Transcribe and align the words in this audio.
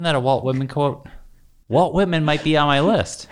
that 0.00 0.14
a 0.14 0.20
Walt 0.20 0.44
Whitman 0.44 0.68
quote? 0.68 1.08
Walt 1.68 1.92
Whitman 1.92 2.24
might 2.24 2.44
be 2.44 2.56
on 2.56 2.68
my 2.68 2.80
list. 2.80 3.26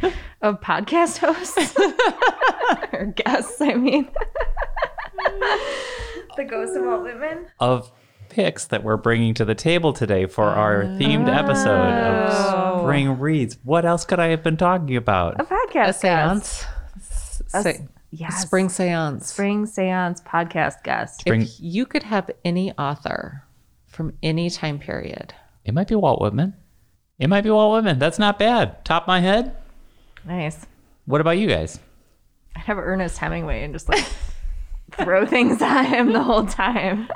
Of 0.42 0.60
podcast 0.60 1.18
hosts 1.18 1.76
or 2.92 3.14
guests, 3.14 3.60
I 3.60 3.74
mean. 3.74 4.10
the 6.36 6.42
ghost 6.42 6.76
of 6.76 6.84
Walt 6.84 7.04
Whitman. 7.04 7.46
of 7.60 7.92
picks 8.28 8.64
that 8.64 8.82
we're 8.82 8.96
bringing 8.96 9.34
to 9.34 9.44
the 9.44 9.54
table 9.54 9.92
today 9.92 10.26
for 10.26 10.46
our 10.46 10.82
oh. 10.82 10.86
themed 10.86 11.32
episode 11.32 11.70
of 11.70 12.32
oh. 12.32 12.80
Spring 12.82 13.20
Reads. 13.20 13.56
What 13.62 13.84
else 13.84 14.04
could 14.04 14.18
I 14.18 14.30
have 14.30 14.42
been 14.42 14.56
talking 14.56 14.96
about? 14.96 15.40
A 15.40 15.44
podcast 15.44 15.88
A 15.88 15.92
seance. 15.92 16.64
guest. 16.96 17.62
Se- 17.62 17.86
yes. 18.10 18.42
Spring 18.42 18.68
seance. 18.68 19.28
Spring 19.28 19.66
seance 19.66 20.20
podcast 20.22 20.82
guest. 20.82 21.20
Spring. 21.20 21.42
If 21.42 21.50
you 21.60 21.86
could 21.86 22.02
have 22.02 22.28
any 22.44 22.72
author 22.72 23.44
from 23.86 24.12
any 24.24 24.50
time 24.50 24.80
period, 24.80 25.32
It 25.64 25.74
might 25.74 25.88
be 25.88 25.94
Walt 25.94 26.20
Whitman. 26.20 26.54
It 27.18 27.28
might 27.28 27.42
be 27.42 27.50
Walt 27.50 27.72
Whitman. 27.72 27.98
That's 27.98 28.18
not 28.18 28.38
bad. 28.38 28.84
Top 28.84 29.04
of 29.04 29.08
my 29.08 29.20
head. 29.20 29.56
Nice. 30.24 30.66
What 31.06 31.20
about 31.20 31.38
you 31.38 31.48
guys? 31.48 31.78
I'd 32.56 32.62
have 32.62 32.78
Ernest 32.78 33.18
Hemingway 33.18 33.64
and 33.64 33.72
just 33.72 33.88
like 33.88 34.04
throw 34.92 35.26
things 35.26 35.62
at 35.62 35.84
him 35.84 36.12
the 36.12 36.22
whole 36.22 36.46
time. 36.46 37.08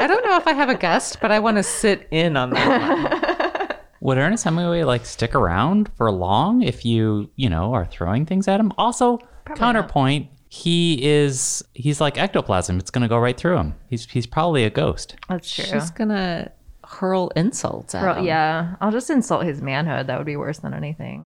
I 0.00 0.06
don't 0.06 0.24
know 0.24 0.36
if 0.36 0.46
I 0.46 0.52
have 0.52 0.68
a 0.68 0.74
guest, 0.74 1.18
but 1.20 1.30
I 1.30 1.38
want 1.38 1.56
to 1.58 1.62
sit 1.62 2.08
in 2.10 2.36
on 2.36 2.50
that 2.50 3.68
one. 3.68 3.78
Would 4.00 4.18
Ernest 4.18 4.44
Hemingway 4.44 4.82
like 4.82 5.06
stick 5.06 5.34
around 5.34 5.90
for 5.96 6.10
long 6.10 6.62
if 6.62 6.84
you, 6.84 7.30
you 7.36 7.48
know, 7.48 7.72
are 7.72 7.86
throwing 7.86 8.26
things 8.26 8.48
at 8.48 8.58
him? 8.58 8.72
Also, 8.76 9.18
counterpoint, 9.54 10.28
he 10.48 11.02
is 11.04 11.62
he's 11.72 12.00
like 12.00 12.18
ectoplasm. 12.18 12.78
It's 12.78 12.90
going 12.90 13.02
to 13.02 13.08
go 13.08 13.18
right 13.18 13.36
through 13.36 13.58
him. 13.58 13.74
He's 13.88 14.10
he's 14.10 14.26
probably 14.26 14.64
a 14.64 14.70
ghost. 14.70 15.14
That's 15.28 15.54
true. 15.54 15.64
She's 15.64 15.90
gonna 15.92 16.50
hurl 16.92 17.30
insults 17.36 17.94
at 17.94 18.02
Girl, 18.02 18.14
him. 18.16 18.24
yeah, 18.24 18.76
I'll 18.80 18.92
just 18.92 19.10
insult 19.10 19.44
his 19.44 19.60
manhood. 19.62 20.06
That 20.06 20.18
would 20.18 20.26
be 20.26 20.36
worse 20.36 20.58
than 20.58 20.74
anything. 20.74 21.24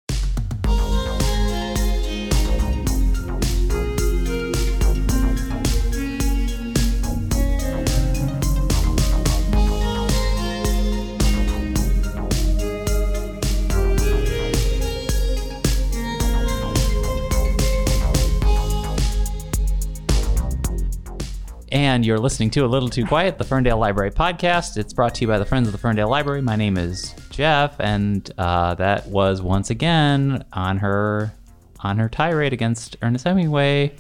And 21.76 22.06
you're 22.06 22.20
listening 22.20 22.52
to 22.52 22.64
A 22.64 22.68
Little 22.68 22.88
Too 22.88 23.06
Quiet, 23.06 23.38
the 23.38 23.44
Ferndale 23.44 23.78
Library 23.78 24.10
podcast. 24.10 24.78
It's 24.78 24.94
brought 24.94 25.14
to 25.16 25.22
you 25.22 25.28
by 25.28 25.38
the 25.40 25.44
Friends 25.46 25.68
of 25.68 25.74
the 25.74 25.78
Ferndale 25.78 26.08
Library. 26.08 26.42
My 26.42 26.56
name 26.56 26.78
is 26.78 27.14
Jeff, 27.32 27.78
and 27.82 28.32
uh, 28.38 28.76
that 28.76 29.08
was 29.08 29.42
once 29.42 29.70
again 29.70 30.46
on 30.54 30.78
her 30.78 31.34
on 31.82 31.98
her 31.98 32.08
tirade 32.08 32.54
against 32.54 32.96
Ernest 33.02 33.26
Hemingway. 33.26 33.94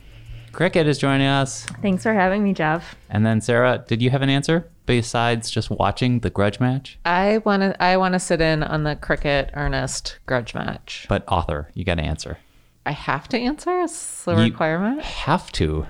Kricket 0.53 0.85
is 0.85 0.97
joining 0.97 1.27
us, 1.27 1.65
Thanks 1.81 2.03
for 2.03 2.13
having 2.13 2.45
me, 2.45 2.53
Jeff. 2.53 2.95
and 3.09 3.25
then 3.25 3.41
Sarah. 3.41 3.83
Did 3.85 4.01
you 4.01 4.09
have 4.09 4.21
an 4.21 4.29
answer 4.29 4.69
besides 4.85 5.51
just 5.51 5.69
watching 5.69 6.19
the 6.21 6.29
grudge 6.29 6.61
match? 6.61 6.97
I 7.03 7.39
want 7.39 7.61
to. 7.61 7.83
I 7.83 7.97
want 7.97 8.13
to 8.13 8.19
sit 8.19 8.39
in 8.39 8.63
on 8.63 8.83
the 8.85 8.95
Kricket 8.95 9.49
Ernest 9.53 10.17
grudge 10.27 10.55
match. 10.55 11.07
But 11.09 11.25
author, 11.27 11.69
you 11.73 11.83
got 11.83 11.95
to 11.95 12.03
answer. 12.03 12.37
I 12.85 12.91
have 12.91 13.27
to 13.29 13.37
answer. 13.37 13.81
It's 13.81 14.23
the 14.23 14.31
You 14.37 14.43
requirement. 14.43 15.01
Have 15.01 15.51
to. 15.53 15.87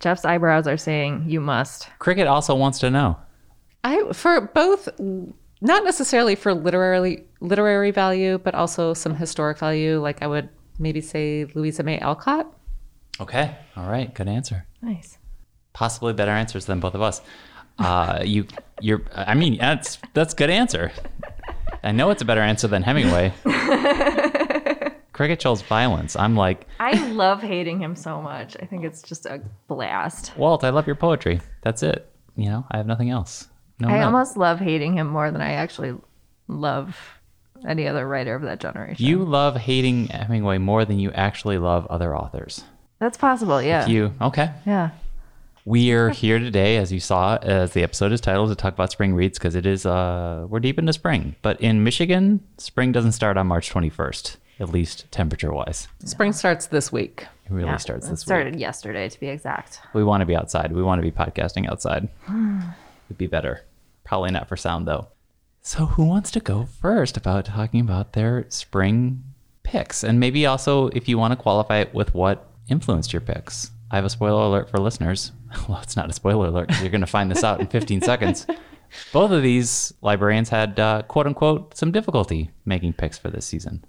Jeff's 0.00 0.24
eyebrows 0.24 0.66
are 0.66 0.76
saying 0.76 1.24
you 1.26 1.40
must. 1.40 1.88
Kricket 1.98 2.28
also 2.28 2.54
wants 2.54 2.78
to 2.80 2.90
know. 2.90 3.16
I 3.84 4.12
for 4.12 4.40
both, 4.40 4.88
not 4.98 5.84
necessarily 5.84 6.34
for 6.34 6.52
literary 6.54 7.24
literary 7.40 7.90
value, 7.90 8.38
but 8.38 8.54
also 8.54 8.94
some 8.94 9.14
historic 9.14 9.58
value. 9.58 10.00
Like 10.00 10.22
I 10.22 10.26
would 10.26 10.48
maybe 10.78 11.00
say 11.00 11.46
Louisa 11.54 11.82
May 11.82 11.98
Alcott. 11.98 12.52
Okay, 13.20 13.56
all 13.76 13.88
right, 13.88 14.12
good 14.12 14.28
answer. 14.28 14.66
Nice. 14.82 15.18
possibly 15.72 16.12
better 16.12 16.30
answers 16.32 16.66
than 16.66 16.80
both 16.80 16.94
of 16.94 17.00
us. 17.02 17.22
Uh, 17.78 18.22
you, 18.24 18.46
you're. 18.80 19.02
I 19.14 19.34
mean, 19.34 19.58
that's 19.58 19.98
that's 20.14 20.34
good 20.34 20.50
answer. 20.50 20.92
I 21.82 21.92
know 21.92 22.10
it's 22.10 22.22
a 22.22 22.24
better 22.24 22.40
answer 22.40 22.68
than 22.68 22.82
Hemingway. 22.82 23.32
Kricket 25.16 25.40
shows 25.40 25.62
violence. 25.62 26.14
I'm 26.14 26.36
like, 26.36 26.66
I 26.78 26.92
love 27.08 27.40
hating 27.40 27.80
him 27.80 27.96
so 27.96 28.20
much. 28.20 28.54
I 28.60 28.66
think 28.66 28.84
it's 28.84 29.00
just 29.00 29.24
a 29.24 29.40
blast. 29.66 30.36
Walt, 30.36 30.62
I 30.62 30.68
love 30.68 30.86
your 30.86 30.96
poetry. 30.96 31.40
That's 31.62 31.82
it. 31.82 32.12
You 32.36 32.50
know, 32.50 32.66
I 32.70 32.76
have 32.76 32.86
nothing 32.86 33.08
else. 33.08 33.48
No, 33.80 33.88
I 33.88 34.00
no. 34.00 34.06
almost 34.06 34.36
love 34.36 34.60
hating 34.60 34.98
him 34.98 35.06
more 35.06 35.30
than 35.30 35.40
I 35.40 35.52
actually 35.52 35.94
love 36.48 36.98
any 37.66 37.88
other 37.88 38.06
writer 38.06 38.34
of 38.34 38.42
that 38.42 38.60
generation. 38.60 39.04
You 39.04 39.24
love 39.24 39.56
hating 39.56 40.08
Hemingway 40.08 40.58
more 40.58 40.84
than 40.84 40.98
you 40.98 41.10
actually 41.12 41.56
love 41.56 41.86
other 41.86 42.14
authors. 42.14 42.64
That's 42.98 43.16
possible, 43.16 43.62
yeah. 43.62 43.86
You 43.86 44.12
okay? 44.20 44.50
yeah. 44.66 44.90
We 45.64 45.90
are 45.92 46.10
here 46.10 46.38
today, 46.38 46.76
as 46.76 46.92
you 46.92 47.00
saw, 47.00 47.38
as 47.42 47.72
the 47.72 47.82
episode 47.82 48.12
is 48.12 48.20
titled, 48.20 48.50
to 48.50 48.54
talk 48.54 48.74
about 48.74 48.92
spring 48.92 49.14
reads 49.14 49.36
because 49.38 49.54
it 49.54 49.66
is 49.66 49.84
uh 49.84 50.46
we're 50.48 50.60
deep 50.60 50.78
into 50.78 50.92
spring. 50.92 51.36
But 51.42 51.60
in 51.60 51.82
Michigan, 51.82 52.40
spring 52.58 52.92
doesn't 52.92 53.12
start 53.12 53.36
on 53.36 53.46
March 53.46 53.70
21st, 53.70 54.36
at 54.58 54.70
least 54.70 55.10
temperature 55.10 55.52
wise. 55.52 55.88
Spring 56.04 56.32
starts 56.32 56.66
this 56.66 56.90
week. 56.90 57.26
It 57.44 57.52
really 57.52 57.68
yeah. 57.68 57.76
starts 57.76 58.06
It 58.06 58.10
this 58.10 58.20
started 58.20 58.54
week. 58.54 58.60
yesterday 58.60 59.08
to 59.08 59.20
be 59.20 59.28
exact. 59.28 59.80
We 59.94 60.02
want 60.02 60.22
to 60.22 60.26
be 60.26 60.34
outside. 60.36 60.72
We 60.72 60.82
want 60.82 60.98
to 61.00 61.02
be 61.02 61.10
podcasting 61.16 61.68
outside. 61.70 62.08
It'd 63.08 63.18
be 63.18 63.26
better. 63.26 63.62
Probably 64.04 64.30
not 64.30 64.48
for 64.48 64.56
sound 64.56 64.86
though. 64.88 65.08
So 65.62 65.86
who 65.86 66.04
wants 66.04 66.30
to 66.32 66.40
go 66.40 66.64
first 66.80 67.16
about 67.16 67.44
talking 67.46 67.80
about 67.80 68.12
their 68.12 68.46
spring 68.48 69.22
picks? 69.62 70.02
And 70.04 70.18
maybe 70.20 70.46
also 70.46 70.88
if 70.88 71.08
you 71.08 71.18
want 71.18 71.32
to 71.32 71.36
qualify 71.36 71.78
it 71.78 71.92
with 71.94 72.14
what 72.14 72.48
influenced 72.68 73.12
your 73.12 73.20
picks. 73.20 73.70
I 73.90 73.96
have 73.96 74.04
a 74.04 74.10
spoiler 74.10 74.42
alert 74.42 74.70
for 74.70 74.78
listeners. 74.78 75.32
Well, 75.68 75.80
it's 75.80 75.96
not 75.96 76.10
a 76.10 76.12
spoiler 76.12 76.48
alert 76.48 76.68
'cause 76.68 76.80
you're 76.82 76.90
going 76.90 77.00
to 77.02 77.06
find 77.06 77.30
this 77.30 77.44
out 77.44 77.60
in 77.60 77.66
15 77.68 78.00
seconds. 78.02 78.46
Both 79.12 79.30
of 79.30 79.42
these 79.42 79.92
librarians 80.02 80.48
had 80.48 80.78
uh, 80.78 81.02
quote 81.02 81.26
unquote 81.26 81.76
some 81.76 81.92
difficulty 81.92 82.50
making 82.64 82.94
picks 82.94 83.16
for 83.16 83.30
this 83.30 83.46
season. 83.46 83.84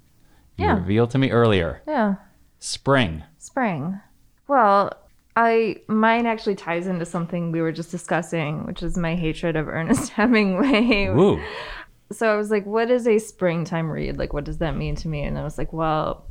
You 0.57 0.65
Yeah. 0.65 0.75
revealed 0.77 1.11
to 1.11 1.17
me 1.17 1.31
earlier. 1.31 1.81
Yeah. 1.87 2.15
Spring. 2.59 3.23
Spring. 3.37 3.99
Well, 4.47 4.91
I 5.35 5.81
mine 5.87 6.25
actually 6.25 6.55
ties 6.55 6.87
into 6.87 7.05
something 7.05 7.51
we 7.51 7.61
were 7.61 7.71
just 7.71 7.91
discussing, 7.91 8.65
which 8.65 8.81
is 8.81 8.97
my 8.97 9.15
hatred 9.15 9.55
of 9.55 9.67
Ernest 9.67 10.09
Hemingway. 10.13 11.09
Woo. 11.09 11.39
So 12.11 12.31
I 12.33 12.37
was 12.37 12.49
like, 12.49 12.65
what 12.65 12.89
is 12.89 13.07
a 13.07 13.19
springtime 13.19 13.89
read? 13.91 14.17
Like 14.17 14.33
what 14.33 14.45
does 14.45 14.57
that 14.59 14.75
mean 14.75 14.95
to 14.95 15.07
me? 15.07 15.23
And 15.23 15.37
I 15.37 15.43
was 15.43 15.57
like, 15.57 15.71
well, 15.73 16.25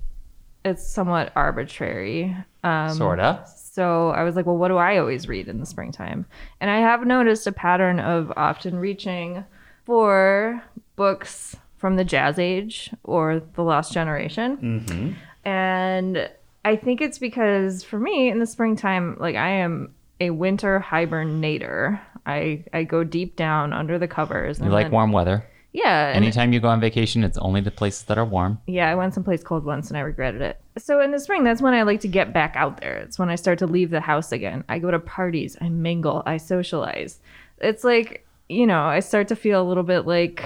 it's 0.65 0.85
somewhat 0.87 1.33
arbitrary. 1.37 2.37
Um 2.65 2.91
Sorta. 2.91 3.45
So 3.47 4.09
I 4.11 4.25
was 4.25 4.35
like, 4.35 4.47
well, 4.47 4.57
what 4.57 4.69
do 4.69 4.77
I 4.79 4.97
always 4.99 5.29
read 5.29 5.47
in 5.49 5.61
the 5.61 5.67
springtime? 5.67 6.27
And 6.61 6.71
I 6.71 6.79
have 6.79 7.07
noticed 7.07 7.47
a 7.47 7.53
pattern 7.53 8.01
of 8.01 8.33
often 8.37 8.77
reaching 8.79 9.45
for 9.85 10.61
books 10.97 11.55
from 11.87 11.95
the 11.95 12.05
jazz 12.05 12.37
age 12.37 12.91
or 13.05 13.41
the 13.55 13.63
lost 13.63 13.93
generation. 13.93 14.57
Mm-hmm. 14.57 15.49
And 15.49 16.29
I 16.65 16.75
think 16.75 17.01
it's 17.01 17.21
because 17.21 17.85
for 17.85 18.01
me 18.01 18.29
in 18.29 18.41
the 18.41 18.47
springtime, 18.47 19.17
like 19.21 19.37
I 19.37 19.51
am 19.51 19.95
a 20.21 20.31
winter 20.31 20.85
hibernator. 20.85 22.01
I, 22.27 22.65
I 22.73 22.83
go 22.83 23.05
deep 23.05 23.37
down 23.37 23.73
under 23.73 24.01
the 24.01 24.09
covers. 24.09 24.59
You 24.59 24.65
and 24.65 24.73
like 24.73 24.87
then- 24.87 24.91
warm 24.91 25.13
weather. 25.13 25.47
Yeah. 25.73 26.11
Anytime 26.13 26.53
you 26.53 26.59
go 26.59 26.69
on 26.69 26.81
vacation, 26.81 27.23
it's 27.23 27.39
only 27.39 27.61
the 27.61 27.71
places 27.71 28.03
that 28.05 28.19
are 28.19 28.25
warm. 28.25 28.59
yeah, 28.67 28.91
I 28.91 28.97
went 28.97 29.15
someplace 29.15 29.45
cold 29.45 29.65
once 29.65 29.89
and 29.89 29.97
I 29.97 30.01
regretted 30.01 30.41
it. 30.41 30.59
So 30.79 31.01
in 31.01 31.13
the 31.13 31.21
spring, 31.21 31.45
that's 31.45 31.63
when 31.63 31.75
I 31.75 31.83
like 31.83 32.01
to 32.01 32.09
get 32.09 32.33
back 32.33 32.55
out 32.57 32.81
there. 32.81 32.97
It's 32.97 33.17
when 33.17 33.29
I 33.31 33.37
start 33.37 33.61
to 33.61 33.67
leave 33.67 33.91
the 33.91 34.01
house 34.01 34.33
again. 34.33 34.65
I 34.69 34.81
go 34.81 34.91
to 34.91 34.99
parties, 34.99 35.57
I 35.61 35.69
mingle, 35.69 36.25
I 36.27 36.39
socialize. 36.39 37.21
It's 37.59 37.85
like, 37.85 38.27
you 38.49 38.67
know, 38.67 38.83
I 38.83 39.01
start 39.01 39.29
to 39.29 39.37
feel 39.37 39.63
a 39.63 39.69
little 39.69 39.85
bit 39.85 40.07
like 40.07 40.43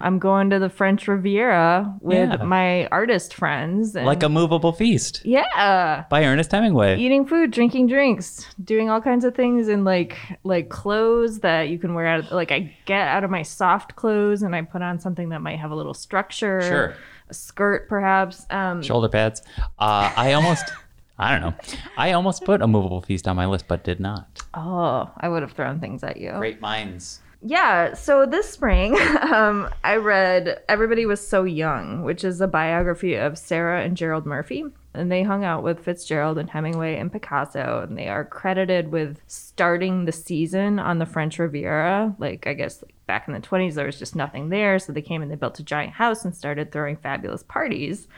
I'm 0.00 0.18
going 0.18 0.50
to 0.50 0.58
the 0.58 0.68
French 0.68 1.08
Riviera 1.08 1.94
with 2.00 2.16
Yeah. 2.30 2.44
my 2.44 2.86
artist 2.88 3.32
friends. 3.32 3.96
And 3.96 4.04
Like 4.06 4.22
a 4.22 4.28
movable 4.28 4.72
feast 4.72 5.22
yeah. 5.24 6.04
by 6.10 6.24
Ernest 6.24 6.52
Hemingway. 6.52 6.98
Eating 6.98 7.26
food, 7.26 7.50
drinking 7.50 7.86
drinks, 7.86 8.46
doing 8.62 8.90
all 8.90 9.00
kinds 9.00 9.24
of 9.24 9.34
things 9.34 9.68
in 9.68 9.84
like 9.84 10.18
like 10.44 10.68
clothes 10.68 11.40
that 11.40 11.68
you 11.70 11.78
can 11.78 11.94
wear 11.94 12.06
out 12.06 12.20
of 12.20 12.32
like 12.32 12.52
I 12.52 12.74
get 12.84 13.08
out 13.08 13.24
of 13.24 13.30
my 13.30 13.42
soft 13.42 13.96
clothes 13.96 14.42
and 14.42 14.54
I 14.54 14.62
put 14.62 14.82
on 14.82 15.00
something 15.00 15.30
that 15.30 15.40
might 15.40 15.58
have 15.58 15.70
a 15.70 15.74
little 15.76 15.94
structure. 15.94 16.60
Sure. 16.62 16.94
A 17.30 17.34
skirt 17.34 17.88
perhaps. 17.88 18.46
Um 18.50 18.82
Shoulder 18.82 19.08
pads. 19.08 19.42
Uh, 19.78 20.12
I 20.14 20.34
almost, 20.34 20.64
I 21.18 21.32
don't 21.32 21.40
know. 21.40 21.54
I 21.96 22.12
almost 22.12 22.44
put 22.44 22.60
a 22.60 22.66
movable 22.66 23.00
feast 23.00 23.26
on 23.26 23.34
my 23.36 23.46
list, 23.46 23.66
but 23.66 23.82
did 23.82 23.98
not. 23.98 24.28
Oh, 24.52 25.10
I 25.16 25.28
would 25.28 25.42
have 25.42 25.52
thrown 25.52 25.80
things 25.80 26.04
at 26.04 26.18
you. 26.18 26.32
Great 26.36 26.60
minds 26.60 27.20
Yeah, 27.42 27.94
so 27.94 28.26
this 28.26 28.50
spring, 28.50 28.98
um, 29.20 29.68
I 29.84 29.96
read 29.96 30.62
Everybody 30.68 31.06
Was 31.06 31.26
So 31.26 31.44
Young, 31.44 32.02
which 32.02 32.24
is 32.24 32.40
a 32.40 32.48
biography 32.48 33.14
of 33.14 33.38
Sarah 33.38 33.82
and 33.82 33.96
Gerald 33.96 34.26
Murphy. 34.26 34.64
And 34.94 35.12
they 35.12 35.22
hung 35.22 35.44
out 35.44 35.62
with 35.62 35.84
Fitzgerald 35.84 36.38
and 36.38 36.48
Hemingway 36.48 36.96
and 36.96 37.12
Picasso, 37.12 37.84
and 37.86 37.98
they 37.98 38.08
are 38.08 38.24
credited 38.24 38.90
with 38.90 39.20
starting 39.26 40.06
the 40.06 40.12
season 40.12 40.78
on 40.78 40.98
the 40.98 41.04
French 41.04 41.38
Riviera. 41.38 42.16
Like, 42.18 42.46
I 42.46 42.54
guess 42.54 42.82
like, 42.82 42.94
back 43.06 43.28
in 43.28 43.34
the 43.34 43.40
20s, 43.40 43.74
there 43.74 43.84
was 43.84 43.98
just 43.98 44.16
nothing 44.16 44.48
there. 44.48 44.78
So 44.78 44.92
they 44.92 45.02
came 45.02 45.20
and 45.20 45.30
they 45.30 45.36
built 45.36 45.58
a 45.58 45.62
giant 45.62 45.92
house 45.92 46.24
and 46.24 46.34
started 46.34 46.72
throwing 46.72 46.96
fabulous 46.96 47.42
parties. 47.42 48.08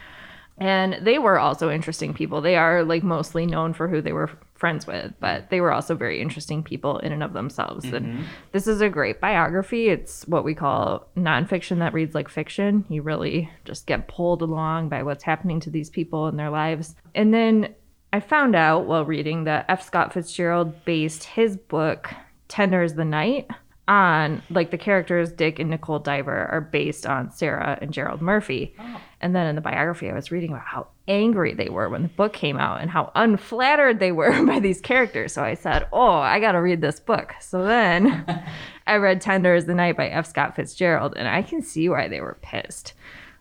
And 0.61 0.99
they 1.03 1.19
were 1.19 1.38
also 1.38 1.71
interesting 1.71 2.14
people. 2.14 2.41
They 2.41 2.56
are 2.56 2.82
like 2.85 3.03
mostly 3.03 3.47
known 3.47 3.75
for 3.75 3.88
who 3.88 4.00
they 4.00 4.12
were 4.12 4.31
friends 4.59 4.87
with, 4.87 5.13
but 5.21 5.49
they 5.51 5.61
were 5.61 5.73
also 5.73 5.95
very 5.95 6.21
interesting 6.21 6.63
people 6.63 6.99
in 6.99 7.13
and 7.13 7.23
of 7.23 7.33
themselves. 7.33 7.85
And 7.85 8.07
mm-hmm. 8.07 8.23
this 8.53 8.67
is 8.67 8.81
a 8.81 8.89
great 8.89 9.21
biography. 9.21 9.89
It's 9.89 10.27
what 10.27 10.45
we 10.45 10.55
call 10.55 11.09
nonfiction 11.17 11.79
that 11.79 11.95
reads 11.95 12.15
like 12.15 12.29
fiction. 12.29 12.85
You 12.89 13.03
really 13.03 13.51
just 13.65 13.87
get 13.87 14.09
pulled 14.09 14.43
along 14.43 14.89
by 14.89 15.05
what's 15.05 15.23
happening 15.23 15.61
to 15.61 15.71
these 15.71 15.89
people 15.89 16.27
in 16.27 16.37
their 16.37 16.51
lives. 16.51 16.97
And 17.15 17.33
then 17.33 17.75
I 18.13 18.21
found 18.21 18.57
out 18.57 18.87
while 18.87 19.05
reading 19.05 19.45
that 19.45 19.67
F. 19.69 19.83
Scott 19.83 20.13
Fitzgerald 20.13 20.85
based 20.85 21.25
his 21.25 21.57
book, 21.57 22.13
Tender 22.49 22.83
Is 22.83 22.95
the 22.95 23.05
Night, 23.05 23.49
on 23.88 24.43
like 24.50 24.70
the 24.70 24.79
characters 24.79 25.32
Dick 25.32 25.58
and 25.58 25.70
Nicole 25.70 25.99
Diver 25.99 26.46
are 26.46 26.61
based 26.61 27.06
on 27.06 27.32
Sarah 27.32 27.79
and 27.81 27.93
Gerald 27.93 28.20
Murphy. 28.20 28.75
Oh. 28.79 29.00
And 29.20 29.35
then 29.35 29.46
in 29.46 29.56
the 29.56 29.61
biography, 29.61 30.08
I 30.08 30.14
was 30.14 30.31
reading 30.31 30.50
about 30.50 30.67
how 30.67 30.88
angry 31.08 31.55
they 31.55 31.70
were 31.70 31.88
when 31.88 32.02
the 32.02 32.08
book 32.08 32.35
came 32.35 32.58
out 32.58 32.81
and 32.81 32.90
how 32.90 33.11
unflattered 33.17 33.99
they 33.99 34.12
were 34.12 34.31
by 34.46 34.61
these 34.61 34.81
characters. 34.81 35.32
So 35.32 35.43
I 35.43 35.55
said, 35.55 35.88
Oh, 35.93 36.12
I 36.12 36.38
got 36.38 36.52
to 36.52 36.61
read 36.61 36.82
this 36.82 37.00
book. 37.00 37.35
So 37.40 37.64
then 37.64 38.25
I 38.87 38.96
read 38.96 39.20
Tender 39.20 39.55
Is 39.55 39.64
the 39.64 39.75
Night 39.75 39.96
by 39.96 40.08
F. 40.08 40.26
Scott 40.26 40.55
Fitzgerald, 40.55 41.14
and 41.17 41.26
I 41.26 41.43
can 41.43 41.62
see 41.62 41.88
why 41.88 42.08
they 42.08 42.20
were 42.20 42.38
pissed. 42.43 42.93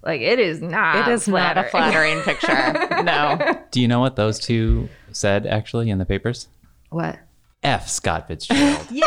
Like, 0.03 0.21
it 0.21 0.39
is 0.39 0.61
not. 0.61 1.07
It 1.07 1.11
is 1.11 1.27
not 1.27 1.57
a 1.57 1.63
flattering 1.63 2.21
picture. 2.21 3.03
No. 3.03 3.59
Do 3.71 3.81
you 3.81 3.87
know 3.87 3.99
what 3.99 4.15
those 4.15 4.39
two 4.39 4.87
said 5.11 5.45
actually 5.45 5.89
in 5.89 5.97
the 5.97 6.05
papers? 6.05 6.47
What? 6.89 7.19
F. 7.63 7.89
Scott 7.89 8.27
Fitzgerald. 8.27 8.87
Yeah. 8.89 9.03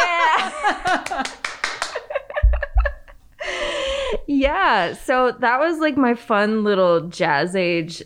yeah. 4.26 4.94
So 4.94 5.32
that 5.32 5.58
was 5.58 5.78
like 5.78 5.96
my 5.96 6.14
fun 6.14 6.64
little 6.64 7.08
jazz 7.08 7.56
age 7.56 8.02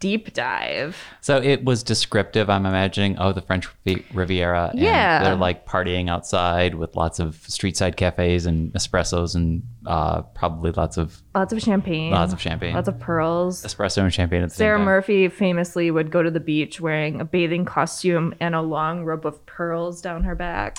deep 0.00 0.34
dive. 0.34 0.96
so 1.22 1.38
it 1.40 1.64
was 1.64 1.82
descriptive, 1.82 2.50
I'm 2.50 2.66
imagining, 2.66 3.16
of 3.16 3.34
the 3.34 3.40
French 3.40 3.66
Riviera. 4.12 4.68
And 4.72 4.78
Yeah. 4.80 5.22
They're 5.24 5.34
like 5.36 5.66
partying 5.66 6.10
outside 6.10 6.74
with 6.74 6.94
lots 6.94 7.18
of 7.20 7.36
street 7.48 7.76
side 7.76 7.96
cafes 7.96 8.44
and 8.44 8.72
espressos 8.74 9.34
and 9.34 9.62
uh, 9.86 10.22
probably 10.22 10.72
lots 10.72 10.96
of 10.98 11.22
Lots 11.34 11.52
of 11.52 11.60
champagne. 11.62 12.10
lots 12.12 12.32
of 12.32 12.40
champagne. 12.40 12.74
Lots 12.74 12.88
of 12.88 12.98
pearls. 13.00 13.64
espresso 13.64 14.02
and 14.02 14.12
champagne 14.12 14.46
Sarah. 14.50 14.78
Murphy 14.78 15.28
famously 15.28 15.90
would 15.90 16.10
go 16.10 16.22
to 16.22 16.30
the 16.30 16.40
beach 16.40 16.80
wearing 16.80 17.20
a 17.20 17.24
bathing 17.24 17.64
costume 17.64 18.34
and 18.40 18.54
a 18.54 18.60
long 18.62 19.04
rope 19.04 19.24
of 19.24 19.44
pearls 19.46 20.02
down 20.02 20.22
her 20.24 20.34
back, 20.34 20.78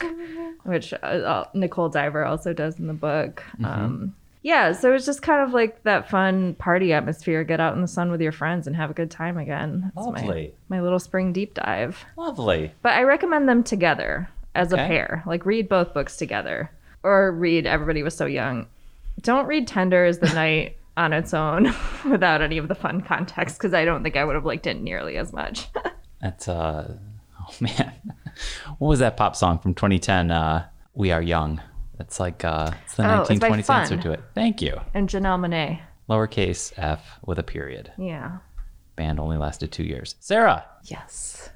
which 0.64 0.94
uh, 0.94 0.98
uh, 1.06 1.46
Nicole 1.56 1.90
Diver 1.90 2.26
also 2.26 2.54
does 2.54 2.78
in 2.80 2.88
the 2.88 2.94
book. 2.94 3.44
Mm-hmm. 3.60 3.66
Um, 3.66 4.16
yeah, 4.46 4.74
so 4.74 4.94
it's 4.94 5.08
just 5.08 5.24
kind 5.24 5.42
of 5.42 5.56
like 5.56 5.82
that 5.86 6.08
fun 6.08 6.54
party 6.54 6.94
atmosphere. 6.94 7.44
Get 7.44 7.60
out 7.60 7.74
in 7.74 7.82
the 7.82 7.88
sun 7.88 8.12
with 8.12 8.22
your 8.22 8.32
friends 8.32 8.68
and 8.68 8.76
have 8.76 8.92
a 8.92 8.94
good 8.94 9.10
time 9.10 9.40
again. 9.40 9.92
That's 9.96 10.06
Lovely. 10.06 10.54
My, 10.70 10.78
my 10.78 10.84
little 10.84 11.00
spring 11.00 11.34
deep 11.34 11.56
dive. 11.56 12.06
Lovely. 12.16 12.72
But 12.84 12.94
I 12.94 13.02
recommend 13.02 13.50
them 13.50 13.64
together 13.64 14.30
as 14.54 14.72
a 14.72 14.78
pair. 14.78 15.24
Like 15.26 15.48
read 15.48 15.68
both 15.68 15.96
books 15.96 16.16
together 16.16 16.70
or 17.02 17.32
read 17.32 17.66
Everybody 17.66 18.04
Was 18.04 18.16
So 18.16 18.28
Young. 18.28 18.68
Don't 19.22 19.48
read 19.48 19.68
Tender 19.68 20.06
Is 20.06 20.20
the 20.20 20.32
Night 20.36 20.78
on 20.96 21.12
its 21.12 21.34
own 21.34 21.74
without 22.08 22.44
any 22.44 22.60
of 22.60 22.68
the 22.68 22.76
fun 22.76 23.02
context 23.02 23.58
because 23.58 23.74
I 23.74 23.84
don't 23.84 24.04
think 24.04 24.16
I 24.16 24.24
would 24.24 24.36
have 24.36 24.46
liked 24.46 24.68
it 24.68 24.80
nearly 24.80 25.18
as 25.18 25.34
much. 25.34 25.70
That's 26.22 26.48
uh 26.48 26.94
oh 27.42 27.54
man. 27.60 27.94
What 28.78 28.90
was 28.90 29.00
that 29.00 29.18
pop 29.18 29.36
song 29.36 29.58
from 29.58 29.74
2010? 29.74 30.30
Uh 30.30 30.68
We 30.94 31.10
Are 31.10 31.20
Young. 31.24 31.62
That's 31.98 32.20
like 32.20 32.44
uh 32.44 32.72
it's 32.86 32.96
the 32.96 33.04
Oh, 33.20 33.22
it's 33.22 33.30
1920s 33.30 33.74
answer 33.74 33.98
to 33.98 34.12
it. 34.12 34.22
Thank 34.34 34.62
you. 34.62 34.80
and 34.94 35.08
Janelle 35.10 35.40
Monáe. 35.40 35.80
Lowercase 36.10 36.74
f 36.78 37.04
with 37.26 37.40
a 37.40 37.44
period. 37.44 37.92
Yeah. 37.98 38.38
Band 38.96 39.20
only 39.20 39.38
lasted 39.38 39.72
two 39.72 39.84
years. 39.84 40.16
Sarah, 40.20 40.66
Yes. 40.84 41.50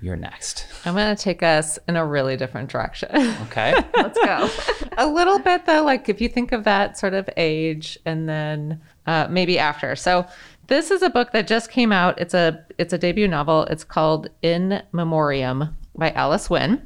you're 0.00 0.16
next. 0.16 0.66
I'm 0.84 0.94
going 0.94 1.14
to 1.16 1.20
take 1.22 1.42
us 1.42 1.78
in 1.88 1.96
a 1.96 2.04
really 2.04 2.36
different 2.36 2.68
direction. 2.70 3.08
Okay. 3.46 3.72
Let's 3.96 4.18
go. 4.18 4.50
a 4.98 5.06
little 5.06 5.38
bit 5.38 5.64
though 5.66 5.82
like 5.82 6.08
if 6.08 6.20
you 6.20 6.28
think 6.28 6.52
of 6.52 6.64
that 6.64 6.98
sort 6.98 7.14
of 7.14 7.28
age 7.36 7.98
and 8.04 8.28
then 8.28 8.80
uh, 9.06 9.26
maybe 9.30 9.58
after 9.58 9.96
so 9.96 10.24
this 10.68 10.90
is 10.90 11.02
a 11.02 11.10
book 11.10 11.32
that 11.32 11.46
just 11.46 11.70
came 11.70 11.90
out 11.92 12.18
it's 12.20 12.32
a 12.34 12.64
it's 12.78 12.92
a 12.92 12.98
debut 12.98 13.26
novel 13.28 13.64
it's 13.64 13.82
called 13.84 14.28
in 14.42 14.80
memoriam 14.92 15.76
by 15.96 16.10
alice 16.12 16.48
Winn 16.48 16.80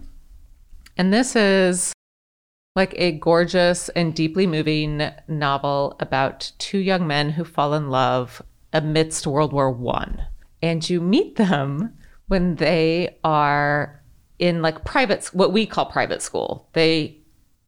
and 0.97 1.13
this 1.13 1.37
is 1.37 1.93
like 2.77 2.95
a 2.97 3.13
gorgeous 3.13 3.89
and 3.91 4.15
deeply 4.15 4.47
moving 4.47 5.11
novel 5.27 5.97
about 6.01 6.53
two 6.59 6.79
young 6.79 7.07
men 7.07 7.31
who 7.31 7.45
fall 7.45 7.75
in 7.75 7.91
love 7.91 8.43
amidst 8.73 9.27
world 9.27 9.53
war 9.53 9.71
one 9.71 10.23
and 10.63 10.89
you 10.89 11.01
meet 11.01 11.37
them 11.37 11.93
when 12.27 12.57
they 12.57 13.17
are 13.25 14.03
in 14.39 14.61
like 14.63 14.85
private 14.85 15.25
what 15.33 15.53
we 15.53 15.65
call 15.67 15.87
private 15.87 16.21
school 16.23 16.69
they 16.75 17.17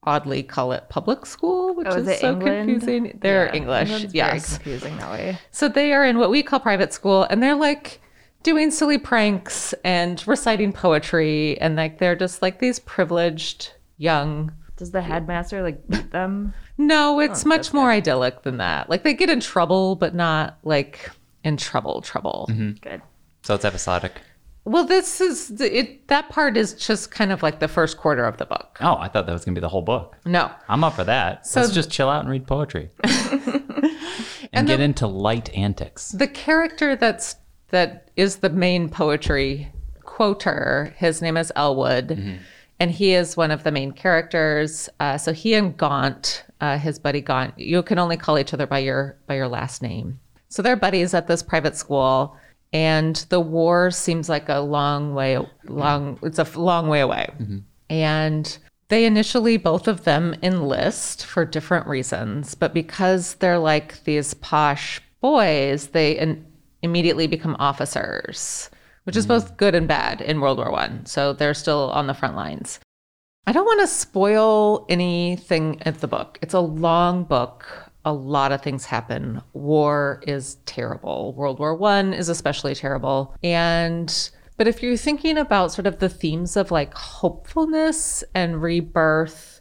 oddly 0.05 0.43
call 0.43 0.73
it 0.73 0.89
public 0.89 1.25
school 1.27 1.75
which 1.75 1.87
Oh, 1.91 1.97
is 1.97 2.09
is 2.09 2.21
so 2.21 2.33
England? 2.33 2.69
confusing 2.69 3.19
they're 3.23 3.47
Yeah, 3.47 3.55
english 3.55 3.91
England's 3.91 4.15
yes 4.15 4.55
confusing 4.59 4.97
that 4.99 5.11
way. 5.11 5.39
so 5.51 5.69
they 5.69 5.93
are 5.93 6.05
in 6.05 6.19
what 6.19 6.31
we 6.31 6.43
call 6.43 6.61
private 6.61 6.93
school 6.93 7.25
and 7.25 7.43
they're 7.43 7.55
like 7.57 8.01
doing 8.43 8.71
silly 8.71 8.99
pranks 8.99 9.75
and 9.85 10.27
reciting 10.27 10.73
poetry 10.73 11.59
and 11.61 11.77
like 11.77 11.99
they're 11.99 12.17
just 12.17 12.43
like 12.43 12.59
these 12.59 12.79
privileged 12.81 13.73
young 13.99 14.53
Does 14.81 14.91
the 14.91 15.01
headmaster 15.03 15.63
like 15.63 15.87
beat 15.89 16.11
them? 16.11 16.53
no 16.79 17.17
Oh, 17.17 17.21
it's 17.21 17.45
much 17.45 17.73
more 17.73 17.91
idyllic 17.91 18.43
than 18.43 18.57
that 18.57 18.89
like 18.91 19.05
they 19.05 19.15
get 19.15 19.29
in 19.31 19.39
trouble 19.41 19.95
but 19.95 20.15
not 20.15 20.59
like 20.65 21.11
in 21.45 21.57
trouble 21.57 22.01
trouble 22.01 22.49
mm-hmm. 22.51 22.73
Good. 22.81 23.03
so 23.43 23.55
it's 23.55 23.65
episodic. 23.67 24.13
well 24.65 24.85
this 24.87 25.21
is 25.21 25.49
the- 25.49 25.79
it 25.81 26.09
that 26.09 26.31
part 26.31 26.57
is 26.57 26.73
just 26.75 27.11
kind 27.11 27.31
of 27.33 27.43
like 27.43 27.61
the 27.61 27.69
first 27.69 27.99
quarter 27.99 28.25
of 28.25 28.39
the 28.39 28.47
book 28.47 28.79
Oh, 28.81 28.97
I 28.99 29.09
thought 29.09 29.27
that 29.27 29.33
was 29.33 29.45
gonna 29.45 29.55
be 29.55 29.61
the 29.61 29.69
whole 29.69 29.83
book. 29.83 30.17
no 30.25 30.51
I'm 30.69 30.83
up 30.83 30.95
for 30.95 31.05
that. 31.05 31.47
So- 31.47 31.61
Let's 31.61 31.75
just 31.75 31.91
chill 31.91 32.09
out 32.09 32.21
and 32.23 32.31
read 32.31 32.47
poetry. 32.47 32.89
and, 34.53 34.67
get 34.67 34.81
into 34.81 35.07
light 35.07 35.53
antics. 35.55 36.11
the 36.13 36.27
character 36.27 36.97
that's 36.97 37.37
that 37.69 38.11
is 38.17 38.37
the 38.37 38.51
main 38.51 38.89
poetry 38.89 39.71
quoter 40.03 40.95
his 40.97 41.23
name 41.23 41.37
is 41.37 41.53
Ellwood 41.55 42.09
mm-hmm. 42.09 42.37
And 42.81 42.91
he 42.91 43.13
is 43.13 43.37
one 43.37 43.51
of 43.51 43.63
the 43.63 43.71
main 43.71 43.93
characters. 43.93 44.89
Uh, 44.99 45.19
so 45.19 45.33
he 45.33 45.55
and 45.55 45.77
gaunt 45.77 46.45
uh, 46.61 46.79
his 46.79 46.99
buddy 46.99 47.21
gaunt 47.21 47.57
you 47.59 47.83
can 47.83 47.99
only 47.99 48.17
call 48.17 48.39
each 48.39 48.53
other 48.53 48.67
by 48.67 48.79
your 48.79 49.17
by 49.27 49.35
your 49.35 49.49
last 49.49 49.83
name. 49.83 50.19
So 50.49 50.63
they're 50.63 50.77
buddies 50.77 51.15
at 51.15 51.29
this 51.29 51.43
private 51.43 51.77
school. 51.77 52.37
And 52.73 53.17
the 53.31 53.41
war 53.41 53.91
seems 53.91 54.29
like 54.29 54.49
a 54.49 54.61
long 54.61 55.15
way 55.15 55.39
long 55.65 56.19
it's 56.23 56.39
a 56.39 56.59
long 56.59 56.89
way 56.89 57.01
away. 57.01 57.29
And 57.89 58.59
they 58.89 59.05
initially 59.05 59.57
both 59.57 59.87
of 59.87 60.05
them 60.05 60.35
enlist 60.43 61.25
for 61.27 61.45
different 61.45 61.87
reasons. 61.87 62.55
But 62.55 62.75
because 62.75 63.35
they're 63.35 63.59
like 63.59 64.03
these 64.05 64.35
posh 64.35 65.01
boys 65.21 65.89
they 65.89 66.19
in- 66.19 66.47
immediately 66.83 67.27
become 67.27 67.57
officers 67.59 68.71
which 69.05 69.17
is 69.17 69.27
mm. 69.27 69.29
both 69.29 69.57
good 69.57 69.75
and 69.75 69.89
bad 69.89 70.21
in 70.21 70.41
world 70.41 70.59
war 70.59 70.71
one. 70.71 71.07
So 71.07 71.33
they're 71.33 71.55
still 71.55 71.91
on 71.93 72.07
the 72.07 72.15
front 72.15 72.37
lines. 72.37 72.81
I 73.47 73.53
don't 73.53 73.65
want 73.65 73.81
to 73.81 73.87
spoil 73.87 74.87
anything 74.89 75.81
at 75.83 76.01
the 76.01 76.09
book. 76.09 76.39
It's 76.43 76.55
a 76.55 76.61
long 76.61 77.25
book. 77.25 77.67
A 78.05 78.13
lot 78.13 78.53
of 78.53 78.63
things 78.63 78.85
happen. 78.87 79.43
War 79.53 80.23
is 80.27 80.57
terrible. 80.67 81.35
World 81.35 81.59
war 81.59 81.75
one 81.75 82.13
is 82.13 82.29
especially 82.29 82.75
terrible. 82.75 83.35
And 83.43 84.31
but 84.57 84.69
if 84.69 84.83
you're 84.83 84.97
thinking 84.97 85.39
about 85.39 85.73
sort 85.73 85.87
of 85.87 85.99
the 85.99 86.09
themes 86.09 86.57
of 86.57 86.71
like 86.71 86.93
hopefulness 86.95 88.23
and 88.35 88.63
rebirth 88.63 89.61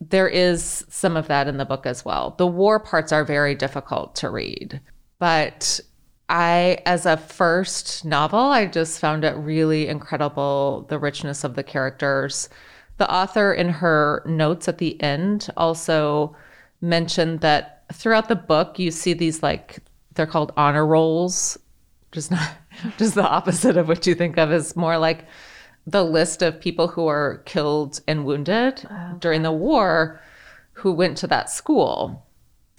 there 0.00 0.28
is 0.28 0.84
some 0.88 1.16
of 1.16 1.28
that 1.28 1.46
in 1.46 1.58
the 1.58 1.64
book 1.64 1.86
as 1.86 2.04
well. 2.04 2.34
The 2.38 2.46
war 2.46 2.80
parts 2.80 3.12
are 3.12 3.24
very 3.24 3.54
difficult 3.54 4.14
to 4.16 4.30
read, 4.30 4.80
but 5.18 5.80
I, 6.30 6.78
as 6.86 7.06
a 7.06 7.16
first 7.16 8.04
novel, 8.04 8.38
I 8.38 8.66
just 8.66 9.00
found 9.00 9.24
it 9.24 9.36
really 9.36 9.88
incredible 9.88 10.86
the 10.88 10.98
richness 10.98 11.42
of 11.42 11.56
the 11.56 11.64
characters. 11.64 12.48
The 12.98 13.12
author, 13.12 13.52
in 13.52 13.68
her 13.68 14.22
notes 14.24 14.68
at 14.68 14.78
the 14.78 15.00
end, 15.02 15.50
also 15.56 16.36
mentioned 16.80 17.40
that 17.40 17.82
throughout 17.92 18.28
the 18.28 18.36
book, 18.36 18.78
you 18.78 18.92
see 18.92 19.12
these 19.12 19.42
like 19.42 19.80
they're 20.14 20.26
called 20.26 20.52
honor 20.56 20.86
rolls, 20.86 21.58
just 22.12 22.30
not 22.30 22.52
just 22.96 23.16
the 23.16 23.28
opposite 23.28 23.76
of 23.76 23.88
what 23.88 24.06
you 24.06 24.14
think 24.14 24.38
of 24.38 24.52
as 24.52 24.76
more 24.76 24.98
like 24.98 25.26
the 25.86 26.04
list 26.04 26.42
of 26.42 26.60
people 26.60 26.86
who 26.86 27.08
are 27.08 27.38
killed 27.44 28.00
and 28.06 28.24
wounded 28.24 28.86
oh, 28.88 29.16
during 29.18 29.42
the 29.42 29.50
war 29.50 30.20
who 30.74 30.92
went 30.92 31.16
to 31.18 31.26
that 31.26 31.50
school. 31.50 32.24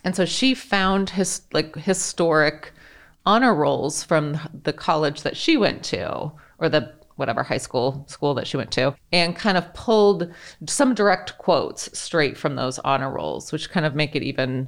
And 0.05 0.15
so 0.15 0.23
she 0.23 0.53
found 0.53 1.09
his 1.09 1.41
like 1.51 1.75
historic 1.75 2.71
honor 3.25 3.53
rolls 3.53 4.03
from 4.03 4.39
the 4.63 4.73
college 4.73 5.21
that 5.21 5.37
she 5.37 5.57
went 5.57 5.83
to 5.83 6.31
or 6.57 6.69
the 6.69 6.93
whatever 7.15 7.43
high 7.43 7.57
school 7.57 8.03
school 8.07 8.33
that 8.33 8.47
she 8.47 8.57
went 8.57 8.71
to 8.71 8.95
and 9.11 9.35
kind 9.35 9.57
of 9.57 9.73
pulled 9.73 10.33
some 10.65 10.95
direct 10.95 11.37
quotes 11.37 11.97
straight 11.97 12.35
from 12.37 12.55
those 12.55 12.79
honor 12.79 13.11
rolls 13.11 13.51
which 13.51 13.69
kind 13.69 13.85
of 13.85 13.93
make 13.93 14.15
it 14.15 14.23
even 14.23 14.67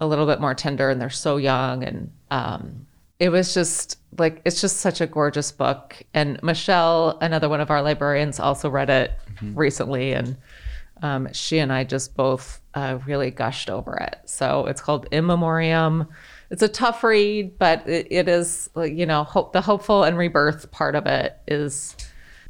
a 0.00 0.06
little 0.06 0.26
bit 0.26 0.40
more 0.40 0.54
tender 0.54 0.90
and 0.90 1.00
they're 1.00 1.10
so 1.10 1.36
young 1.36 1.82
and 1.82 2.10
um, 2.30 2.86
it 3.18 3.30
was 3.30 3.52
just 3.52 3.98
like 4.16 4.40
it's 4.44 4.60
just 4.60 4.78
such 4.78 5.00
a 5.00 5.06
gorgeous 5.06 5.50
book. 5.50 6.02
And 6.14 6.40
michelle 6.42 7.18
another 7.20 7.48
one 7.48 7.60
of 7.60 7.70
our 7.70 7.82
librarians 7.82 8.38
also 8.38 8.70
read 8.70 8.90
it 8.90 9.12
recently 9.42 10.12
and 10.12 10.36
um, 11.02 11.28
she 11.32 11.58
and 11.58 11.72
i 11.72 11.84
just 11.84 12.16
both 12.16 12.60
uh, 12.74 12.98
really 13.06 13.30
gushed 13.30 13.70
over 13.70 13.96
it. 13.96 14.16
So 14.24 14.66
it's 14.66 14.80
called 14.80 15.06
in 15.10 15.26
memoriam 15.26 16.08
it's 16.50 16.62
a 16.62 16.68
tough 16.68 17.02
read 17.04 17.58
but 17.58 17.86
it, 17.88 18.06
it 18.10 18.28
is 18.28 18.70
you 18.76 19.06
know 19.06 19.24
hope 19.24 19.52
the 19.52 19.60
hopeful 19.60 20.04
and 20.04 20.16
rebirth 20.16 20.70
part 20.70 20.94
of 20.94 21.06
it 21.06 21.38
is 21.46 21.96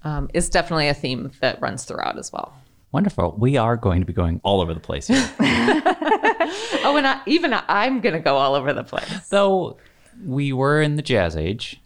um, 0.05 0.31
is 0.33 0.49
definitely 0.49 0.89
a 0.89 0.95
theme 0.95 1.31
that 1.41 1.61
runs 1.61 1.85
throughout 1.85 2.19
as 2.19 2.33
well 2.33 2.55
Wonderful. 2.91 3.37
We 3.39 3.59
are 3.59 3.77
going 3.77 4.01
to 4.01 4.07
be 4.07 4.15
going 4.15 4.41
all 4.43 4.63
over 4.63 4.73
the 4.73 4.81
place 4.81 5.09
here. 5.09 5.31
oh 5.41 6.95
and 6.97 7.07
I, 7.07 7.21
even 7.27 7.53
i'm 7.69 8.01
gonna 8.01 8.19
go 8.19 8.37
all 8.37 8.55
over 8.55 8.73
the 8.73 8.83
place 8.83 9.29
Though 9.29 9.77
we 10.25 10.53
were 10.53 10.83
in 10.83 10.97
the 10.97 11.03
Jazz 11.03 11.37
Age, 11.37 11.81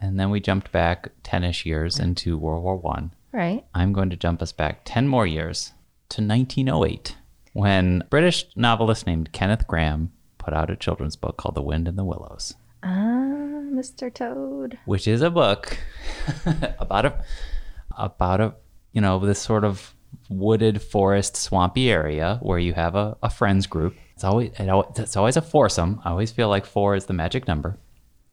and 0.00 0.18
then 0.18 0.30
we 0.30 0.40
jumped 0.40 0.72
back 0.72 1.10
10 1.22 1.44
ish 1.44 1.66
years 1.66 1.98
into 1.98 2.36
World 2.36 2.62
War 2.62 2.76
One. 2.76 3.12
Right. 3.32 3.64
I'm 3.74 3.92
going 3.92 4.10
to 4.10 4.16
jump 4.16 4.42
us 4.42 4.52
back 4.52 4.82
10 4.84 5.08
more 5.08 5.26
years 5.26 5.72
to 6.10 6.22
1908 6.22 7.16
when 7.52 8.02
a 8.02 8.04
British 8.06 8.46
novelist 8.56 9.06
named 9.06 9.32
Kenneth 9.32 9.66
Grahame 9.66 10.08
put 10.38 10.54
out 10.54 10.70
a 10.70 10.76
children's 10.76 11.16
book 11.16 11.36
called 11.36 11.54
The 11.54 11.62
Wind 11.62 11.88
in 11.88 11.96
the 11.96 12.04
Willows, 12.04 12.54
Ah, 12.82 12.86
Mr. 13.72 14.12
Toad. 14.12 14.78
which 14.86 15.06
is 15.08 15.20
a 15.22 15.30
book 15.30 15.76
about 16.78 17.04
a 17.06 17.24
about 17.96 18.40
a 18.40 18.54
you 18.92 19.00
know 19.00 19.18
this 19.18 19.40
sort 19.40 19.64
of 19.64 19.94
wooded 20.30 20.80
forest 20.80 21.36
swampy 21.36 21.90
area 21.90 22.38
where 22.42 22.58
you 22.58 22.72
have 22.72 22.94
a, 22.94 23.16
a 23.22 23.28
friends 23.30 23.66
group. 23.66 23.94
It's 24.14 24.24
always 24.24 24.50
it, 24.58 24.70
it's 24.96 25.16
always 25.16 25.36
a 25.36 25.42
foursome. 25.42 26.00
I 26.04 26.10
always 26.10 26.30
feel 26.32 26.48
like 26.48 26.66
four 26.66 26.94
is 26.96 27.06
the 27.06 27.12
magic 27.12 27.46
number, 27.46 27.78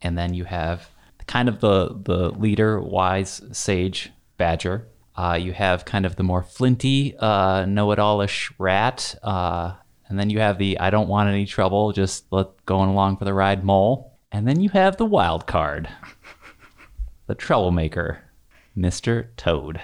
and 0.01 0.17
then 0.17 0.33
you 0.33 0.45
have 0.45 0.88
kind 1.27 1.50
of 1.50 1.59
the 1.59 1.89
the 2.03 2.29
leader, 2.31 2.79
wise 2.79 3.41
sage 3.51 4.12
badger. 4.38 4.88
Uh, 5.17 5.38
you 5.41 5.53
have 5.53 5.85
kind 5.85 6.05
of 6.05 6.17
the 6.17 6.24
more 6.24 6.43
flinty, 6.43 7.15
uh, 7.19 7.63
know-it-allish 7.65 8.51
rat, 8.57 9.15
uh, 9.24 9.71
and 10.07 10.19
then 10.19 10.29
you 10.29 10.39
have 10.39 10.57
the 10.57 10.79
I 10.79 10.89
don't 10.89 11.07
want 11.07 11.29
any 11.29 11.45
trouble, 11.45 11.91
just 11.91 12.25
let 12.31 12.65
going 12.65 12.89
along 12.89 13.17
for 13.17 13.25
the 13.25 13.33
ride 13.33 13.63
mole, 13.63 14.17
and 14.31 14.47
then 14.47 14.59
you 14.59 14.69
have 14.69 14.97
the 14.97 15.05
wild 15.05 15.47
card, 15.47 15.89
the 17.27 17.35
troublemaker, 17.35 18.24
Mr. 18.77 19.27
Toad. 19.38 19.81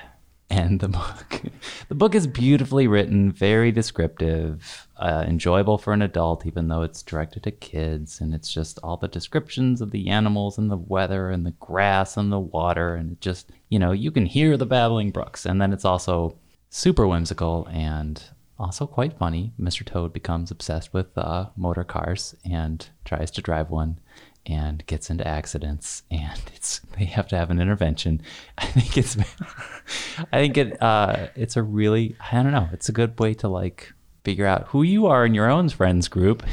And 0.50 0.82
the 0.82 0.90
book, 0.90 1.44
the 1.88 1.96
book 1.96 2.14
is 2.14 2.28
beautifully 2.28 2.86
written, 2.86 3.32
very 3.32 3.72
descriptive, 3.72 4.90
uh, 4.98 5.24
enjoyable 5.26 5.78
for 5.78 5.94
an 5.94 6.02
adult, 6.02 6.46
even 6.46 6.68
though 6.68 6.82
it's 6.82 7.02
directed 7.02 7.44
to 7.44 7.52
kids. 7.52 8.20
And 8.20 8.34
it's 8.34 8.54
just 8.54 8.78
all 8.84 8.98
the 8.98 9.08
descriptions 9.08 9.80
of 9.80 9.92
the 9.92 10.10
animals 10.10 10.58
and 10.58 10.70
the 10.70 10.76
weather 10.76 11.30
and 11.30 11.46
the 11.46 11.52
grass 11.52 12.18
and 12.18 12.34
the 12.34 12.40
water. 12.40 12.96
And 12.96 13.14
it 13.14 13.22
just, 13.22 13.50
you 13.70 13.80
know, 13.80 13.94
you 13.94 14.12
can 14.12 14.26
hear 14.26 14.58
the 14.58 14.66
babbling 14.66 15.12
brooks. 15.12 15.46
And 15.46 15.62
then 15.62 15.72
it's 15.72 15.86
also 15.86 16.36
super 16.70 17.08
whimsical 17.08 17.66
and 17.72 18.22
also 18.62 18.86
quite 18.86 19.18
funny. 19.18 19.54
Mr. 19.60 19.86
Toad 19.86 20.14
becomes 20.14 20.52
obsessed 20.52 20.94
with 20.94 21.18
uh, 21.18 21.48
motor 21.58 21.84
cars 21.84 22.36
and 22.50 22.88
tries 23.04 23.32
to 23.32 23.42
drive 23.42 23.70
one 23.70 24.00
and 24.46 24.86
gets 24.88 25.10
into 25.10 25.28
accidents 25.28 26.02
and 26.12 26.42
it's 26.56 26.82
they 26.98 27.06
have 27.06 27.28
to 27.28 27.38
have 27.38 27.50
an 27.50 27.60
intervention. 27.60 28.22
I 28.58 28.66
think 28.66 28.98
it's 28.98 29.18
I 30.32 30.40
think 30.40 30.58
it 30.58 30.82
uh 30.82 31.28
it's 31.36 31.58
a 31.58 31.64
really 31.64 32.16
I 32.32 32.42
don't 32.42 32.52
know, 32.52 32.70
it's 32.72 32.90
a 32.90 32.94
good 32.94 33.20
way 33.20 33.34
to 33.36 33.48
like 33.48 33.94
figure 34.24 34.46
out 34.46 34.68
who 34.68 34.84
you 34.84 35.08
are 35.08 35.26
in 35.26 35.34
your 35.34 35.50
own 35.50 35.70
friends 35.70 36.08
group. 36.08 36.44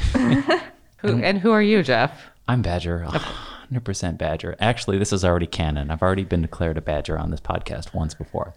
who, 1.01 1.21
and 1.21 1.39
who 1.39 1.51
are 1.51 1.61
you 1.61 1.81
jeff 1.81 2.29
I'm 2.47 2.63
Badger, 2.63 3.05
100% 3.07 4.17
Badger. 4.17 4.55
Actually, 4.59 4.97
this 4.97 5.13
is 5.13 5.23
already 5.23 5.45
canon. 5.45 5.91
I've 5.91 6.01
already 6.01 6.23
been 6.23 6.41
declared 6.41 6.79
a 6.79 6.81
Badger 6.81 7.15
on 7.15 7.29
this 7.29 7.39
podcast 7.39 7.93
once 7.93 8.15
before. 8.15 8.55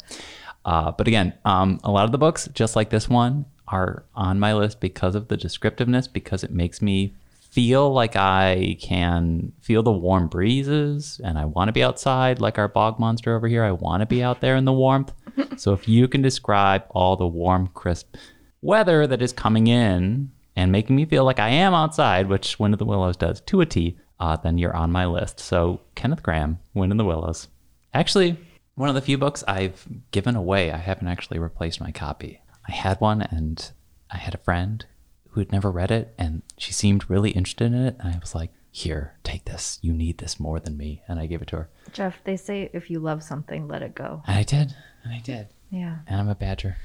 Uh, 0.64 0.92
but 0.92 1.08
again, 1.08 1.34
um, 1.44 1.80
a 1.84 1.90
lot 1.90 2.04
of 2.04 2.12
the 2.12 2.18
books, 2.18 2.48
just 2.54 2.76
like 2.76 2.90
this 2.90 3.08
one, 3.08 3.44
are 3.68 4.04
on 4.14 4.38
my 4.38 4.54
list 4.54 4.80
because 4.80 5.14
of 5.14 5.28
the 5.28 5.36
descriptiveness, 5.36 6.06
because 6.06 6.44
it 6.44 6.50
makes 6.50 6.80
me 6.82 7.14
feel 7.52 7.92
like 7.92 8.16
I 8.16 8.78
can 8.80 9.52
feel 9.60 9.82
the 9.82 9.92
warm 9.92 10.28
breezes 10.28 11.20
and 11.22 11.38
I 11.38 11.44
want 11.44 11.68
to 11.68 11.72
be 11.72 11.82
outside 11.82 12.40
like 12.40 12.58
our 12.58 12.68
bog 12.68 12.98
monster 12.98 13.36
over 13.36 13.46
here. 13.46 13.62
I 13.62 13.72
want 13.72 14.00
to 14.00 14.06
be 14.06 14.22
out 14.22 14.40
there 14.40 14.56
in 14.56 14.64
the 14.64 14.72
warmth. 14.72 15.12
so 15.58 15.74
if 15.74 15.86
you 15.86 16.08
can 16.08 16.22
describe 16.22 16.84
all 16.90 17.14
the 17.16 17.26
warm, 17.26 17.68
crisp 17.68 18.16
weather 18.62 19.06
that 19.06 19.20
is 19.20 19.34
coming 19.34 19.66
in 19.66 20.30
and 20.56 20.72
making 20.72 20.96
me 20.96 21.04
feel 21.04 21.24
like 21.24 21.38
I 21.38 21.50
am 21.50 21.74
outside, 21.74 22.28
which 22.28 22.58
Wind 22.58 22.74
of 22.74 22.78
the 22.78 22.86
Willows 22.86 23.18
does 23.18 23.42
to 23.42 23.60
a 23.60 23.66
T, 23.66 23.98
uh, 24.18 24.36
then 24.36 24.56
you're 24.56 24.76
on 24.76 24.90
my 24.90 25.04
list. 25.04 25.38
So 25.38 25.80
Kenneth 25.94 26.22
Grahame, 26.22 26.56
Wind 26.72 26.92
in 26.92 26.96
the 26.96 27.04
Willows. 27.04 27.48
Actually, 27.92 28.38
one 28.74 28.88
of 28.88 28.94
the 28.94 29.00
few 29.00 29.18
books 29.18 29.44
I've 29.46 29.86
given 30.10 30.36
away. 30.36 30.70
I 30.70 30.78
haven't 30.78 31.08
actually 31.08 31.38
replaced 31.38 31.80
my 31.80 31.90
copy. 31.90 32.40
I 32.68 32.72
had 32.72 33.00
one 33.00 33.22
and 33.22 33.70
I 34.10 34.16
had 34.18 34.34
a 34.34 34.38
friend 34.38 34.84
who 35.30 35.40
had 35.40 35.52
never 35.52 35.70
read 35.70 35.90
it 35.90 36.14
and 36.18 36.42
she 36.56 36.72
seemed 36.72 37.08
really 37.10 37.30
interested 37.30 37.66
in 37.66 37.74
it. 37.74 37.96
And 37.98 38.14
I 38.14 38.18
was 38.18 38.34
like, 38.34 38.50
here, 38.70 39.14
take 39.22 39.44
this. 39.44 39.78
You 39.82 39.92
need 39.92 40.18
this 40.18 40.40
more 40.40 40.58
than 40.58 40.78
me. 40.78 41.02
And 41.06 41.20
I 41.20 41.26
gave 41.26 41.42
it 41.42 41.48
to 41.48 41.56
her. 41.56 41.70
Jeff, 41.92 42.24
they 42.24 42.36
say 42.36 42.70
if 42.72 42.90
you 42.90 43.00
love 43.00 43.22
something, 43.22 43.68
let 43.68 43.82
it 43.82 43.94
go. 43.94 44.22
And 44.26 44.38
I 44.38 44.42
did. 44.42 44.74
And 45.04 45.12
I 45.12 45.18
did. 45.18 45.48
Yeah. 45.70 45.98
And 46.06 46.20
I'm 46.20 46.28
a 46.28 46.34
badger. 46.34 46.76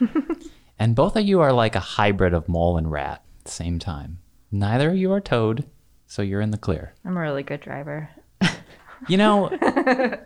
and 0.78 0.94
both 0.94 1.16
of 1.16 1.24
you 1.24 1.40
are 1.40 1.52
like 1.52 1.74
a 1.74 1.80
hybrid 1.80 2.34
of 2.34 2.48
mole 2.48 2.76
and 2.76 2.90
rat 2.90 3.22
at 3.40 3.44
the 3.44 3.50
same 3.50 3.78
time. 3.78 4.18
Neither 4.52 4.90
of 4.90 4.96
you 4.96 5.10
are 5.12 5.20
toad, 5.20 5.64
so 6.06 6.22
you're 6.22 6.40
in 6.40 6.50
the 6.50 6.58
clear. 6.58 6.94
I'm 7.04 7.16
a 7.16 7.20
really 7.20 7.42
good 7.42 7.60
driver. 7.60 8.10
You 9.08 9.16
know, 9.16 9.48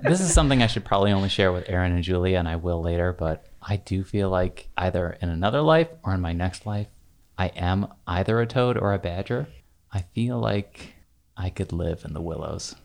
this 0.02 0.20
is 0.20 0.32
something 0.32 0.62
I 0.62 0.66
should 0.66 0.84
probably 0.84 1.12
only 1.12 1.28
share 1.28 1.52
with 1.52 1.68
Aaron 1.68 1.92
and 1.92 2.04
Julia, 2.04 2.38
and 2.38 2.48
I 2.48 2.56
will 2.56 2.80
later, 2.82 3.12
but 3.12 3.46
I 3.62 3.76
do 3.76 4.04
feel 4.04 4.30
like 4.30 4.68
either 4.76 5.18
in 5.20 5.28
another 5.28 5.60
life 5.60 5.88
or 6.04 6.14
in 6.14 6.20
my 6.20 6.32
next 6.32 6.66
life, 6.66 6.86
I 7.36 7.48
am 7.48 7.88
either 8.06 8.40
a 8.40 8.46
toad 8.46 8.76
or 8.76 8.92
a 8.92 8.98
badger. 8.98 9.48
I 9.92 10.02
feel 10.14 10.38
like 10.38 10.94
I 11.36 11.50
could 11.50 11.72
live 11.72 12.04
in 12.04 12.12
the 12.12 12.20
willows. 12.20 12.76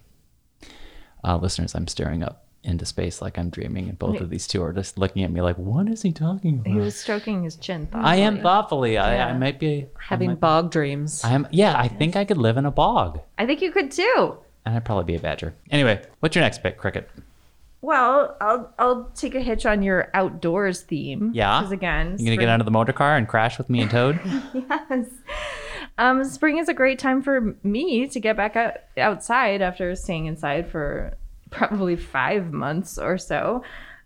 Uh, 1.24 1.38
listeners, 1.38 1.76
I'm 1.76 1.88
staring 1.88 2.24
up 2.24 2.46
into 2.64 2.86
space 2.86 3.22
like 3.22 3.38
I'm 3.38 3.50
dreaming, 3.50 3.90
and 3.90 3.98
both 4.00 4.20
of 4.22 4.30
these 4.30 4.48
two 4.48 4.64
are 4.64 4.74
just 4.74 4.98
looking 4.98 5.24
at 5.24 5.32
me 5.32 5.42
like, 5.42 5.58
what 5.58 5.88
is 5.88 6.02
he 6.02 6.12
talking 6.12 6.60
about?" 6.60 6.68
He 6.68 6.76
was 6.76 6.96
stroking 6.96 7.44
his 7.44 7.56
chin. 7.56 7.86
Thoughtfully. 7.88 8.06
I 8.06 8.16
am 8.16 8.42
thoughtfully. 8.42 8.96
thoughtfully. 8.96 9.20
I, 9.20 9.30
I 9.30 9.38
might 9.38 9.60
be 9.60 9.88
having 10.00 10.30
I 10.30 10.34
might, 10.34 10.40
bog 10.40 10.72
dreams 10.72 11.24
I 11.24 11.34
am. 11.34 11.48
Yeah, 11.52 11.78
I 11.78 11.88
think 11.88 12.16
I 12.16 12.26
could 12.26 12.38
live 12.38 12.58
in 12.58 12.66
a 12.66 12.72
bog, 12.72 13.20
I 13.38 13.46
think 13.46 13.62
you 13.62 13.72
could 13.72 13.92
too. 13.92 14.38
And 14.66 14.76
I'd 14.76 14.86
probably 14.86 15.06
be 15.06 15.16
a 15.16 15.20
badger. 15.20 15.54
Anyway, 15.70 16.02
what's 16.20 16.36
your 16.36 16.44
next 16.44 16.64
pick, 16.64 16.80
Kricket? 16.80 17.06
Well, 17.82 18.36
I'll 18.42 18.74
I'll 18.80 19.12
take 19.16 19.36
a 19.36 19.42
hitch 19.42 19.66
on 19.68 19.84
your 19.84 20.10
outdoors 20.16 20.82
theme. 20.82 21.32
Yeah? 21.36 21.60
Because 21.60 21.72
again, 21.72 22.16
you're 22.18 22.36
gonna 22.36 22.38
get 22.38 22.50
out 22.50 22.60
of 22.60 22.66
the 22.66 22.72
motor 22.72 22.94
car 22.94 23.16
and 23.16 23.28
crash 23.28 23.60
with 23.60 23.70
me 23.70 23.82
and 23.82 23.92
Toad? 23.92 24.20
Yes. 24.54 25.08
Um, 25.98 26.24
spring 26.26 26.58
is 26.58 26.68
a 26.68 26.74
great 26.74 27.00
time 27.00 27.22
for 27.22 27.56
me 27.64 28.08
to 28.08 28.20
get 28.20 28.36
back 28.36 28.56
out, 28.56 28.74
outside 28.98 29.62
after 29.62 29.96
staying 29.96 30.26
inside 30.26 30.68
for 30.68 31.16
probably 31.52 31.96
five 31.96 32.52
months 32.52 32.98
or 32.98 33.18
so. 33.18 33.64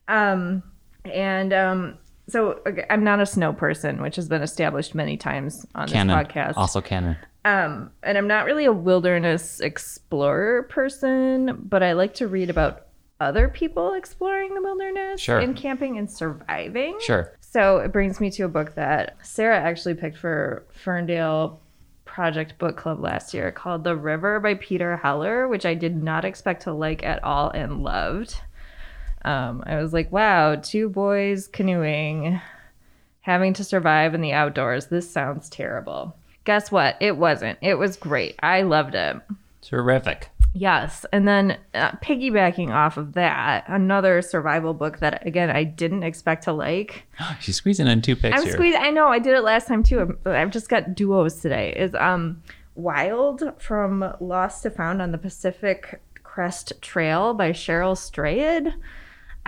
Um, 0.07 0.61
and 1.05 1.51
um, 1.53 1.97
so 2.29 2.59
okay, 2.65 2.85
I'm 2.89 3.03
not 3.03 3.19
a 3.19 3.25
snow 3.25 3.53
person, 3.53 4.01
which 4.01 4.15
has 4.15 4.27
been 4.29 4.41
established 4.41 4.95
many 4.95 5.17
times 5.17 5.65
on 5.75 5.87
canon. 5.87 6.17
this 6.17 6.27
podcast. 6.27 6.53
Also 6.57 6.81
canon. 6.81 7.17
Um, 7.45 7.91
and 8.03 8.17
I'm 8.17 8.27
not 8.27 8.45
really 8.45 8.65
a 8.65 8.71
wilderness 8.73 9.59
explorer 9.59 10.63
person, 10.63 11.57
but 11.69 11.81
I 11.83 11.93
like 11.93 12.13
to 12.15 12.27
read 12.27 12.49
about 12.49 12.87
other 13.19 13.47
people 13.49 13.93
exploring 13.93 14.53
the 14.55 14.61
wilderness 14.61 15.19
Sure. 15.21 15.39
and 15.39 15.55
camping 15.55 15.97
and 15.97 16.09
surviving. 16.09 16.97
Sure. 17.01 17.33
So 17.41 17.77
it 17.79 17.91
brings 17.91 18.19
me 18.19 18.29
to 18.31 18.43
a 18.43 18.47
book 18.47 18.75
that 18.75 19.17
Sarah 19.23 19.59
actually 19.59 19.95
picked 19.95 20.17
for 20.17 20.65
Ferndale 20.71 21.59
Project 22.05 22.57
Book 22.57 22.75
Club 22.77 22.99
last 22.99 23.33
year 23.33 23.51
called 23.51 23.83
The 23.83 23.95
River 23.95 24.39
by 24.39 24.55
Peter 24.55 24.97
Heller, 24.97 25.47
which 25.47 25.65
I 25.65 25.73
did 25.73 26.01
not 26.01 26.25
expect 26.25 26.63
to 26.63 26.73
like 26.73 27.03
at 27.03 27.23
all 27.23 27.49
and 27.51 27.83
loved. 27.83 28.35
Um, 29.29 29.63
I 29.67 29.77
was 29.81 29.93
like, 29.93 30.11
wow, 30.11 30.55
two 30.55 30.89
boys 30.89 31.47
canoeing, 31.47 32.41
having 33.21 33.53
to 33.53 33.63
survive 33.63 34.15
in 34.15 34.21
the 34.21 34.33
outdoors. 34.33 34.87
This 34.87 35.09
sounds 35.09 35.49
terrible. 35.49 36.15
Guess 36.45 36.71
what? 36.71 36.97
It 36.99 37.15
wasn't. 37.17 37.59
It 37.61 37.75
was 37.75 37.95
great. 37.95 38.35
I 38.41 38.63
loved 38.63 38.95
it. 38.95 39.17
Terrific. 39.61 40.29
Yes. 40.55 41.05
And 41.13 41.27
then 41.27 41.59
uh, 41.75 41.91
piggybacking 42.03 42.71
off 42.71 42.97
of 42.97 43.13
that, 43.13 43.65
another 43.67 44.23
survival 44.23 44.73
book 44.73 44.97
that, 44.97 45.23
again, 45.27 45.51
I 45.51 45.63
didn't 45.63 46.01
expect 46.01 46.45
to 46.45 46.53
like. 46.53 47.03
She's 47.39 47.57
squeezing 47.57 47.85
in 47.85 48.01
two 48.01 48.15
picks 48.15 48.35
I'm 48.35 48.43
here. 48.43 48.53
squeezed. 48.53 48.77
I 48.79 48.89
know. 48.89 49.09
I 49.09 49.19
did 49.19 49.35
it 49.35 49.41
last 49.41 49.67
time 49.67 49.83
too. 49.83 50.17
but 50.23 50.35
I've 50.35 50.49
just 50.49 50.69
got 50.69 50.95
duos 50.95 51.35
today. 51.39 51.75
Is 51.77 51.93
um 51.93 52.41
Wild 52.73 53.43
from 53.59 54.11
Lost 54.19 54.63
to 54.63 54.71
Found 54.71 55.03
on 55.03 55.11
the 55.11 55.17
Pacific 55.19 56.01
Crest 56.23 56.73
Trail 56.81 57.35
by 57.35 57.51
Cheryl 57.51 57.95
Strayed. 57.95 58.73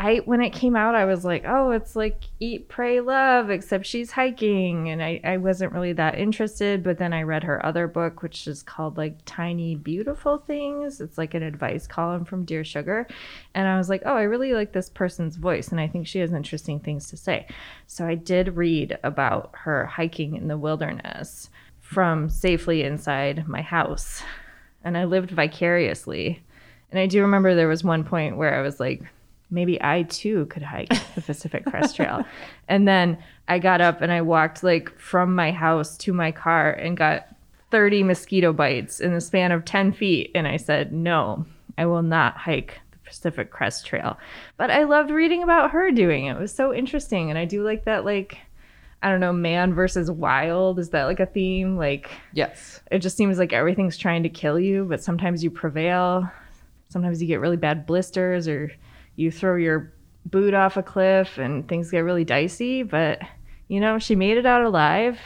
I 0.01 0.15
when 0.25 0.41
it 0.41 0.49
came 0.49 0.75
out, 0.75 0.95
I 0.95 1.05
was 1.05 1.23
like, 1.23 1.43
oh, 1.45 1.69
it's 1.69 1.95
like 1.95 2.23
Eat, 2.39 2.67
Pray, 2.67 3.01
Love, 3.01 3.51
except 3.51 3.85
she's 3.85 4.09
hiking, 4.09 4.89
and 4.89 5.03
I 5.03 5.21
I 5.23 5.37
wasn't 5.37 5.73
really 5.73 5.93
that 5.93 6.17
interested. 6.17 6.81
But 6.81 6.97
then 6.97 7.13
I 7.13 7.21
read 7.21 7.43
her 7.43 7.63
other 7.63 7.87
book, 7.87 8.23
which 8.23 8.47
is 8.47 8.63
called 8.63 8.97
like 8.97 9.19
Tiny 9.25 9.75
Beautiful 9.75 10.39
Things. 10.39 11.01
It's 11.01 11.19
like 11.19 11.35
an 11.35 11.43
advice 11.43 11.85
column 11.85 12.25
from 12.25 12.45
Dear 12.45 12.63
Sugar, 12.63 13.05
and 13.53 13.67
I 13.67 13.77
was 13.77 13.89
like, 13.89 14.01
oh, 14.07 14.15
I 14.15 14.23
really 14.23 14.53
like 14.55 14.71
this 14.71 14.89
person's 14.89 15.35
voice, 15.35 15.67
and 15.67 15.79
I 15.79 15.87
think 15.87 16.07
she 16.07 16.17
has 16.17 16.33
interesting 16.33 16.79
things 16.79 17.07
to 17.11 17.17
say. 17.17 17.45
So 17.85 18.07
I 18.07 18.15
did 18.15 18.57
read 18.57 18.97
about 19.03 19.51
her 19.53 19.85
hiking 19.85 20.35
in 20.35 20.47
the 20.47 20.57
wilderness 20.57 21.51
from 21.79 22.27
safely 22.27 22.81
inside 22.81 23.47
my 23.47 23.61
house, 23.61 24.23
and 24.83 24.97
I 24.97 25.03
lived 25.03 25.29
vicariously. 25.29 26.41
And 26.89 26.99
I 26.99 27.05
do 27.05 27.21
remember 27.21 27.53
there 27.53 27.67
was 27.67 27.83
one 27.83 28.03
point 28.03 28.35
where 28.35 28.55
I 28.57 28.63
was 28.63 28.79
like, 28.79 29.03
maybe 29.51 29.81
I 29.83 30.03
too 30.03 30.45
could 30.47 30.63
hike 30.63 30.89
the 31.15 31.21
Pacific 31.21 31.65
Crest 31.65 31.95
Trail. 31.97 32.23
And 32.67 32.87
then 32.87 33.17
I 33.47 33.59
got 33.59 33.81
up 33.81 34.01
and 34.01 34.11
I 34.11 34.21
walked 34.21 34.63
like 34.63 34.97
from 34.97 35.35
my 35.35 35.51
house 35.51 35.97
to 35.99 36.13
my 36.13 36.31
car 36.31 36.71
and 36.71 36.95
got 36.97 37.27
30 37.69 38.03
mosquito 38.03 38.53
bites 38.53 38.99
in 38.99 39.13
the 39.13 39.21
span 39.21 39.51
of 39.51 39.65
10 39.65 39.91
feet. 39.91 40.31
And 40.33 40.47
I 40.47 40.57
said, 40.57 40.91
no, 40.93 41.45
I 41.77 41.85
will 41.85 42.01
not 42.01 42.37
hike 42.37 42.79
the 42.91 42.97
Pacific 42.99 43.51
Crest 43.51 43.85
Trail. 43.85 44.17
But 44.57 44.71
I 44.71 44.83
loved 44.85 45.11
reading 45.11 45.43
about 45.43 45.71
her 45.71 45.91
doing 45.91 46.25
it. 46.25 46.35
It 46.35 46.39
was 46.39 46.53
so 46.53 46.73
interesting. 46.73 47.29
And 47.29 47.37
I 47.37 47.45
do 47.45 47.63
like 47.63 47.85
that, 47.85 48.05
like, 48.05 48.37
I 49.03 49.09
don't 49.09 49.19
know, 49.19 49.33
man 49.33 49.73
versus 49.73 50.11
wild. 50.11 50.79
Is 50.79 50.89
that 50.89 51.05
like 51.05 51.19
a 51.19 51.25
theme? 51.25 51.75
Like, 51.75 52.09
Yes. 52.33 52.81
it 52.91 52.99
just 52.99 53.17
seems 53.17 53.37
like 53.39 53.51
everything's 53.51 53.97
trying 53.97 54.23
to 54.23 54.29
kill 54.29 54.59
you, 54.59 54.85
but 54.85 55.03
sometimes 55.03 55.43
you 55.43 55.49
prevail. 55.49 56.29
Sometimes 56.89 57.21
you 57.21 57.27
get 57.27 57.39
really 57.39 57.57
bad 57.57 57.85
blisters 57.85 58.47
or 58.47 58.71
you 59.21 59.31
throw 59.31 59.55
your 59.55 59.93
boot 60.25 60.53
off 60.53 60.77
a 60.77 60.83
cliff 60.83 61.37
and 61.37 61.67
things 61.67 61.91
get 61.91 61.99
really 61.99 62.25
dicey, 62.25 62.83
but 62.83 63.19
you 63.67 63.79
know, 63.79 63.99
she 63.99 64.15
made 64.15 64.37
it 64.37 64.45
out 64.45 64.63
alive. 64.63 65.17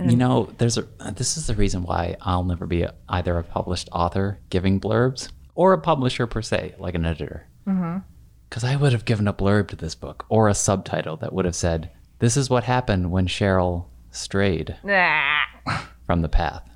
You 0.00 0.16
know, 0.16 0.48
there's 0.58 0.78
a. 0.78 0.86
This 1.12 1.36
is 1.36 1.48
the 1.48 1.56
reason 1.56 1.82
why 1.82 2.16
I'll 2.20 2.44
never 2.44 2.66
be 2.66 2.82
a, 2.82 2.94
either 3.08 3.36
a 3.36 3.42
published 3.42 3.88
author 3.90 4.38
giving 4.48 4.80
blurbs 4.80 5.30
or 5.56 5.72
a 5.72 5.80
publisher 5.80 6.28
per 6.28 6.40
se, 6.40 6.76
like 6.78 6.94
an 6.94 7.04
editor. 7.04 7.48
Mm-hmm. 7.66 7.98
Because 8.48 8.62
I 8.62 8.76
would 8.76 8.92
have 8.92 9.04
given 9.04 9.26
a 9.26 9.32
blurb 9.32 9.68
to 9.68 9.76
this 9.76 9.96
book 9.96 10.24
or 10.28 10.48
a 10.48 10.54
subtitle 10.54 11.16
that 11.16 11.32
would 11.32 11.44
have 11.46 11.56
said, 11.56 11.90
"This 12.20 12.36
is 12.36 12.48
what 12.48 12.62
happened 12.62 13.10
when 13.10 13.26
Cheryl 13.26 13.86
strayed 14.12 14.76
Nah. 14.84 15.40
from 16.06 16.22
the 16.22 16.28
path." 16.28 16.67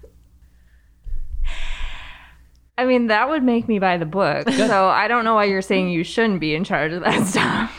I 2.83 2.87
mean, 2.87 3.07
that 3.07 3.29
would 3.29 3.43
make 3.45 3.69
me 3.69 3.79
buy 3.79 3.97
the 3.97 4.05
book. 4.07 4.49
So 4.51 4.89
I 4.89 5.07
don't 5.09 5.25
know 5.25 5.35
why 5.37 5.45
you're 5.45 5.63
saying 5.63 5.91
you 5.91 6.03
shouldn't 6.05 6.41
be 6.41 6.55
in 6.55 6.65
charge 6.65 6.93
of 6.93 7.03
that 7.03 7.27
stuff. 7.29 7.73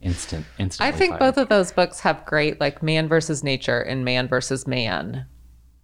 Instant, 0.00 0.46
instant. 0.58 0.86
I 0.86 0.96
think 0.96 1.18
both 1.18 1.36
of 1.36 1.48
those 1.48 1.72
books 1.72 2.00
have 2.00 2.24
great 2.26 2.60
like 2.60 2.82
man 2.82 3.08
versus 3.08 3.42
nature 3.42 3.80
and 3.80 4.04
man 4.04 4.28
versus 4.28 4.66
man 4.66 5.26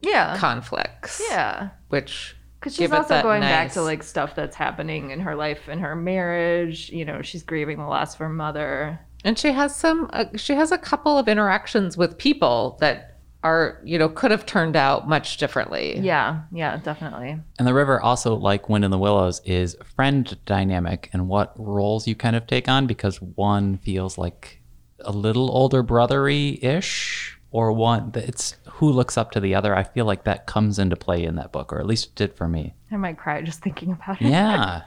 Yeah. 0.01 0.37
conflicts. 0.39 1.21
Yeah. 1.29 1.71
Which 1.89 2.37
Because 2.61 2.75
she's 2.75 2.81
give 2.89 2.93
also 2.93 3.09
that 3.15 3.23
going 3.23 3.41
back 3.41 3.73
to 3.73 3.83
like 3.83 4.03
stuff 4.03 4.35
that's 4.35 4.55
happening 4.57 5.11
in 5.11 5.21
her 5.21 5.35
life 5.35 5.67
and 5.69 5.81
her 5.81 5.97
marriage. 5.97 6.91
You 6.91 7.05
know, 7.05 7.21
she's 7.23 7.43
grieving 7.43 7.79
the 7.79 7.87
loss 7.87 8.15
of 8.15 8.19
her 8.21 8.29
mother. 8.29 9.01
and 9.25 9.39
she 9.39 9.53
has 9.53 9.75
some 9.75 10.09
uh, 10.13 10.27
she 10.37 10.55
has 10.55 10.71
a 10.73 10.79
couple 10.79 11.19
of 11.19 11.27
interactions 11.27 11.97
with 11.97 12.17
people 12.19 12.77
that 12.81 13.12
are, 13.43 13.81
you 13.85 13.99
know, 13.99 14.09
could 14.09 14.31
have 14.31 14.47
turned 14.47 14.77
out 14.77 15.09
much 15.09 15.37
differently. 15.37 15.99
Yeah, 15.99 16.43
yeah, 16.53 16.77
definitely. 16.77 17.39
And 17.59 17.67
the 17.67 17.75
river 17.75 18.01
also, 18.01 18.35
like 18.35 18.69
Wind 18.69 18.85
in 18.85 18.91
the 18.91 18.99
Willows, 18.99 19.41
is 19.45 19.77
friend 19.97 20.39
dynamic 20.47 21.11
and 21.13 21.29
what 21.29 21.53
roles 21.57 22.07
you 22.07 22.15
kind 22.15 22.37
of 22.37 22.47
take 22.47 22.69
on 22.69 22.87
because 22.87 23.21
one 23.21 23.79
feels 23.79 24.17
like 24.17 24.61
a 25.01 25.13
little 25.13 25.51
older 25.51 25.83
brothery 25.83 26.63
ish, 26.63 27.39
or 27.51 27.73
one 27.73 28.13
that 28.13 28.25
it's 28.25 28.57
who 28.75 28.91
looks 28.91 29.19
up 29.19 29.31
to 29.33 29.41
the 29.41 29.55
other. 29.55 29.75
I 29.75 29.83
feel 29.83 30.05
like 30.05 30.25
that 30.25 30.47
comes 30.47 30.79
into 30.79 30.97
play 30.97 31.25
in 31.25 31.37
that 31.37 31.53
book, 31.53 31.73
or 31.73 31.79
at 31.79 31.87
least 31.87 32.07
it 32.07 32.15
did 32.15 32.35
for 32.35 32.49
me. 32.49 32.75
I 32.91 32.97
might 32.97 33.19
cry 33.19 33.43
just 33.43 33.61
thinking 33.61 33.93
about 33.93 34.21
it. 34.21 34.29
Yeah. 34.29 34.83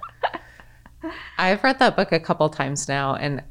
I've 1.37 1.63
read 1.63 1.79
that 1.79 1.95
book 1.95 2.11
a 2.11 2.19
couple 2.19 2.49
times 2.49 2.87
now 2.87 3.15
and 3.15 3.43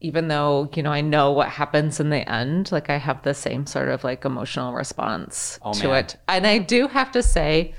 even 0.00 0.28
though, 0.28 0.68
you 0.74 0.82
know, 0.82 0.92
I 0.92 1.00
know 1.00 1.32
what 1.32 1.48
happens 1.48 2.00
in 2.00 2.10
the 2.10 2.28
end, 2.30 2.70
like 2.70 2.90
I 2.90 2.98
have 2.98 3.22
the 3.22 3.34
same 3.34 3.66
sort 3.66 3.88
of 3.88 4.04
like 4.04 4.24
emotional 4.24 4.72
response 4.74 5.58
Oh, 5.62 5.72
to 5.74 5.88
man. 5.88 6.04
it. 6.04 6.16
And 6.28 6.46
I 6.46 6.58
do 6.58 6.86
have 6.88 7.10
to 7.12 7.22
say 7.22 7.74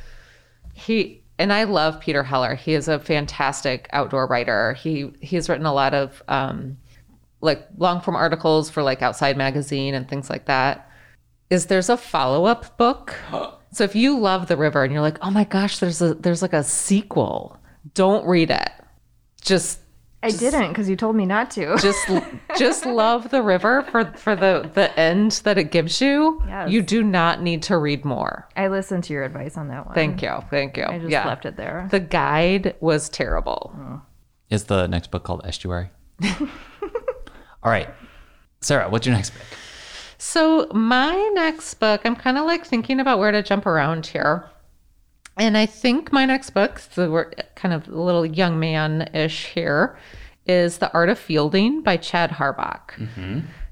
he 0.74 1.24
and 1.40 1.54
I 1.54 1.66
love 1.66 2.00
Peter 2.00 2.24
Heller. 2.24 2.56
He 2.56 2.74
is 2.74 2.88
a 2.88 3.00
fantastic 3.00 3.88
outdoor 3.94 4.26
writer. 4.28 4.74
He 4.74 5.12
he's 5.22 5.48
written 5.50 5.66
a 5.68 5.74
lot 5.74 5.94
of 5.94 6.24
um 6.28 6.78
like 7.42 7.68
long 7.78 8.02
form 8.02 8.18
articles 8.18 8.70
for 8.72 8.82
like 8.82 9.04
Outside 9.04 9.38
Magazine 9.38 9.94
and 9.94 10.10
things 10.10 10.30
like 10.30 10.46
that. 10.46 10.90
Is 11.52 11.68
there's 11.68 11.90
a 11.90 11.98
follow-up 11.98 12.78
book? 12.78 13.16
So 13.74 13.84
if 13.84 13.96
you 13.98 14.18
love 14.18 14.48
the 14.48 14.56
river 14.56 14.84
and 14.86 14.94
you're 14.94 15.02
like, 15.02 15.18
"Oh 15.22 15.30
my 15.30 15.44
gosh, 15.44 15.80
there's 15.80 16.02
a 16.02 16.14
there's 16.16 16.42
like 16.42 16.54
a 16.54 16.64
sequel." 16.64 17.60
Don't 17.94 18.26
read 18.26 18.50
it. 18.50 18.72
Just 19.42 19.82
I 20.24 20.32
didn't 20.32 20.70
because 20.70 20.90
you 20.90 20.96
told 20.96 21.16
me 21.16 21.26
not 21.26 21.52
to. 21.52 21.78
just 21.82 22.10
just 22.58 22.86
love 22.86 23.30
the 23.30 23.42
river 23.42 23.84
for 23.84 24.06
for 24.14 24.36
the 24.36 24.70
the 24.74 24.98
end 25.00 25.32
that 25.44 25.58
it 25.58 25.72
gives 25.72 26.02
you. 26.02 26.42
Yes. 26.48 26.72
You 26.72 26.82
do 26.82 27.04
not 27.04 27.42
need 27.42 27.62
to 27.64 27.78
read 27.78 28.04
more. 28.04 28.48
I 28.56 28.68
listened 28.68 29.04
to 29.06 29.14
your 29.14 29.24
advice 29.24 29.58
on 29.58 29.68
that 29.68 29.86
one. 29.86 29.96
Thank 29.96 30.22
you. 30.22 30.40
Thank 30.50 30.78
you. 30.78 30.86
I 30.86 30.98
just 30.98 31.12
yeah. 31.12 31.26
left 31.28 31.46
it 31.46 31.56
there. 31.56 31.88
The 31.92 32.00
guide 32.00 32.76
was 32.80 33.10
terrible. 33.10 33.74
Oh. 33.78 34.02
Is 34.50 34.66
the 34.66 34.88
next 34.88 35.12
book 35.12 35.24
called 35.24 35.42
Estuary? 35.46 35.90
All 36.24 37.72
right. 37.72 37.90
Sarah, 38.62 38.90
what's 38.90 39.06
your 39.06 39.16
next 39.16 39.32
book? 39.32 39.44
So 40.18 40.68
my 40.74 41.16
next 41.36 41.76
book, 41.76 42.02
I'm 42.06 42.16
kind 42.16 42.38
of 42.38 42.46
like 42.46 42.66
thinking 42.66 43.00
about 43.00 43.20
where 43.20 43.32
to 43.32 43.44
jump 43.44 43.66
around 43.66 44.08
here. 44.08 44.50
And 45.38 45.58
I 45.58 45.66
think 45.66 46.12
my 46.12 46.26
next 46.26 46.52
book, 46.52 46.80
so 46.80 47.12
we're 47.12 47.32
kind 47.56 47.74
of 47.74 47.88
a 47.88 48.02
little 48.02 48.26
young 48.26 48.60
man-ish 48.60 49.46
here, 49.48 49.98
is 50.46 50.80
The 50.80 50.92
Art 50.94 51.10
of 51.10 51.20
Fielding 51.20 51.82
by 51.82 51.98
Chad 51.98 52.32
Harbach. 52.32 52.92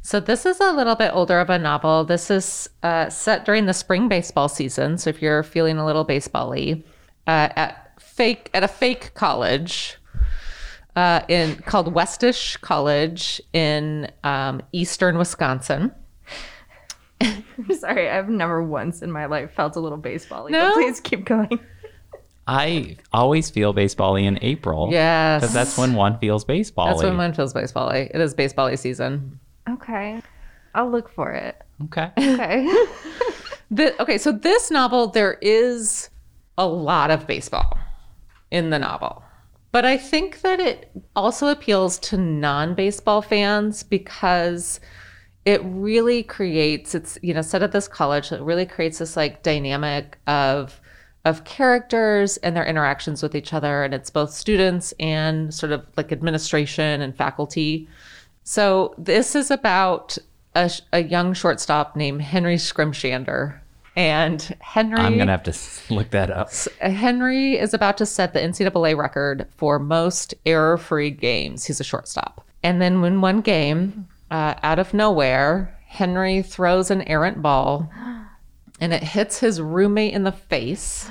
So 0.01 0.19
this 0.19 0.45
is 0.45 0.59
a 0.59 0.71
little 0.71 0.95
bit 0.95 1.11
older 1.13 1.39
of 1.39 1.49
a 1.49 1.57
novel. 1.57 2.05
This 2.05 2.29
is 2.29 2.69
uh, 2.83 3.09
set 3.09 3.43
during 3.45 3.65
the 3.65 3.73
spring 3.73 4.07
baseball 4.07 4.47
season. 4.47 4.99
So 4.99 5.09
if 5.09 5.21
you're 5.21 5.41
feeling 5.41 5.77
a 5.77 5.85
little 5.85 6.03
baseball-y, 6.03 6.83
uh, 7.25 7.49
at 7.55 7.99
fake 7.99 8.49
at 8.53 8.63
a 8.63 8.67
fake 8.67 9.13
college 9.15 9.97
uh, 10.95 11.21
in 11.27 11.55
called 11.65 11.93
Westish 11.93 12.59
College 12.61 13.41
in 13.51 14.11
um, 14.23 14.61
eastern 14.71 15.17
Wisconsin. 15.17 15.91
Sorry, 17.79 18.09
I've 18.09 18.29
never 18.29 18.63
once 18.63 19.01
in 19.01 19.11
my 19.11 19.25
life 19.25 19.53
felt 19.53 19.75
a 19.75 19.79
little 19.79 19.97
baseball. 19.97 20.49
No? 20.49 20.73
Please 20.73 20.99
keep 20.99 21.25
going. 21.25 21.59
I 22.47 22.97
always 23.11 23.49
feel 23.49 23.73
baseball 23.73 24.15
in 24.15 24.37
April. 24.41 24.89
Yes. 24.91 25.41
Because 25.41 25.53
that's 25.53 25.77
when 25.77 25.95
one 25.95 26.19
feels 26.19 26.45
baseball. 26.45 26.87
That's 26.87 27.03
when 27.03 27.17
one 27.17 27.33
feels 27.33 27.53
baseball 27.53 27.89
It 27.89 28.13
is 28.13 28.33
baseball 28.33 28.75
season. 28.77 29.39
Okay. 29.67 30.21
I'll 30.75 30.91
look 30.91 31.09
for 31.09 31.31
it. 31.31 31.61
Okay. 31.85 32.11
Okay. 32.19 32.85
The, 33.71 33.99
okay, 33.99 34.19
so 34.19 34.31
this 34.31 34.69
novel, 34.69 35.07
there 35.07 35.39
is 35.41 36.11
a 36.55 36.67
lot 36.67 37.09
of 37.09 37.25
baseball 37.25 37.77
in 38.51 38.69
the 38.69 38.77
novel. 38.77 39.23
But 39.71 39.85
I 39.85 39.97
think 39.97 40.41
that 40.41 40.59
it 40.59 40.91
also 41.15 41.47
appeals 41.47 41.97
to 41.99 42.17
non 42.17 42.75
baseball 42.75 43.21
fans 43.23 43.83
because 43.83 44.79
it 45.45 45.61
really 45.63 46.23
creates, 46.23 46.95
it's, 46.95 47.17
you 47.21 47.33
know, 47.33 47.41
set 47.41 47.63
at 47.63 47.71
this 47.71 47.87
college, 47.87 48.31
it 48.31 48.41
really 48.41 48.65
creates 48.65 48.97
this 48.99 49.15
like 49.15 49.43
dynamic 49.43 50.17
of 50.27 50.81
of 51.23 51.43
characters 51.43 52.37
and 52.37 52.55
their 52.55 52.65
interactions 52.65 53.23
with 53.23 53.33
each 53.33 53.51
other 53.51 53.83
and 53.83 53.95
it's 53.95 54.11
both 54.11 54.31
students 54.31 54.93
and 54.99 55.51
sort 55.51 55.71
of 55.71 55.83
like 55.97 56.11
administration 56.11 57.01
and 57.01 57.17
faculty 57.17 57.87
so 58.45 58.93
this 58.99 59.35
is 59.35 59.49
about 59.49 60.19
a, 60.53 60.71
a 60.93 61.03
young 61.03 61.33
shortstop 61.33 61.95
named 61.95 62.21
Henry 62.21 62.55
Scrimshander. 62.55 63.59
And 63.97 64.41
Henry 64.59 64.99
I'm 64.99 65.15
going 65.15 65.27
to 65.27 65.31
have 65.31 65.43
to 65.43 65.53
look 65.93 66.11
that 66.11 66.29
up. 66.29 66.51
Henry 66.79 67.57
is 67.57 67.73
about 67.73 67.97
to 67.97 68.05
set 68.05 68.33
the 68.33 68.39
NCAA 68.39 68.95
record 68.95 69.47
for 69.57 69.79
most 69.79 70.33
error-free 70.45 71.11
games. 71.11 71.65
He's 71.65 71.79
a 71.79 71.83
shortstop. 71.83 72.45
And 72.61 72.81
then 72.81 73.01
when 73.01 73.21
one 73.21 73.41
game, 73.41 74.07
uh, 74.35 74.53
out 74.63 74.79
of 74.79 74.93
nowhere, 74.93 75.77
Henry 75.87 76.41
throws 76.41 76.91
an 76.91 77.01
errant 77.03 77.41
ball 77.41 77.89
and 78.81 78.91
it 78.91 79.01
hits 79.01 79.39
his 79.39 79.61
roommate 79.61 80.13
in 80.13 80.23
the 80.23 80.31
face 80.33 81.09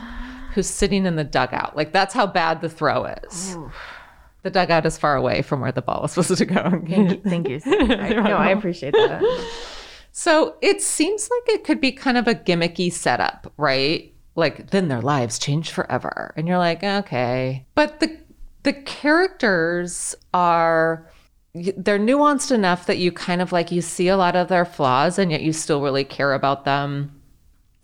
who's 0.53 0.67
sitting 0.67 1.07
in 1.07 1.17
the 1.17 1.25
dugout. 1.25 1.75
Like 1.75 1.91
that's 1.93 2.13
how 2.13 2.27
bad 2.27 2.61
the 2.61 2.69
throw 2.69 3.07
is. 3.07 3.57
The 4.43 4.51
dugout 4.51 4.85
is 4.85 4.99
far 4.99 5.17
away 5.17 5.41
from 5.41 5.61
where 5.61 5.73
the 5.73 5.81
ball 5.81 6.03
was 6.03 6.13
supposed 6.13 6.37
to 6.37 6.45
go. 6.45 6.83
Thank 7.25 7.49
you. 7.49 7.61
I, 7.65 8.11
no, 8.11 8.37
I 8.37 8.51
appreciate 8.51 8.93
that. 8.93 9.23
So 10.13 10.57
it 10.61 10.83
seems 10.83 11.31
like 11.31 11.57
it 11.57 11.65
could 11.65 11.81
be 11.81 11.93
kind 11.93 12.19
of 12.19 12.29
a 12.29 12.35
gimmicky 12.35 12.93
setup, 12.93 13.53
right? 13.57 14.13
Like 14.37 14.71
then 14.71 14.89
their 14.89 15.01
lives 15.01 15.39
change 15.39 15.71
forever. 15.71 16.35
And 16.37 16.47
you're 16.47 16.59
like, 16.59 16.85
okay. 16.85 17.65
But 17.75 18.01
the 18.01 18.19
the 18.65 18.75
characters 18.75 20.15
are 20.35 21.09
they're 21.55 22.01
nuanced 22.01 22.51
enough 22.51 22.87
that 22.87 22.99
you 22.99 23.13
kind 23.13 23.41
of 23.41 23.53
like 23.53 23.71
you 23.71 23.81
see 23.81 24.09
a 24.09 24.17
lot 24.17 24.35
of 24.35 24.49
their 24.49 24.65
flaws 24.65 25.19
and 25.19 25.31
yet 25.31 25.43
you 25.43 25.53
still 25.53 25.81
really 25.81 26.05
care 26.05 26.33
about 26.33 26.65
them. 26.65 27.21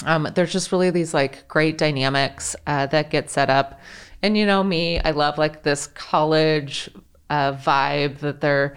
Um, 0.07 0.29
there's 0.35 0.53
just 0.53 0.73
really 0.73 0.91
these 0.91 1.15
like 1.15 1.47
great 1.47 1.79
dynamics 1.79 2.57
uh, 2.67 2.87
that 2.87 3.11
get 3.11 3.31
set 3.31 3.49
up. 3.49 3.79
And 4.23 4.37
you 4.37 4.45
know 4.45 4.65
me, 4.65 4.99
I 5.01 5.13
love 5.13 5.39
like 5.39 5.63
this 5.63 5.87
college 5.87 6.91
uh, 7.29 7.53
vibe 7.53 8.19
that 8.19 8.41
they're, 8.41 8.77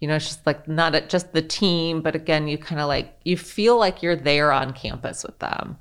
you 0.00 0.08
know, 0.08 0.16
it's 0.16 0.26
just 0.26 0.46
like 0.46 0.68
not 0.68 1.08
just 1.08 1.32
the 1.32 1.40
team, 1.40 2.02
but 2.02 2.14
again, 2.14 2.46
you 2.46 2.58
kind 2.58 2.80
of 2.80 2.86
like 2.86 3.16
you 3.24 3.38
feel 3.38 3.78
like 3.78 4.02
you're 4.02 4.16
there 4.16 4.52
on 4.52 4.74
campus 4.74 5.24
with 5.24 5.38
them. 5.38 5.78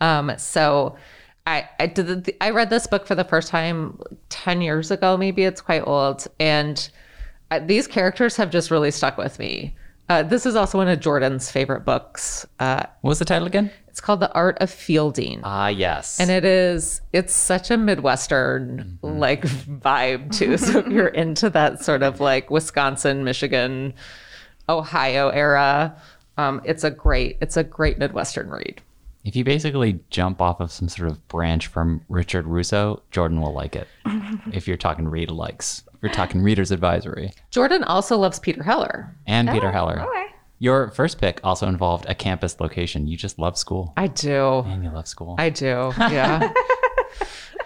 Um, 0.00 0.32
so 0.38 0.96
I 1.46 1.68
I 1.78 1.86
did 1.86 2.24
the, 2.24 2.42
I 2.42 2.50
read 2.50 2.70
this 2.70 2.86
book 2.86 3.06
for 3.06 3.14
the 3.14 3.24
first 3.24 3.48
time 3.48 4.00
ten 4.30 4.62
years 4.62 4.90
ago, 4.90 5.16
maybe 5.18 5.44
it's 5.44 5.60
quite 5.60 5.86
old, 5.86 6.26
and 6.40 6.88
uh, 7.50 7.58
these 7.60 7.86
characters 7.86 8.36
have 8.36 8.50
just 8.50 8.70
really 8.70 8.90
stuck 8.90 9.16
with 9.18 9.38
me. 9.38 9.74
Uh, 10.08 10.22
this 10.22 10.46
is 10.46 10.56
also 10.56 10.78
one 10.78 10.88
of 10.88 11.00
Jordan's 11.00 11.50
favorite 11.50 11.84
books. 11.84 12.46
Uh, 12.58 12.84
What 13.02 13.10
was 13.10 13.18
the 13.18 13.24
title 13.26 13.46
again? 13.46 13.70
it's 13.88 14.00
called 14.00 14.20
The 14.20 14.32
Art 14.32 14.56
of 14.60 14.70
Fielding. 14.70 15.40
Ah, 15.42 15.68
yes. 15.68 16.20
And 16.20 16.30
it 16.30 16.44
is, 16.44 17.00
it's 17.12 17.34
such 17.34 17.70
a 17.70 17.76
Midwestern 17.76 18.98
like 19.02 19.42
vibe 19.42 20.30
too. 20.34 20.56
So 20.56 20.78
if 20.78 20.86
you're 20.86 21.08
into 21.24 21.50
that 21.50 21.84
sort 21.84 22.02
of 22.04 22.20
like 22.20 22.48
Wisconsin, 22.48 23.24
Michigan, 23.24 23.92
Ohio 24.68 25.30
era, 25.30 25.96
um, 26.36 26.60
it's 26.64 26.84
a 26.84 26.90
great, 26.90 27.38
it's 27.40 27.56
a 27.56 27.64
great 27.64 27.98
Midwestern 27.98 28.48
read. 28.50 28.80
if 29.24 29.34
you 29.34 29.42
basically 29.44 29.98
jump 30.10 30.40
off 30.40 30.60
of 30.60 30.70
some 30.70 30.88
sort 30.88 31.10
of 31.10 31.26
branch 31.28 31.66
from 31.66 32.00
Richard 32.08 32.46
Russo, 32.46 33.02
Jordan 33.10 33.40
will 33.40 33.52
like 33.52 33.74
it. 33.74 33.88
if 34.52 34.68
you're 34.68 34.76
talking 34.76 35.08
read 35.08 35.30
likes, 35.30 35.82
if 35.98 36.02
you're 36.02 36.12
talking 36.12 36.40
reader's 36.42 36.70
advisory, 36.70 37.32
Jordan 37.50 37.82
also 37.84 38.16
loves 38.16 38.38
Peter 38.38 38.62
Heller. 38.62 39.14
and 39.26 39.50
Oh, 39.50 39.52
Peter 39.52 39.70
Heller. 39.72 40.00
Okay. 40.08 40.24
Your 40.60 40.90
first 40.90 41.20
pick 41.20 41.40
also 41.44 41.68
involved 41.68 42.06
a 42.08 42.14
campus 42.14 42.58
location. 42.60 43.06
You 43.06 43.16
just 43.16 43.38
love 43.38 43.56
school. 43.58 43.92
I 43.96 44.06
do. 44.08 44.60
And 44.66 44.82
you 44.82 44.90
love 44.90 45.06
school. 45.06 45.36
I 45.38 45.50
do. 45.50 45.92
Yeah. 45.98 46.52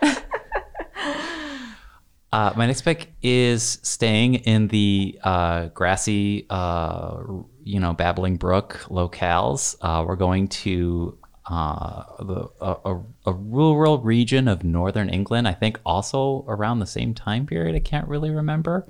Uh, 2.33 2.51
my 2.57 2.66
next 2.66 2.81
pick 2.81 3.12
is 3.21 3.79
staying 3.83 4.37
in 4.37 4.66
the 4.68 5.18
uh, 5.23 5.66
grassy, 5.75 6.47
uh, 6.49 7.18
you 7.62 7.79
know, 7.79 7.92
babbling 7.92 8.37
brook 8.37 8.87
locales. 8.88 9.77
Uh, 9.83 10.03
we're 10.07 10.16
going 10.16 10.49
to 10.49 11.18
uh, 11.46 12.05
the 12.20 12.48
a, 12.61 12.76
a, 12.85 13.00
a 13.26 13.33
rural 13.33 13.98
region 13.98 14.48
of 14.48 14.62
northern 14.64 15.09
England. 15.09 15.48
I 15.48 15.55
think 15.55 15.81
also 15.85 16.44
around 16.48 16.78
the 16.78 16.87
same 16.87 17.14
time 17.14 17.46
period. 17.46 17.74
I 17.74 17.81
can't 17.81 18.09
really 18.09 18.31
remember. 18.31 18.87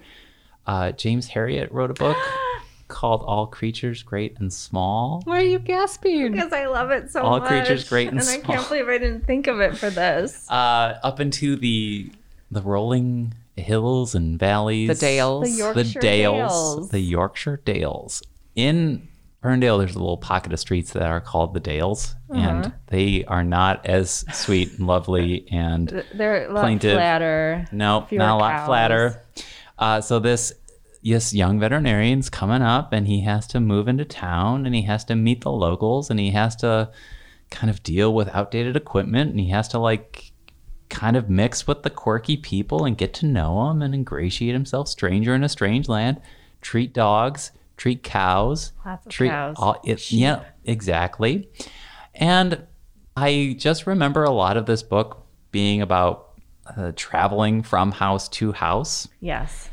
Uh, 0.67 0.93
James 0.93 1.29
Herriot 1.31 1.73
wrote 1.73 1.91
a 1.91 1.95
book 1.95 2.17
called 2.88 3.23
"All 3.25 3.47
Creatures 3.47 4.03
Great 4.03 4.38
and 4.38 4.53
Small." 4.53 5.23
Why 5.25 5.41
are 5.41 5.45
you 5.45 5.59
gasping? 5.59 6.33
Because 6.33 6.53
I 6.53 6.67
love 6.67 6.91
it 6.91 7.11
so 7.11 7.23
All 7.23 7.41
much. 7.41 7.43
All 7.43 7.49
Creatures 7.49 7.88
great 7.88 8.09
and 8.09 8.19
I 8.21 8.23
small. 8.23 8.35
And 8.37 8.45
I 8.45 8.55
can't 8.55 8.69
believe 8.69 8.88
I 8.88 8.99
didn't 8.99 9.27
think 9.27 9.47
of 9.47 9.61
it 9.61 9.77
for 9.77 9.91
this. 9.91 10.47
Uh, 10.51 10.99
up 11.03 11.21
into 11.21 11.57
the 11.57 12.11
the 12.51 12.61
rolling 12.61 13.33
hills 13.57 14.15
and 14.15 14.38
valleys, 14.38 14.88
The 14.88 14.95
Dales. 14.95 15.45
The 15.45 15.57
Yorkshire 15.57 15.83
the 15.83 16.01
Dales, 16.01 16.75
Dales. 16.77 16.88
the 16.91 17.01
Yorkshire 17.01 17.61
Dales. 17.65 18.23
In 18.55 19.09
Ferndale, 19.43 19.79
there's 19.79 19.97
a 19.97 19.99
little 19.99 20.17
pocket 20.17 20.53
of 20.53 20.61
streets 20.61 20.93
that 20.93 21.03
are 21.11 21.21
called 21.21 21.53
the 21.53 21.61
Dales, 21.61 22.15
Uh-huh. 22.31 22.41
and 22.41 22.73
they 22.87 23.25
are 23.25 23.43
not 23.45 23.85
as 23.87 24.25
sweet 24.33 24.79
and 24.79 24.87
lovely 24.87 25.47
and 25.53 26.05
They're 26.15 26.49
a 26.49 26.53
lot 26.53 26.63
Plaintive. 26.63 26.95
flatter. 26.95 27.67
no, 27.73 28.07
Fewer 28.09 28.19
not 28.21 28.37
a 28.37 28.39
lot 28.41 28.53
cows. 28.59 28.67
flatter. 28.67 29.23
Uh, 29.79 30.01
so 30.01 30.19
this 30.21 30.53
yes, 31.03 31.35
young 31.35 31.59
veterinarian's 31.59 32.31
coming 32.31 32.63
up, 32.63 32.93
and 32.93 33.09
he 33.09 33.23
has 33.23 33.47
to 33.49 33.59
move 33.61 33.89
into 33.89 34.05
town, 34.05 34.65
and 34.65 34.75
he 34.75 34.83
has 34.83 35.05
to 35.07 35.17
meet 35.17 35.41
the 35.41 35.51
locals, 35.51 36.09
and 36.11 36.21
he 36.21 36.31
has 36.31 36.55
to 36.57 36.91
kind 37.51 37.69
of 37.69 37.83
deal 37.83 38.15
with 38.15 38.29
outdated 38.29 38.77
equipment, 38.77 39.31
and 39.33 39.41
he 39.41 39.49
has 39.49 39.67
to 39.69 39.79
like 39.79 40.31
kind 40.89 41.17
of 41.17 41.29
mix 41.29 41.67
with 41.67 41.83
the 41.83 41.91
quirky 41.91 42.37
people 42.37 42.85
and 42.85 42.97
get 42.99 43.13
to 43.15 43.27
know 43.27 43.67
them 43.67 43.83
and 43.83 43.95
ingratiate 43.95 44.53
himself. 44.55 44.87
Stranger 44.89 45.35
in 45.35 45.43
a 45.43 45.49
strange 45.49 45.89
land. 45.89 46.21
Treat 46.61 46.93
dogs. 46.95 47.51
Treat 47.83 48.05
cows. 48.05 48.73
Lots 48.87 49.07
of 49.07 49.11
treat 49.11 49.31
cows. 49.31 49.57
All, 49.59 49.81
it, 49.85 50.12
yeah, 50.12 50.45
exactly. 50.64 51.49
And 52.14 52.64
I 53.16 53.57
just 53.59 53.88
remember 53.88 54.23
a 54.23 54.31
lot 54.31 54.57
of 54.57 54.66
this 54.66 54.85
book 54.85 55.27
being 55.51 55.83
about 55.83 56.31
uh, 56.77 56.92
traveling 56.95 57.64
from 57.64 57.90
house 57.90 58.29
to 58.29 58.53
house, 58.53 59.09
Yes. 59.18 59.68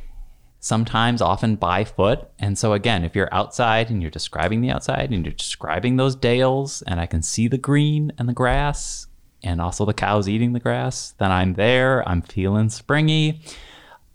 sometimes 0.60 1.22
often 1.22 1.56
by 1.56 1.84
foot. 1.84 2.28
And 2.40 2.58
so, 2.58 2.74
again, 2.74 3.04
if 3.04 3.16
you're 3.16 3.32
outside 3.32 3.92
and 3.92 4.02
you're 4.02 4.10
describing 4.10 4.62
the 4.62 4.72
outside 4.72 5.12
and 5.12 5.24
you're 5.24 5.32
describing 5.36 5.98
those 5.98 6.16
dales, 6.16 6.82
and 6.88 7.00
I 7.00 7.06
can 7.06 7.22
see 7.22 7.48
the 7.48 7.60
green 7.60 8.12
and 8.18 8.28
the 8.28 8.34
grass 8.34 9.06
and 9.44 9.62
also 9.62 9.86
the 9.86 9.94
cows 9.94 10.28
eating 10.28 10.54
the 10.54 10.60
grass, 10.60 11.12
then 11.20 11.32
I'm 11.32 11.54
there. 11.54 12.10
I'm 12.10 12.24
feeling 12.24 12.70
springy. 12.70 13.42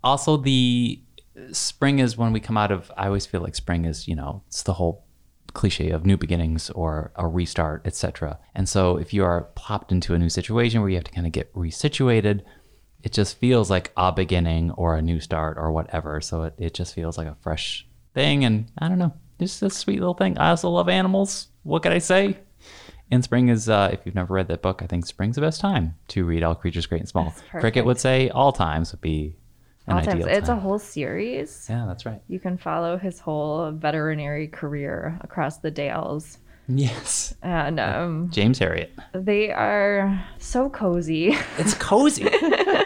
Also, 0.02 0.36
the 0.36 1.00
spring 1.52 1.98
is 1.98 2.16
when 2.16 2.32
we 2.32 2.40
come 2.40 2.56
out 2.56 2.70
of, 2.70 2.90
I 2.96 3.06
always 3.06 3.26
feel 3.26 3.40
like 3.40 3.54
spring 3.54 3.84
is, 3.84 4.08
you 4.08 4.14
know, 4.14 4.42
it's 4.46 4.62
the 4.62 4.74
whole 4.74 5.04
cliche 5.52 5.90
of 5.90 6.04
new 6.04 6.16
beginnings 6.16 6.70
or 6.70 7.12
a 7.16 7.26
restart, 7.26 7.86
etc. 7.86 8.38
And 8.54 8.68
so 8.68 8.96
if 8.96 9.12
you 9.12 9.24
are 9.24 9.48
plopped 9.54 9.92
into 9.92 10.14
a 10.14 10.18
new 10.18 10.28
situation 10.28 10.80
where 10.80 10.90
you 10.90 10.96
have 10.96 11.04
to 11.04 11.12
kind 11.12 11.26
of 11.26 11.32
get 11.32 11.52
resituated, 11.54 12.42
it 13.02 13.12
just 13.12 13.38
feels 13.38 13.70
like 13.70 13.92
a 13.96 14.12
beginning 14.12 14.70
or 14.72 14.96
a 14.96 15.02
new 15.02 15.20
start 15.20 15.56
or 15.58 15.70
whatever. 15.72 16.20
So 16.20 16.44
it, 16.44 16.54
it 16.58 16.74
just 16.74 16.94
feels 16.94 17.18
like 17.18 17.26
a 17.26 17.36
fresh 17.40 17.86
thing. 18.14 18.44
And 18.44 18.70
I 18.78 18.88
don't 18.88 18.98
know, 18.98 19.14
just 19.38 19.62
a 19.62 19.70
sweet 19.70 20.00
little 20.00 20.14
thing. 20.14 20.38
I 20.38 20.50
also 20.50 20.70
love 20.70 20.88
animals. 20.88 21.48
What 21.62 21.82
can 21.82 21.92
I 21.92 21.98
say? 21.98 22.38
And 23.10 23.22
spring 23.22 23.48
is, 23.48 23.68
uh, 23.68 23.90
if 23.92 24.00
you've 24.04 24.14
never 24.14 24.34
read 24.34 24.48
that 24.48 24.62
book, 24.62 24.82
I 24.82 24.86
think 24.86 25.04
spring's 25.06 25.36
the 25.36 25.42
best 25.42 25.60
time 25.60 25.94
to 26.08 26.24
read 26.24 26.42
All 26.42 26.54
Creatures 26.54 26.86
Great 26.86 27.02
and 27.02 27.08
Small. 27.08 27.34
Kricket 27.52 27.84
would 27.84 28.00
say 28.00 28.30
all 28.30 28.50
times 28.50 28.92
would 28.92 29.02
be 29.02 29.36
an 29.86 29.96
All 29.96 30.00
times. 30.02 30.24
ideal 30.24 30.28
It's 30.28 30.48
a 30.48 30.56
whole 30.56 30.78
series. 30.78 31.66
yeah, 31.68 31.84
that's 31.86 32.06
right. 32.06 32.20
You 32.28 32.40
can 32.40 32.56
follow 32.58 32.96
his 32.96 33.18
whole 33.20 33.70
veterinary 33.72 34.48
career 34.48 35.18
across 35.22 35.58
the 35.58 35.70
Dales. 35.70 36.38
Yes. 36.66 37.34
And 37.42 37.78
um, 37.78 38.30
James 38.30 38.58
Herriot. 38.58 38.88
they 39.12 39.50
are 39.52 40.24
so 40.38 40.70
cozy. 40.70 41.36
It's 41.58 41.74
cozy. 41.74 42.22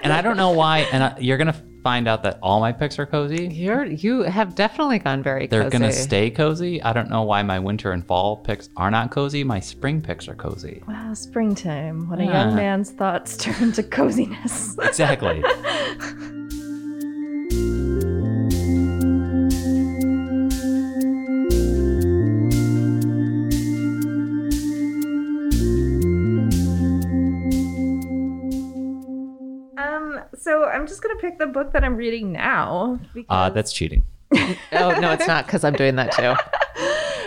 and 0.02 0.12
I 0.12 0.20
don't 0.20 0.36
know 0.36 0.50
why. 0.50 0.80
And 0.92 1.04
I, 1.04 1.16
you're 1.20 1.36
going 1.36 1.52
to 1.52 1.62
find 1.84 2.08
out 2.08 2.24
that 2.24 2.40
all 2.42 2.58
my 2.58 2.72
picks 2.72 2.98
are 2.98 3.06
cozy. 3.06 3.46
You're 3.46 3.84
you 3.84 4.22
have 4.22 4.56
definitely 4.56 4.98
gone 4.98 5.22
very 5.22 5.46
They're 5.46 5.62
cozy. 5.70 5.78
going 5.78 5.90
to 5.92 5.96
stay 5.96 6.28
cozy. 6.28 6.82
I 6.82 6.92
don't 6.92 7.08
know 7.08 7.22
why 7.22 7.44
my 7.44 7.60
winter 7.60 7.92
and 7.92 8.04
fall 8.04 8.38
picks 8.38 8.68
are 8.76 8.90
not 8.90 9.12
cozy. 9.12 9.44
My 9.44 9.60
spring 9.60 10.02
picks 10.02 10.26
are 10.26 10.34
cozy. 10.34 10.82
Wow, 10.88 11.14
springtime, 11.14 12.08
when 12.10 12.20
a 12.20 12.24
young 12.24 12.56
man's 12.56 12.90
thoughts 12.90 13.36
turn 13.36 13.70
to 13.74 13.84
coziness. 13.84 14.76
Exactly. 14.82 15.40
so 30.48 30.64
I'm 30.64 30.86
just 30.86 31.02
gonna 31.02 31.20
pick 31.20 31.38
the 31.38 31.46
book 31.46 31.72
that 31.74 31.84
I'm 31.84 31.94
reading 31.94 32.32
now 32.32 32.98
because 33.12 33.26
Uh, 33.28 33.50
that's 33.50 33.70
cheating. 33.72 34.04
Oh 34.72 34.98
no, 34.98 35.12
it's 35.12 35.26
not 35.26 35.44
because 35.46 35.62
I'm 35.62 35.74
doing 35.74 35.96
that 35.96 36.12
too. 36.12 36.34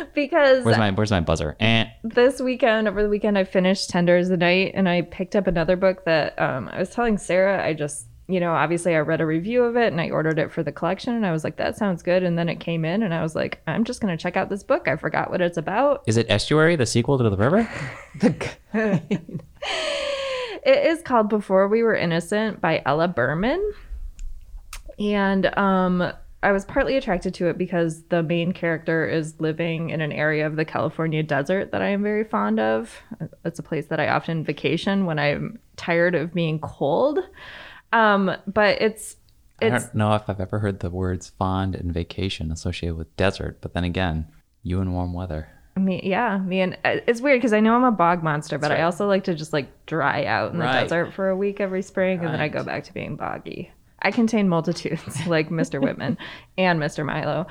because 0.16 0.64
Where's 0.66 0.78
my 0.80 0.90
Where's 0.92 1.12
my 1.12 1.20
buzzer? 1.20 1.56
And 1.60 1.90
this 2.04 2.40
weekend 2.42 2.88
over 2.88 3.04
the 3.04 3.10
weekend 3.10 3.38
I 3.38 3.44
finished 3.44 3.92
Tender 3.92 4.18
Is 4.18 4.30
the 4.30 4.38
Night 4.38 4.72
and 4.74 4.90
I 4.90 5.04
picked 5.04 5.36
up 5.36 5.46
another 5.46 5.76
book 5.76 6.04
that 6.06 6.40
um, 6.42 6.68
I 6.70 6.80
was 6.80 6.90
telling 6.90 7.20
Sarah 7.20 7.64
I 7.64 7.74
just 7.74 8.08
you 8.28 8.40
know 8.40 8.54
obviously 8.54 8.96
I 8.96 9.00
read 9.00 9.22
a 9.22 9.26
review 9.26 9.64
of 9.66 9.76
it 9.78 9.92
and 9.92 10.02
I 10.02 10.10
ordered 10.10 10.40
it 10.40 10.52
for 10.52 10.64
the 10.64 10.72
collection 10.72 11.14
and 11.14 11.24
I 11.26 11.32
was 11.32 11.44
like 11.44 11.58
that 11.58 11.78
sounds 11.78 12.02
good 12.02 12.24
and 12.24 12.40
then 12.40 12.50
it 12.50 12.60
came 12.60 12.86
in 12.86 13.04
and 13.04 13.14
I 13.14 13.22
was 13.22 13.36
like 13.36 13.62
I'm 13.68 13.84
just 13.84 14.02
gonna 14.02 14.18
check 14.18 14.36
out 14.36 14.50
this 14.50 14.64
book 14.64 14.88
I 14.88 14.96
forgot 14.96 15.30
what 15.30 15.42
it's 15.42 15.58
about 15.58 16.04
is 16.08 16.18
it 16.18 16.26
Estuary, 16.28 16.76
the 16.76 16.88
sequel 16.88 17.20
to 17.20 17.30
the 17.30 17.38
river? 17.38 17.70
It 20.63 20.86
is 20.86 21.02
called 21.02 21.30
Before 21.30 21.67
We 21.67 21.84
Were 21.84 21.95
Innocent 21.95 22.62
by 22.62 22.82
Ella 22.86 23.08
Berman. 23.08 23.71
And 25.00 25.58
um 25.58 26.13
I 26.43 26.52
was 26.52 26.65
partly 26.65 26.97
attracted 26.97 27.36
to 27.36 27.47
it 27.50 27.58
because 27.58 28.04
the 28.06 28.24
main 28.24 28.52
character 28.52 29.08
is 29.08 29.39
living 29.39 29.91
in 29.91 30.02
an 30.02 30.12
area 30.12 30.47
of 30.47 30.56
the 30.56 30.65
California 30.65 31.21
desert 31.21 31.71
that 31.71 31.84
I 31.84 31.89
am 31.89 32.02
very 32.02 32.24
fond 32.24 32.60
of. 32.60 33.00
It's 33.45 33.60
a 33.60 33.63
place 33.63 33.86
that 33.88 34.00
I 34.00 34.08
often 34.08 34.43
vacation 34.43 35.06
when 35.06 35.19
I'm 35.19 35.60
tired 35.76 36.15
of 36.15 36.34
being 36.34 36.58
cold. 36.58 37.19
Um, 37.93 38.36
but 38.47 38.82
it's 38.82 39.17
I 39.62 39.69
don't 39.69 39.93
know 39.93 40.15
if 40.15 40.28
I've 40.28 40.39
ever 40.39 40.58
heard 40.58 40.80
the 40.80 40.89
words 40.89 41.30
fond 41.30 41.76
and 41.76 41.93
vacation 41.93 42.52
associated 42.52 42.95
with 42.95 43.15
desert, 43.15 43.60
but 43.62 43.76
then 43.76 43.84
again, 43.84 44.28
you 44.63 44.82
in 44.82 44.91
warm 44.93 45.13
weather. 45.13 45.50
Me 45.78 46.02
yeah 46.04 46.38
me 46.38 46.60
and 46.62 46.78
uh, 46.84 46.98
it's 47.08 47.22
weird 47.22 47.38
because 47.40 47.54
I 47.54 47.60
know 47.62 47.76
I'm 47.76 47.84
a 47.84 47.92
bog 47.92 48.24
monster, 48.24 48.58
but 48.58 48.72
I 48.72 48.82
also 48.84 49.08
like 49.08 49.24
to 49.26 49.34
just 49.36 49.54
like 49.54 49.70
dry 49.86 50.26
out 50.26 50.54
in 50.54 50.60
Right. 50.60 50.76
the 50.76 50.82
desert 50.82 51.14
for 51.14 51.30
a 51.30 51.36
week 51.36 51.60
every 51.62 51.82
spring, 51.82 52.20
and 52.20 52.34
then 52.34 52.42
I 52.42 52.48
go 52.50 52.64
back 52.64 52.84
to 52.86 52.94
being 52.94 53.16
boggy. 53.16 53.72
I 54.02 54.12
contain 54.12 54.50
multitudes 54.50 55.28
like 55.28 55.50
Mr. 55.50 55.80
Whitman 55.82 56.18
and 56.58 56.80
Mr. 56.80 57.06
Milo. 57.06 57.46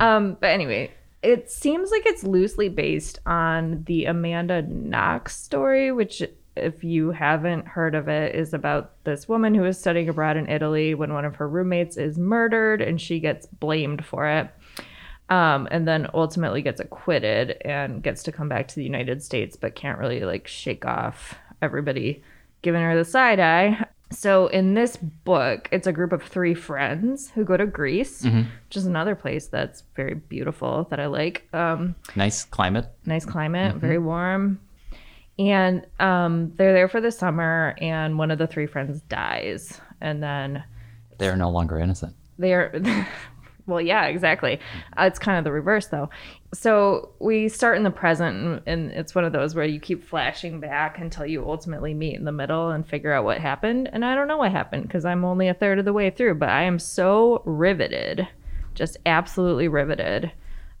Um, 0.00 0.36
but 0.40 0.50
anyway, 0.50 0.90
it 1.22 1.50
seems 1.50 1.90
like 1.90 2.04
it's 2.04 2.22
loosely 2.22 2.68
based 2.68 3.18
on 3.24 3.84
the 3.86 4.04
Amanda 4.04 4.60
Knox 4.62 5.34
story, 5.34 5.90
which, 5.92 6.22
if 6.56 6.84
you 6.84 7.10
haven't 7.12 7.66
heard 7.66 7.94
of 7.94 8.08
it, 8.08 8.34
is 8.34 8.52
about 8.52 8.92
this 9.04 9.26
woman 9.28 9.54
who 9.54 9.64
is 9.64 9.78
studying 9.80 10.08
abroad 10.10 10.36
in 10.36 10.46
Italy 10.48 10.94
when 10.94 11.14
one 11.14 11.24
of 11.24 11.36
her 11.36 11.48
roommates 11.48 11.96
is 11.96 12.18
murdered 12.18 12.82
and 12.82 13.00
she 13.00 13.18
gets 13.18 13.46
blamed 13.46 14.04
for 14.04 14.28
it. 14.28 14.50
Um, 15.30 15.66
and 15.70 15.88
then 15.88 16.08
ultimately 16.12 16.60
gets 16.60 16.80
acquitted 16.80 17.56
and 17.64 18.02
gets 18.02 18.22
to 18.24 18.32
come 18.32 18.48
back 18.48 18.68
to 18.68 18.74
the 18.74 18.84
United 18.84 19.22
States, 19.22 19.56
but 19.56 19.74
can't 19.74 19.98
really 19.98 20.20
like 20.20 20.46
shake 20.46 20.84
off 20.84 21.34
everybody 21.62 22.22
giving 22.62 22.82
her 22.82 22.94
the 22.96 23.04
side 23.06 23.40
eye. 23.40 23.86
So 24.10 24.46
in 24.48 24.74
this 24.74 24.96
book, 24.98 25.68
it's 25.72 25.86
a 25.86 25.92
group 25.92 26.12
of 26.12 26.22
three 26.22 26.54
friends 26.54 27.30
who 27.30 27.42
go 27.44 27.56
to 27.56 27.66
Greece, 27.66 28.22
which 28.22 28.76
is 28.76 28.84
another 28.86 29.14
place 29.14 29.46
that's 29.48 29.82
very 29.96 30.14
beautiful 30.14 30.86
that 30.90 31.00
I 31.00 31.06
like. 31.06 31.48
Um, 31.54 31.96
Nice 32.14 32.44
climate. 32.44 32.86
nice 33.06 33.24
climate, 33.24 33.76
very 33.76 33.98
warm. 33.98 34.60
And 35.38 35.84
um, 35.98 36.52
they're 36.56 36.72
there 36.74 36.86
for 36.88 37.00
the 37.00 37.10
summer, 37.10 37.74
and 37.80 38.18
one 38.18 38.30
of 38.30 38.38
the 38.38 38.46
three 38.46 38.66
friends 38.66 39.00
dies. 39.08 39.80
And 40.00 40.22
then 40.22 40.62
They're 41.18 41.34
no 41.36 41.50
longer 41.50 41.78
innocent. 41.80 42.14
they're 42.38 43.06
well 43.66 43.80
yeah 43.80 44.06
exactly. 44.06 44.60
Uh, 44.98 45.04
it's 45.04 45.18
kind 45.18 45.38
of 45.38 45.44
the 45.44 45.52
reverse 45.52 45.86
though. 45.86 46.10
So 46.52 47.10
we 47.18 47.48
start 47.48 47.76
in 47.76 47.82
the 47.82 47.90
present 47.90 48.36
and, 48.36 48.62
and 48.66 48.90
it's 48.92 49.14
one 49.14 49.24
of 49.24 49.32
those 49.32 49.54
where 49.54 49.64
you 49.64 49.80
keep 49.80 50.04
flashing 50.04 50.60
back 50.60 50.98
until 50.98 51.26
you 51.26 51.48
ultimately 51.48 51.94
meet 51.94 52.14
in 52.14 52.24
the 52.24 52.32
middle 52.32 52.70
and 52.70 52.86
figure 52.86 53.12
out 53.12 53.24
what 53.24 53.38
happened. 53.38 53.90
And 53.92 54.04
i 54.04 54.14
don't 54.14 54.28
know 54.28 54.38
what 54.38 54.52
happened 54.52 54.84
because 54.84 55.04
i'm 55.04 55.24
only 55.24 55.48
a 55.48 55.54
third 55.54 55.78
of 55.78 55.84
the 55.84 55.92
way 55.92 56.10
through 56.10 56.34
but 56.34 56.48
i 56.48 56.62
am 56.62 56.78
so 56.78 57.42
riveted 57.44 58.28
just 58.74 58.96
absolutely 59.06 59.68
riveted. 59.68 60.32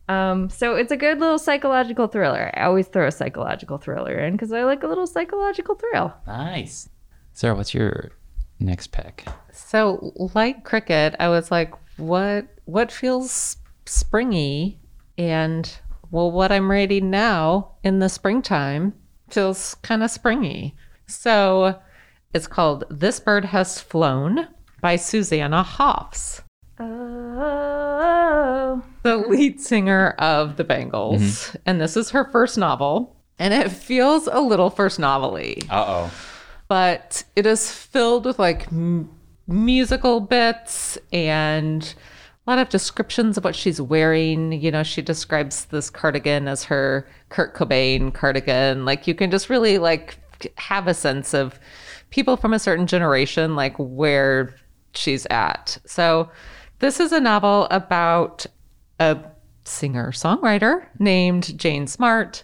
Um, 0.08 0.50
so 0.50 0.74
it's 0.74 0.92
a 0.92 0.96
good 0.96 1.18
little 1.18 1.38
psychological 1.38 2.08
thriller. 2.08 2.50
I 2.54 2.64
always 2.64 2.88
throw 2.88 3.06
a 3.06 3.12
psychological 3.12 3.78
thriller 3.78 4.18
in 4.18 4.32
because 4.32 4.52
i 4.52 4.64
like 4.64 4.82
a 4.82 4.86
little 4.86 5.06
psychological 5.06 5.76
thrill. 5.76 6.12
Nice. 6.26 6.88
Sarah, 7.32 7.54
what's 7.54 7.72
your 7.72 8.12
next 8.60 8.88
pick? 8.88 9.24
So, 9.52 10.12
like 10.34 10.64
Kricket, 10.64 11.16
I 11.18 11.28
was 11.28 11.50
like, 11.50 11.72
what 11.96 12.46
what 12.64 12.92
feels 12.92 13.56
springy 13.86 14.78
and 15.18 15.78
well 16.10 16.30
what 16.30 16.52
I'm 16.52 16.70
reading 16.70 17.10
now 17.10 17.72
in 17.82 17.98
the 17.98 18.08
springtime 18.08 18.94
feels 19.30 19.74
kind 19.82 20.02
of 20.02 20.10
springy. 20.10 20.74
So, 21.06 21.80
it's 22.32 22.46
called 22.46 22.84
This 22.90 23.20
Bird 23.20 23.46
Has 23.46 23.80
Flown 23.80 24.48
by 24.80 24.96
Susanna 24.96 25.62
Hoffs, 25.62 26.42
oh. 26.78 28.82
The 29.02 29.16
lead 29.16 29.60
singer 29.60 30.10
of 30.18 30.56
the 30.56 30.64
Bangles, 30.64 31.56
and 31.66 31.80
this 31.80 31.96
is 31.96 32.10
her 32.10 32.24
first 32.30 32.56
novel, 32.58 33.16
and 33.38 33.52
it 33.52 33.70
feels 33.70 34.28
a 34.30 34.40
little 34.40 34.70
first 34.70 34.98
novelly 34.98 35.62
Uh 35.70 35.84
oh. 35.86 36.10
but 36.68 37.24
it 37.36 37.46
is 37.46 37.70
filled 37.70 38.24
with 38.24 38.38
like 38.38 38.66
m- 38.72 39.10
musical 39.46 40.20
bits 40.20 40.98
and 41.12 41.94
a 42.46 42.50
lot 42.50 42.58
of 42.58 42.68
descriptions 42.68 43.38
of 43.38 43.44
what 43.44 43.56
she's 43.56 43.80
wearing. 43.80 44.52
You 44.52 44.70
know, 44.70 44.82
she 44.82 45.02
describes 45.02 45.66
this 45.66 45.90
cardigan 45.90 46.48
as 46.48 46.64
her 46.64 47.08
Kurt 47.30 47.54
Cobain 47.54 48.12
cardigan. 48.12 48.84
Like 48.84 49.06
you 49.06 49.14
can 49.14 49.30
just 49.30 49.48
really 49.48 49.78
like 49.78 50.18
have 50.56 50.86
a 50.86 50.94
sense 50.94 51.32
of 51.34 51.58
people 52.10 52.36
from 52.36 52.52
a 52.52 52.58
certain 52.58 52.86
generation, 52.86 53.56
like 53.56 53.74
where 53.78 54.54
she's 54.94 55.26
at. 55.26 55.78
So 55.86 56.30
this 56.80 57.00
is 57.00 57.12
a 57.12 57.20
novel 57.20 57.66
about 57.70 58.46
a 59.00 59.18
singer 59.64 60.12
songwriter 60.12 60.86
named 60.98 61.58
Jane 61.58 61.86
Smart. 61.86 62.42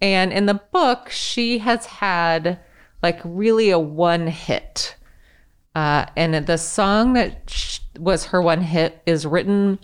And 0.00 0.32
in 0.32 0.46
the 0.46 0.54
book, 0.54 1.10
she 1.10 1.58
has 1.58 1.86
had 1.86 2.58
like 3.02 3.20
really 3.24 3.70
a 3.70 3.78
one 3.78 4.26
hit. 4.26 4.96
Uh, 5.74 6.06
and 6.16 6.46
the 6.46 6.58
song 6.58 7.14
that 7.14 7.48
sh- 7.48 7.80
was 7.98 8.26
her 8.26 8.42
one 8.42 8.60
hit 8.60 9.02
is 9.06 9.26
written 9.26 9.78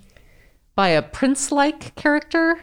by 0.74 0.88
a 0.88 1.02
Prince 1.02 1.50
like 1.50 1.94
character. 1.94 2.60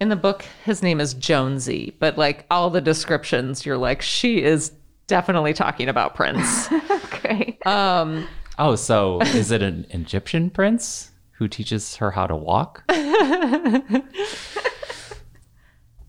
In 0.00 0.08
the 0.08 0.16
book, 0.16 0.44
his 0.64 0.82
name 0.82 1.00
is 1.00 1.14
Jonesy, 1.14 1.94
but 1.98 2.18
like 2.18 2.46
all 2.50 2.70
the 2.70 2.80
descriptions, 2.80 3.64
you're 3.64 3.78
like, 3.78 4.02
she 4.02 4.42
is 4.42 4.72
definitely 5.06 5.52
talking 5.52 5.88
about 5.88 6.14
Prince. 6.14 6.68
okay 6.90 7.56
um, 7.64 8.26
Oh, 8.58 8.74
so 8.74 9.20
is 9.20 9.50
it 9.50 9.62
an 9.62 9.86
Egyptian 9.90 10.50
prince 10.50 11.10
who 11.32 11.48
teaches 11.48 11.96
her 11.96 12.10
how 12.10 12.26
to 12.26 12.36
walk? 12.36 12.84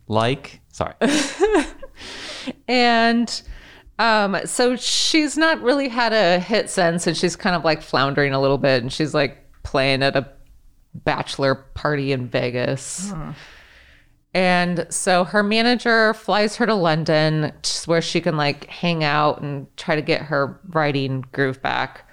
like, 0.07 0.61
sorry. 0.71 0.95
And 2.67 3.41
um, 3.99 4.37
so 4.45 4.75
she's 4.75 5.37
not 5.37 5.61
really 5.61 5.89
had 5.89 6.13
a 6.13 6.39
hit 6.39 6.69
since, 6.69 7.07
and 7.07 7.15
she's 7.15 7.35
kind 7.35 7.55
of 7.55 7.63
like 7.63 7.81
floundering 7.81 8.33
a 8.33 8.41
little 8.41 8.57
bit, 8.57 8.81
and 8.81 8.91
she's 8.91 9.13
like 9.13 9.37
playing 9.63 10.03
at 10.03 10.15
a 10.15 10.29
bachelor 10.93 11.55
party 11.55 12.11
in 12.11 12.27
Vegas. 12.27 13.11
And 14.33 14.85
so 14.89 15.23
her 15.23 15.43
manager 15.43 16.13
flies 16.13 16.57
her 16.57 16.65
to 16.65 16.75
London 16.75 17.53
where 17.85 18.01
she 18.01 18.19
can 18.19 18.35
like 18.35 18.65
hang 18.65 19.01
out 19.01 19.41
and 19.41 19.65
try 19.77 19.95
to 19.95 20.01
get 20.01 20.23
her 20.23 20.59
writing 20.69 21.23
groove 21.31 21.61
back. 21.61 22.09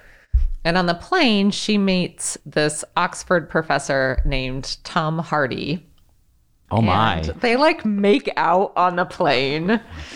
And 0.64 0.78
on 0.78 0.86
the 0.86 0.94
plane, 0.94 1.50
she 1.50 1.78
meets 1.78 2.38
this 2.46 2.84
Oxford 2.96 3.50
professor 3.50 4.22
named 4.24 4.76
Tom 4.84 5.18
Hardy. 5.18 5.84
Oh 6.72 6.80
my. 6.80 7.20
They 7.20 7.56
like 7.56 7.84
make 7.84 8.30
out 8.36 8.72
on 8.76 8.96
the 8.96 9.04
plane. 9.04 9.66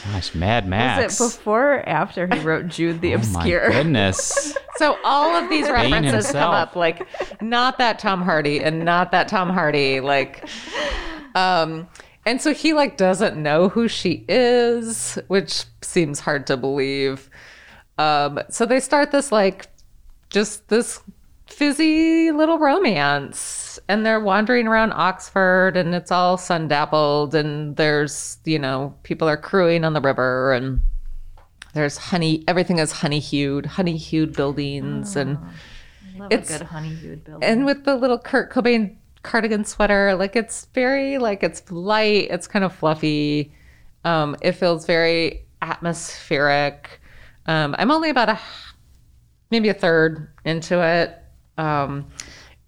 Gosh, 0.05 0.35
Mad 0.35 0.66
Max. 0.66 1.21
Was 1.21 1.35
it 1.35 1.38
before 1.38 1.75
or 1.75 1.88
after 1.88 2.27
he 2.27 2.40
wrote 2.40 2.69
Jude 2.69 3.03
the 3.03 3.14
oh 3.14 3.19
my 3.19 3.23
Obscure? 3.23 3.71
goodness. 3.71 4.57
So 4.77 4.99
all 5.05 5.35
of 5.35 5.49
these 5.49 5.71
references 5.71 6.12
himself. 6.27 6.35
come 6.35 6.51
up 6.55 6.77
like 6.77 7.07
not 7.40 7.79
that 7.79 7.99
Tom 7.99 8.21
Hardy 8.21 8.61
and 8.62 8.85
not 8.85 9.11
that 9.12 9.27
Tom 9.27 9.49
Hardy 9.49 10.01
like 10.01 10.47
um 11.35 11.88
and 12.27 12.42
so 12.42 12.53
he 12.53 12.75
like 12.75 12.99
doesn't 12.99 13.42
know 13.42 13.71
who 13.71 13.88
she 13.88 14.27
is, 14.29 15.19
which 15.29 15.64
seems 15.81 16.21
hard 16.21 16.47
to 16.49 16.59
believe. 16.59 17.31
Um 17.97 18.38
so 18.51 18.66
they 18.66 18.81
start 18.81 19.12
this 19.12 19.33
like 19.33 19.66
just 20.29 20.69
this 20.69 21.01
fizzy 21.46 22.30
little 22.32 22.59
romance 22.59 23.78
and 23.88 24.04
they're 24.04 24.20
wandering 24.20 24.66
around 24.66 24.92
Oxford 24.92 25.76
and 25.76 25.94
it's 25.94 26.11
all 26.11 26.37
sun 26.37 26.68
dappled 26.68 27.35
and 27.35 27.76
there's 27.76 28.38
you 28.44 28.59
know 28.59 28.94
people 29.04 29.28
are 29.28 29.37
crewing 29.37 29.85
on 29.85 29.92
the 29.92 30.00
river 30.00 30.52
and 30.52 30.80
there's 31.72 31.96
honey 31.96 32.42
everything 32.48 32.78
is 32.78 32.90
honey 32.90 33.20
hued 33.20 33.64
honey 33.66 33.96
hued 33.96 34.32
buildings 34.35 35.14
and 35.16 35.38
Love 36.18 36.32
It's- 36.32 36.50
a 36.50 36.59
good 36.59 36.66
honey 36.68 36.94
hued 36.94 37.24
building. 37.24 37.48
and 37.48 37.66
with 37.66 37.85
the 37.85 37.94
little 37.96 38.18
Kurt 38.18 38.50
Cobain 38.50 38.96
cardigan 39.22 39.64
sweater 39.64 40.14
like 40.14 40.35
it's 40.37 40.66
very 40.74 41.18
like 41.18 41.42
it's 41.42 41.70
light 41.70 42.28
it's 42.30 42.46
kind 42.46 42.64
of 42.64 42.74
fluffy. 42.74 43.52
Um 44.04 44.37
it 44.40 44.52
feels 44.52 44.87
very 44.87 45.46
atmospheric. 45.62 47.00
Um 47.46 47.74
I'm 47.78 47.90
only 47.90 48.09
about 48.11 48.30
a 48.30 48.38
maybe 49.50 49.68
a 49.68 49.74
third 49.74 50.28
into 50.44 50.82
it 50.82 51.22
um 51.59 52.07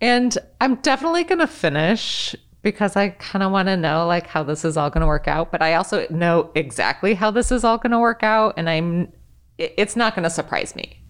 and 0.00 0.36
I'm 0.60 0.76
definitely 0.76 1.24
going 1.24 1.40
to 1.40 1.46
finish 1.48 2.36
because 2.62 2.94
I 2.96 3.08
kind 3.10 3.42
of 3.42 3.50
want 3.50 3.66
to 3.68 3.76
know 3.76 4.06
like 4.06 4.26
how 4.28 4.42
this 4.44 4.64
is 4.64 4.76
all 4.76 4.90
going 4.90 5.00
to 5.00 5.06
work 5.08 5.26
out, 5.26 5.50
but 5.50 5.60
I 5.60 5.74
also 5.74 6.06
know 6.10 6.50
exactly 6.54 7.14
how 7.14 7.30
this 7.32 7.50
is 7.50 7.64
all 7.64 7.78
going 7.78 7.90
to 7.92 7.98
work 7.98 8.22
out 8.22 8.54
and 8.56 8.68
I'm 8.70 9.12
it- 9.58 9.74
it's 9.76 9.96
not 9.96 10.14
going 10.14 10.22
to 10.24 10.30
surprise 10.30 10.76
me. 10.76 11.02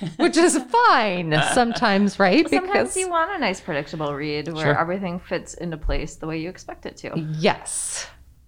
Which 0.16 0.36
is 0.36 0.56
fine 0.88 1.40
sometimes, 1.52 2.18
right? 2.18 2.48
Sometimes 2.48 2.96
you 2.96 3.08
want 3.10 3.30
a 3.32 3.38
nice 3.38 3.60
predictable 3.60 4.14
read 4.14 4.48
where 4.52 4.64
Sure. 4.66 4.78
everything 4.78 5.20
fits 5.20 5.54
into 5.54 5.76
place 5.76 6.16
the 6.16 6.26
way 6.26 6.38
you 6.38 6.48
expect 6.48 6.86
it 6.86 6.96
to. 6.98 7.18
yes. 7.18 8.06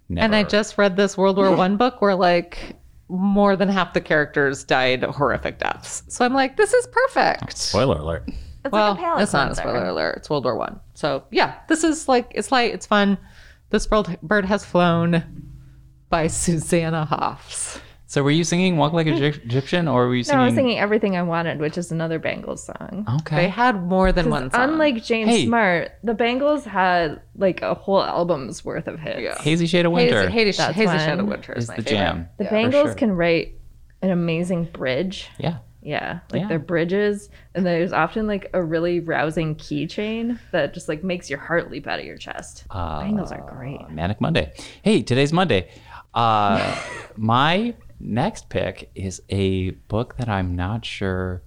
Never. 0.09 0.25
And 0.25 0.35
I 0.35 0.43
just 0.43 0.77
read 0.77 0.97
this 0.97 1.17
World 1.17 1.37
War 1.37 1.55
One 1.57 1.77
book 1.77 2.03
where 2.03 2.15
like 2.15 2.77
more 3.13 3.57
than 3.57 3.69
half 3.69 3.93
the 3.93 4.01
characters 4.01 4.65
died 4.65 5.03
horrific 5.03 5.59
deaths. 5.59 6.03
So 6.09 6.25
I'm 6.25 6.33
like, 6.33 6.57
this 6.57 6.73
is 6.73 6.87
perfect. 6.89 7.57
Spoiler 7.57 7.99
alert. 7.99 8.25
It's 8.65 8.73
well, 8.73 8.95
like 8.95 9.19
a 9.19 9.23
it's 9.23 9.33
not 9.33 9.53
a 9.53 9.55
spoiler 9.55 9.85
alert. 9.87 10.17
It's 10.17 10.31
World 10.31 10.45
War 10.45 10.57
One. 10.57 10.81
So 10.95 11.25
yeah, 11.31 11.59
this 11.69 11.85
is 11.85 12.09
like 12.09 12.31
it's 12.35 12.51
light. 12.51 12.73
It's 12.73 12.87
fun. 12.87 13.19
This 13.71 13.87
bird, 13.87 14.19
bird 14.23 14.45
has 14.45 14.65
flown 14.65 15.51
by 16.09 16.27
Susanna 16.29 17.05
Hoffs. 17.05 17.81
So 18.13 18.23
were 18.23 18.31
you 18.31 18.45
singing 18.45 18.77
"Walk 18.77 18.93
Like 18.93 19.07
a 19.07 19.11
Egyp- 19.13 19.43
Egyptian" 19.47 19.89
or 19.89 20.07
were 20.07 20.15
you 20.15 20.19
No, 20.19 20.23
singing? 20.25 20.41
I 20.41 20.45
was 20.45 20.55
singing 20.55 20.79
"Everything 20.79 21.17
I 21.17 21.23
Wanted," 21.23 21.59
which 21.61 21.79
is 21.79 21.91
another 21.91 22.19
Bangles 22.19 22.63
song. 22.63 23.07
Okay. 23.21 23.37
They 23.37 23.49
had 23.49 23.83
more 23.85 24.13
than 24.13 24.29
one 24.29 24.51
song. 24.51 24.61
Unlike 24.73 25.03
James 25.03 25.31
Hey. 25.31 25.47
Smart, 25.47 25.93
the 26.05 26.13
Bangles 26.13 26.67
had 26.67 27.23
like 27.37 27.63
a 27.63 27.73
whole 27.73 28.03
album's 28.03 28.67
worth 28.67 28.87
of 28.87 29.01
hits. 29.01 29.19
Yeah. 29.23 29.41
Hazy 29.41 29.65
Shade 29.67 29.87
of 29.87 29.93
Winter 29.93 30.29
Hazy, 30.29 30.33
Hazy, 30.51 30.57
That's 30.59 30.75
Hazy 30.77 30.87
one. 30.89 30.99
Shadow 30.99 31.25
Winter 31.25 31.53
is, 31.55 31.65
is 31.65 31.69
my 31.71 31.77
the 31.77 31.83
favorite. 31.85 31.97
jam. 31.99 32.29
The 32.37 32.45
Yeah, 32.45 32.51
for 32.51 32.55
Bangles 32.55 32.85
sure. 32.89 32.95
can 32.97 33.13
write 33.13 33.55
an 34.03 34.11
amazing 34.11 34.65
bridge. 34.65 35.31
Yeah. 35.39 35.57
Yeah, 35.81 36.19
like 36.33 36.43
Yeah. 36.43 36.49
their 36.49 36.59
bridges, 36.59 37.31
and 37.55 37.65
there's 37.65 37.95
often 37.95 38.27
like 38.27 38.51
a 38.53 38.63
really 38.63 39.01
rousing 39.01 39.55
key 39.55 39.87
change 39.87 40.39
that 40.51 40.75
just 40.75 40.87
like 40.87 41.03
makes 41.03 41.31
your 41.31 41.39
heart 41.39 41.71
leap 41.71 41.87
out 41.87 41.99
of 41.99 42.05
your 42.05 42.19
chest. 42.19 42.65
Uh, 42.71 43.01
Bangles 43.01 43.33
are 43.33 43.41
great. 43.57 43.89
Manic 43.89 44.21
Monday. 44.21 44.53
Hey, 44.83 45.01
today's 45.01 45.33
Monday. 45.33 45.71
Uh, 46.13 46.77
my 47.17 47.75
next 48.03 48.49
pick 48.49 48.91
is 48.95 49.23
a 49.31 49.71
book 49.71 50.17
that 50.19 50.29
I'm 50.29 50.55
not 50.57 50.85
sure 50.85 51.43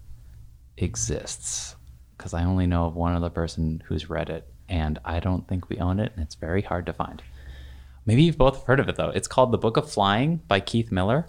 exists 0.78 1.76
because 2.18 2.34
I 2.34 2.44
only 2.44 2.65
know 2.68 2.86
of 2.86 2.96
one 2.96 3.13
other 3.15 3.30
person 3.30 3.84
who's 3.86 4.10
read 4.10 4.30
it, 4.30 4.48
and 4.70 4.98
I 5.06 5.20
don't 5.20 5.48
think 5.48 5.70
we 5.70 5.78
own 5.80 6.00
it, 6.00 6.13
and 6.15 6.24
it's 6.24 6.36
very 6.36 6.62
hard 6.62 6.86
to 6.88 6.94
find. 6.94 7.22
Maybe 8.06 8.24
you've 8.24 8.38
both 8.38 8.65
heard 8.65 8.80
of 8.80 8.88
it 8.88 8.96
though. 8.96 9.10
It's 9.10 9.28
called 9.28 9.52
The 9.52 9.58
Book 9.58 9.78
of 9.78 9.91
Flying 9.91 10.38
by 10.48 10.60
Keith 10.60 10.91
Miller. 10.91 11.28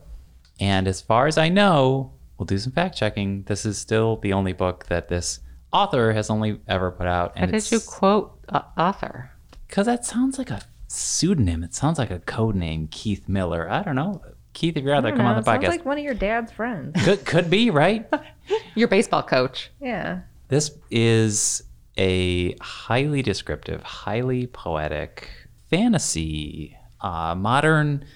And 0.60 0.86
as 0.88 1.00
far 1.00 1.26
as 1.26 1.36
I 1.38 1.48
know, 1.48 2.12
we'll 2.38 2.46
do 2.46 2.58
some 2.58 2.72
fact 2.72 2.96
checking. 2.96 3.42
This 3.44 3.66
is 3.66 3.78
still 3.78 4.16
the 4.16 4.32
only 4.32 4.52
book 4.52 4.86
that 4.86 5.08
this 5.08 5.40
author 5.72 6.12
has 6.12 6.30
only 6.30 6.60
ever 6.68 6.90
put 6.90 7.06
out. 7.06 7.36
How 7.36 7.42
And 7.44 7.52
did 7.52 7.70
you 7.70 7.80
quote 7.80 8.38
uh, 8.48 8.62
author? 8.78 9.30
because 9.68 9.86
that 9.86 10.04
sounds 10.04 10.38
like 10.38 10.50
a 10.50 10.62
pseudonym. 10.86 11.64
It 11.64 11.74
sounds 11.74 11.98
like 11.98 12.10
a 12.10 12.20
code 12.20 12.54
name, 12.54 12.88
Keith 12.90 13.28
Miller. 13.28 13.68
I 13.70 13.82
don't 13.82 13.96
know. 13.96 14.22
Keith, 14.56 14.74
if 14.78 14.84
you're 14.84 14.94
out 14.94 15.02
there, 15.02 15.12
come 15.12 15.26
know, 15.26 15.32
on 15.32 15.36
it 15.36 15.42
the 15.42 15.44
sounds 15.44 15.64
podcast. 15.64 15.68
like 15.68 15.84
one 15.84 15.98
of 15.98 16.04
your 16.04 16.14
dad's 16.14 16.50
friends. 16.50 16.94
could 17.04 17.26
could 17.26 17.50
be 17.50 17.68
right. 17.70 18.08
Your 18.74 18.88
baseball 18.88 19.22
coach. 19.22 19.70
yeah. 19.80 20.20
this 20.48 20.70
is 20.90 21.62
a 21.98 22.56
highly 22.62 23.20
descriptive, 23.20 23.82
highly 23.82 24.46
poetic 24.46 25.28
fantasy, 25.68 26.74
uh, 27.02 27.34
modern 27.34 28.06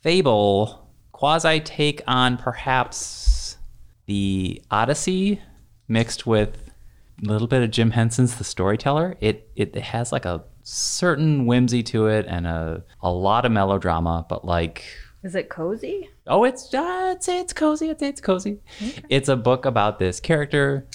fable, 0.00 0.88
quasi 1.12 1.58
take 1.58 2.02
on 2.06 2.36
perhaps 2.36 3.56
the 4.06 4.62
Odyssey 4.70 5.42
mixed 5.88 6.24
with 6.24 6.70
a 7.20 7.26
little 7.26 7.48
bit 7.48 7.62
of 7.62 7.70
Jim 7.72 7.90
Henson's 7.90 8.36
The 8.36 8.44
Storyteller. 8.44 9.16
It 9.20 9.50
it 9.56 9.74
has 9.74 10.12
like 10.12 10.24
a 10.24 10.44
certain 10.62 11.46
whimsy 11.46 11.82
to 11.82 12.06
it 12.06 12.26
and 12.28 12.46
a 12.46 12.84
a 13.00 13.10
lot 13.10 13.44
of 13.44 13.50
melodrama, 13.50 14.24
but 14.28 14.44
like 14.44 14.84
Is 15.22 15.34
it 15.34 15.50
cozy? 15.50 16.08
Oh, 16.26 16.44
it's 16.44 16.72
uh, 16.72 16.80
I'd 16.80 17.22
say 17.22 17.40
it's 17.40 17.52
cozy. 17.52 17.90
I'd 17.90 18.00
say 18.00 18.08
it's 18.08 18.20
cozy. 18.20 18.60
It's 19.08 19.28
a 19.28 19.36
book 19.36 19.66
about 19.66 19.98
this 19.98 20.18
character. 20.18 20.86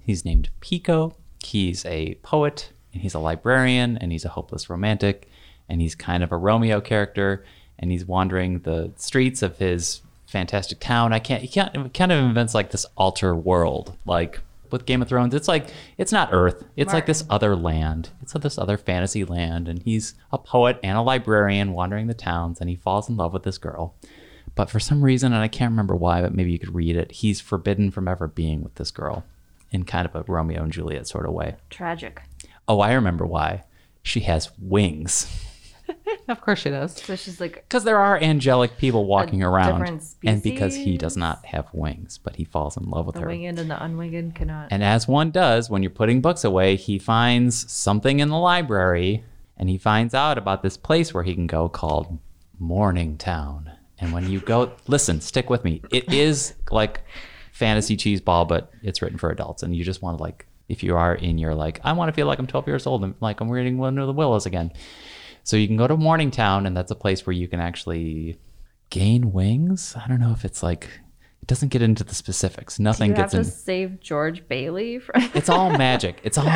He's 0.00 0.24
named 0.24 0.50
Pico. 0.60 1.16
He's 1.42 1.84
a 1.84 2.14
poet 2.22 2.70
and 2.92 3.02
he's 3.02 3.14
a 3.14 3.18
librarian 3.18 3.98
and 3.98 4.12
he's 4.12 4.24
a 4.24 4.30
hopeless 4.30 4.70
romantic 4.70 5.28
and 5.68 5.80
he's 5.80 5.94
kind 5.94 6.22
of 6.22 6.30
a 6.30 6.36
Romeo 6.36 6.80
character 6.80 7.44
and 7.78 7.90
he's 7.90 8.04
wandering 8.04 8.60
the 8.60 8.92
streets 8.96 9.42
of 9.42 9.58
his 9.58 10.02
fantastic 10.26 10.78
town. 10.78 11.12
I 11.12 11.18
can't. 11.18 11.42
He 11.42 11.48
can't. 11.48 11.76
He 11.76 11.88
kind 11.88 12.12
of 12.12 12.24
invents 12.24 12.54
like 12.54 12.70
this 12.70 12.86
alter 12.96 13.34
world, 13.34 13.96
like 14.06 14.40
with 14.74 14.84
Game 14.86 15.00
of 15.00 15.08
Thrones. 15.08 15.32
It's 15.32 15.48
like 15.48 15.68
it's 15.96 16.12
not 16.12 16.30
Earth. 16.32 16.64
It's 16.76 16.92
like 16.92 17.06
this 17.06 17.24
other 17.30 17.54
land. 17.56 18.10
It's 18.20 18.32
this 18.34 18.58
other 18.58 18.76
fantasy 18.76 19.24
land, 19.24 19.68
and 19.68 19.80
he's 19.80 20.14
a 20.32 20.36
poet 20.36 20.78
and 20.82 20.98
a 20.98 21.00
librarian 21.00 21.72
wandering 21.72 22.08
the 22.08 22.14
towns, 22.14 22.60
and 22.60 22.68
he 22.68 22.76
falls 22.76 23.08
in 23.08 23.16
love 23.16 23.32
with 23.32 23.44
this 23.44 23.56
girl. 23.56 23.94
But 24.56 24.68
for 24.68 24.80
some 24.80 25.02
reason, 25.02 25.32
and 25.32 25.40
I 25.40 25.48
can't 25.48 25.70
remember 25.70 25.94
why, 25.94 26.20
but 26.20 26.34
maybe 26.34 26.52
you 26.52 26.58
could 26.58 26.74
read 26.74 26.96
it. 26.96 27.12
He's 27.12 27.40
forbidden 27.40 27.90
from 27.90 28.08
ever 28.08 28.26
being 28.26 28.62
with 28.62 28.74
this 28.74 28.90
girl, 28.90 29.24
in 29.70 29.84
kind 29.84 30.06
of 30.06 30.14
a 30.14 30.24
Romeo 30.30 30.62
and 30.64 30.72
Juliet 30.72 31.06
sort 31.06 31.26
of 31.26 31.32
way. 31.32 31.54
Tragic. 31.70 32.20
Oh, 32.66 32.80
I 32.80 32.92
remember 32.92 33.24
why. 33.24 33.62
She 34.02 34.20
has 34.20 34.50
wings. 34.58 35.43
Of 36.28 36.40
course 36.40 36.60
she 36.60 36.70
does. 36.70 36.96
So 36.96 37.16
she's 37.16 37.38
like, 37.38 37.64
Because 37.68 37.84
there 37.84 37.98
are 37.98 38.16
angelic 38.16 38.78
people 38.78 39.04
walking 39.04 39.42
around, 39.42 39.80
different 39.80 40.04
and 40.24 40.42
because 40.42 40.74
he 40.74 40.96
does 40.96 41.16
not 41.18 41.44
have 41.44 41.68
wings, 41.74 42.16
but 42.18 42.36
he 42.36 42.44
falls 42.44 42.78
in 42.78 42.84
love 42.88 43.04
with 43.04 43.16
the 43.16 43.20
her. 43.20 43.26
winged 43.26 43.58
and 43.58 43.70
the 43.70 43.82
unwinged 43.82 44.34
cannot. 44.34 44.68
And 44.70 44.82
as 44.82 45.06
one 45.06 45.30
does 45.30 45.68
when 45.68 45.82
you're 45.82 45.90
putting 45.90 46.22
books 46.22 46.42
away, 46.42 46.76
he 46.76 46.98
finds 46.98 47.70
something 47.70 48.20
in 48.20 48.30
the 48.30 48.38
library, 48.38 49.22
and 49.58 49.68
he 49.68 49.76
finds 49.76 50.14
out 50.14 50.38
about 50.38 50.62
this 50.62 50.78
place 50.78 51.12
where 51.12 51.24
he 51.24 51.34
can 51.34 51.46
go 51.46 51.68
called 51.68 52.18
Morning 52.58 53.18
Town. 53.18 53.70
And 53.98 54.12
when 54.12 54.28
you 54.30 54.40
go, 54.40 54.72
listen, 54.86 55.20
stick 55.20 55.50
with 55.50 55.62
me. 55.62 55.82
It 55.90 56.10
is 56.12 56.54
like 56.70 57.02
fantasy 57.52 57.96
cheese 57.96 58.22
ball, 58.22 58.46
but 58.46 58.72
it's 58.82 59.02
written 59.02 59.18
for 59.18 59.30
adults, 59.30 59.62
and 59.62 59.76
you 59.76 59.84
just 59.84 60.00
want 60.00 60.16
to 60.16 60.22
like, 60.22 60.46
if 60.70 60.82
you 60.82 60.96
are 60.96 61.14
in 61.14 61.36
your 61.36 61.54
like, 61.54 61.80
I 61.84 61.92
want 61.92 62.08
to 62.08 62.14
feel 62.14 62.26
like 62.26 62.38
I'm 62.38 62.46
12 62.46 62.66
years 62.66 62.86
old 62.86 63.04
and 63.04 63.14
like 63.20 63.40
I'm 63.42 63.50
reading 63.50 63.76
Wind 63.76 63.98
in 63.98 64.06
the 64.06 64.12
Willows 64.14 64.46
again. 64.46 64.72
So 65.44 65.56
you 65.56 65.66
can 65.66 65.76
go 65.76 65.86
to 65.86 65.96
Morningtown, 65.96 66.66
and 66.66 66.76
that's 66.76 66.90
a 66.90 66.94
place 66.96 67.26
where 67.26 67.34
you 67.34 67.46
can 67.48 67.60
actually 67.60 68.38
gain 68.90 69.32
wings. 69.32 69.94
I 69.96 70.08
don't 70.08 70.20
know 70.20 70.32
if 70.32 70.44
it's 70.44 70.62
like 70.62 70.88
it 71.42 71.48
doesn't 71.48 71.68
get 71.68 71.82
into 71.82 72.02
the 72.02 72.14
specifics. 72.14 72.80
Nothing 72.80 73.10
you 73.10 73.16
have 73.16 73.30
gets 73.30 73.32
to 73.32 73.38
in. 73.40 73.44
save 73.44 74.00
George 74.00 74.48
Bailey 74.48 74.98
from 74.98 75.22
It's 75.34 75.50
all 75.50 75.70
magic. 75.70 76.20
It's 76.24 76.38
all 76.38 76.46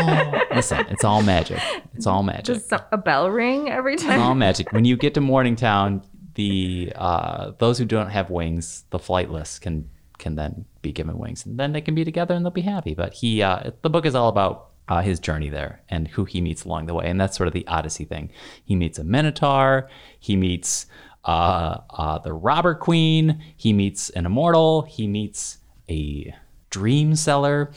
listen. 0.55 0.87
It's 0.89 1.05
all 1.05 1.23
magic. 1.23 1.61
It's 1.95 2.07
all 2.07 2.23
magic. 2.23 2.57
just 2.57 2.73
a 2.91 2.97
bell 2.97 3.31
ring 3.31 3.69
every 3.69 3.97
time? 3.97 4.13
It's 4.13 4.21
all 4.21 4.35
magic. 4.47 4.73
When 4.73 4.87
you 4.87 4.97
get 4.97 5.13
to 5.15 5.21
Morningtown, 5.21 6.03
the 6.37 6.93
uh, 6.97 7.53
those 7.59 7.77
who 7.77 7.85
don't 7.85 8.09
have 8.09 8.31
wings, 8.31 8.85
the 8.89 8.99
flightless, 8.99 9.61
can 9.61 9.91
can 10.17 10.35
then 10.37 10.65
be 10.81 10.91
given 10.93 11.19
wings, 11.19 11.45
and 11.45 11.59
then 11.61 11.73
they 11.73 11.83
can 11.83 11.95
be 11.95 12.05
together 12.05 12.35
and 12.35 12.43
they'll 12.45 12.51
be 12.51 12.63
happy. 12.63 12.95
But 12.95 13.13
he, 13.13 13.43
uh, 13.43 13.73
the 13.83 13.91
book 13.91 14.07
is 14.07 14.15
all 14.15 14.29
about 14.31 14.71
uh, 14.89 15.01
his 15.03 15.21
journey 15.21 15.49
there 15.49 15.83
and 15.89 16.09
who 16.09 16.25
he 16.25 16.41
meets 16.41 16.65
along 16.65 16.87
the 16.87 16.95
way, 16.95 17.09
and 17.09 17.21
that's 17.21 17.37
sort 17.37 17.47
of 17.47 17.53
the 17.53 17.67
Odyssey 17.67 18.05
thing. 18.05 18.31
He 18.65 18.75
meets 18.75 18.99
a 18.99 19.05
Minotaur. 19.05 19.89
He 20.19 20.37
meets 20.37 20.87
uh, 21.25 21.79
uh, 21.91 22.19
the 22.19 22.33
Robber 22.33 22.75
Queen. 22.75 23.43
He 23.57 23.73
meets 23.73 24.11
an 24.11 24.27
immortal. 24.27 24.83
He 24.83 25.07
meets 25.07 25.59
a 25.91 26.35
dream 26.71 27.15
seller. 27.15 27.71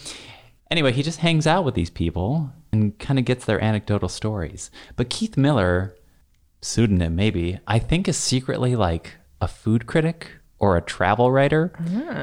Anyway, 0.70 0.92
he 0.92 1.02
just 1.02 1.18
hangs 1.18 1.46
out 1.46 1.64
with 1.64 1.74
these 1.74 1.90
people 1.90 2.50
and 2.72 2.98
kind 2.98 3.18
of 3.18 3.26
gets 3.26 3.44
their 3.44 3.62
anecdotal 3.62 4.08
stories. 4.08 4.70
But 4.96 5.10
Keith 5.10 5.36
Miller, 5.36 5.94
pseudonym 6.62 7.14
maybe, 7.14 7.58
I 7.66 7.78
think 7.78 8.08
is 8.08 8.16
secretly 8.16 8.74
like 8.74 9.16
a 9.42 9.48
food 9.48 9.86
critic 9.86 10.30
or 10.58 10.76
a 10.76 10.80
travel 10.80 11.30
writer 11.30 11.72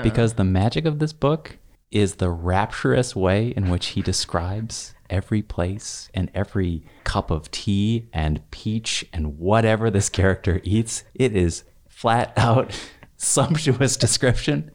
because 0.01 0.33
the 0.33 0.43
magic 0.43 0.85
of 0.85 0.97
this 0.97 1.13
book 1.13 1.58
is 1.91 2.15
the 2.15 2.29
rapturous 2.29 3.15
way 3.15 3.49
in 3.49 3.69
which 3.69 3.87
he 3.87 4.01
describes 4.01 4.93
every 5.09 5.41
place 5.41 6.09
and 6.13 6.29
every 6.35 6.83
cup 7.03 7.31
of 7.31 7.49
tea 7.51 8.07
and 8.13 8.41
peach 8.51 9.05
and 9.11 9.39
whatever 9.39 9.89
this 9.89 10.09
character 10.09 10.61
eats. 10.63 11.03
It 11.15 11.35
is 11.35 11.63
flat 11.87 12.33
out 12.37 12.77
sumptuous 13.17 13.97
description. 13.97 14.71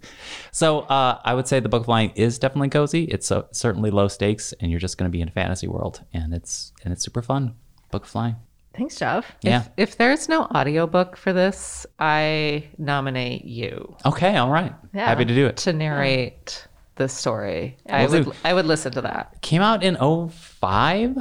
So 0.52 0.80
uh, 0.80 1.20
I 1.24 1.34
would 1.34 1.48
say 1.48 1.60
the 1.60 1.68
Book 1.68 1.80
of 1.80 1.86
Flying 1.86 2.10
is 2.14 2.38
definitely 2.38 2.68
cozy. 2.68 3.04
It's 3.04 3.30
uh, 3.32 3.44
certainly 3.52 3.90
low 3.90 4.08
stakes, 4.08 4.52
and 4.60 4.70
you're 4.70 4.80
just 4.80 4.98
going 4.98 5.10
to 5.10 5.12
be 5.12 5.20
in 5.22 5.28
a 5.28 5.32
fantasy 5.32 5.66
world, 5.66 6.02
and 6.12 6.34
it's 6.34 6.72
and 6.84 6.92
it's 6.92 7.02
super 7.02 7.22
fun. 7.22 7.54
Book 7.90 8.04
of 8.04 8.10
Flying. 8.10 8.36
Thanks, 8.74 8.96
Jeff. 8.96 9.36
Yeah. 9.42 9.64
If 9.76 9.96
there's 9.96 10.28
no 10.28 10.42
audiobook 10.44 11.16
for 11.16 11.32
this, 11.32 11.86
I 12.00 12.68
nominate 12.76 13.44
you 13.44 13.96
Okay. 14.04 14.36
All 14.36 14.50
right. 14.50 14.74
Yeah. 14.92 15.06
Happy 15.06 15.24
to 15.24 15.34
do 15.34 15.46
it. 15.46 15.56
to 15.58 15.72
narrate 15.72 16.66
the 16.96 17.08
story. 17.08 17.76
I 17.88 18.06
do. 18.06 18.24
would 18.24 18.36
I 18.44 18.54
would 18.54 18.66
listen 18.66 18.92
to 18.92 19.02
that. 19.02 19.40
Came 19.42 19.62
out 19.62 19.82
in 19.82 19.96
05. 19.96 21.16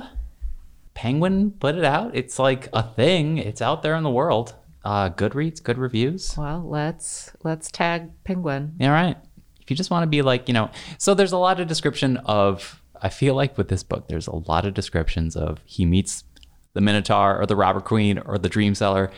Penguin 0.94 1.52
put 1.52 1.76
it 1.76 1.84
out. 1.84 2.16
It's 2.16 2.38
like 2.38 2.70
a 2.74 2.84
thing. 2.84 3.38
It's 3.38 3.62
out 3.62 3.82
there 3.82 3.96
in 3.96 4.04
the 4.04 4.12
world. 4.12 4.56
Uh, 4.86 5.10
Goodreads, 5.10 5.64
good 5.64 5.78
reviews. 5.78 6.36
Well, 6.38 6.62
let's 6.66 7.32
let's 7.44 7.72
tag 7.72 8.12
Penguin. 8.24 8.76
All 8.82 8.90
right. 8.90 9.18
If 9.62 9.72
you 9.72 9.78
just 9.78 9.90
want 9.90 10.04
to 10.04 10.08
be 10.08 10.22
like, 10.22 10.48
you 10.48 10.54
know, 10.54 10.70
so 10.98 11.14
there's 11.14 11.32
a 11.32 11.38
lot 11.38 11.62
of 11.62 11.68
description 11.68 12.18
of, 12.18 12.82
I 13.02 13.08
feel 13.08 13.34
like 13.34 13.58
with 13.58 13.70
this 13.70 13.82
book, 13.82 14.10
there's 14.10 14.28
a 14.28 14.36
lot 14.36 14.66
of 14.66 14.74
descriptions 14.74 15.38
of 15.38 15.62
he 15.64 15.86
meets 15.86 16.26
the 16.74 16.82
Minotaur 16.82 17.40
or 17.40 17.46
the 17.46 17.56
Robber 17.56 17.80
Queen 17.80 18.18
or 18.18 18.38
the 18.38 18.50
Dream 18.50 18.76
Seller. 18.76 19.10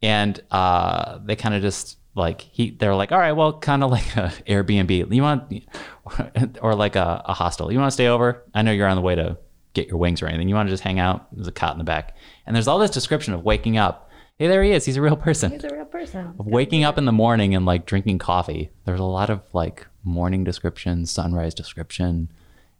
And 0.00 0.40
uh, 0.52 1.18
they 1.24 1.34
kind 1.34 1.56
of 1.56 1.62
just 1.62 1.98
like, 2.18 2.40
he, 2.42 2.70
they're 2.70 2.94
like, 2.94 3.12
all 3.12 3.18
right, 3.18 3.32
well, 3.32 3.58
kind 3.58 3.82
of 3.82 3.90
like 3.90 4.16
a 4.16 4.32
Airbnb. 4.46 5.12
You 5.14 5.22
want, 5.22 5.64
or 6.60 6.74
like 6.74 6.96
a, 6.96 7.22
a 7.24 7.32
hostel. 7.34 7.72
You 7.72 7.78
want 7.78 7.88
to 7.88 7.94
stay 7.94 8.08
over? 8.08 8.42
I 8.54 8.62
know 8.62 8.72
you're 8.72 8.88
on 8.88 8.96
the 8.96 9.02
way 9.02 9.14
to 9.14 9.38
get 9.74 9.88
your 9.88 9.96
wings 9.98 10.20
or 10.20 10.26
anything. 10.26 10.48
You 10.48 10.54
want 10.54 10.68
to 10.68 10.72
just 10.72 10.82
hang 10.82 10.98
out? 10.98 11.28
There's 11.34 11.46
a 11.46 11.52
cot 11.52 11.72
in 11.72 11.78
the 11.78 11.84
back. 11.84 12.16
And 12.46 12.54
there's 12.54 12.68
all 12.68 12.78
this 12.78 12.90
description 12.90 13.32
of 13.34 13.44
waking 13.44 13.78
up. 13.78 14.10
Hey, 14.38 14.46
there 14.46 14.62
he 14.62 14.70
is. 14.72 14.84
He's 14.84 14.96
a 14.96 15.02
real 15.02 15.16
person 15.16 15.50
He's 15.52 15.64
a 15.64 15.74
real 15.74 15.84
person. 15.84 16.34
of 16.38 16.46
waking 16.46 16.84
up 16.84 16.96
in 16.96 17.06
the 17.06 17.12
morning 17.12 17.54
and 17.54 17.66
like 17.66 17.86
drinking 17.86 18.18
coffee. 18.18 18.70
There's 18.84 19.00
a 19.00 19.04
lot 19.04 19.30
of 19.30 19.42
like 19.52 19.86
morning 20.04 20.44
description, 20.44 21.06
sunrise 21.06 21.54
description, 21.54 22.30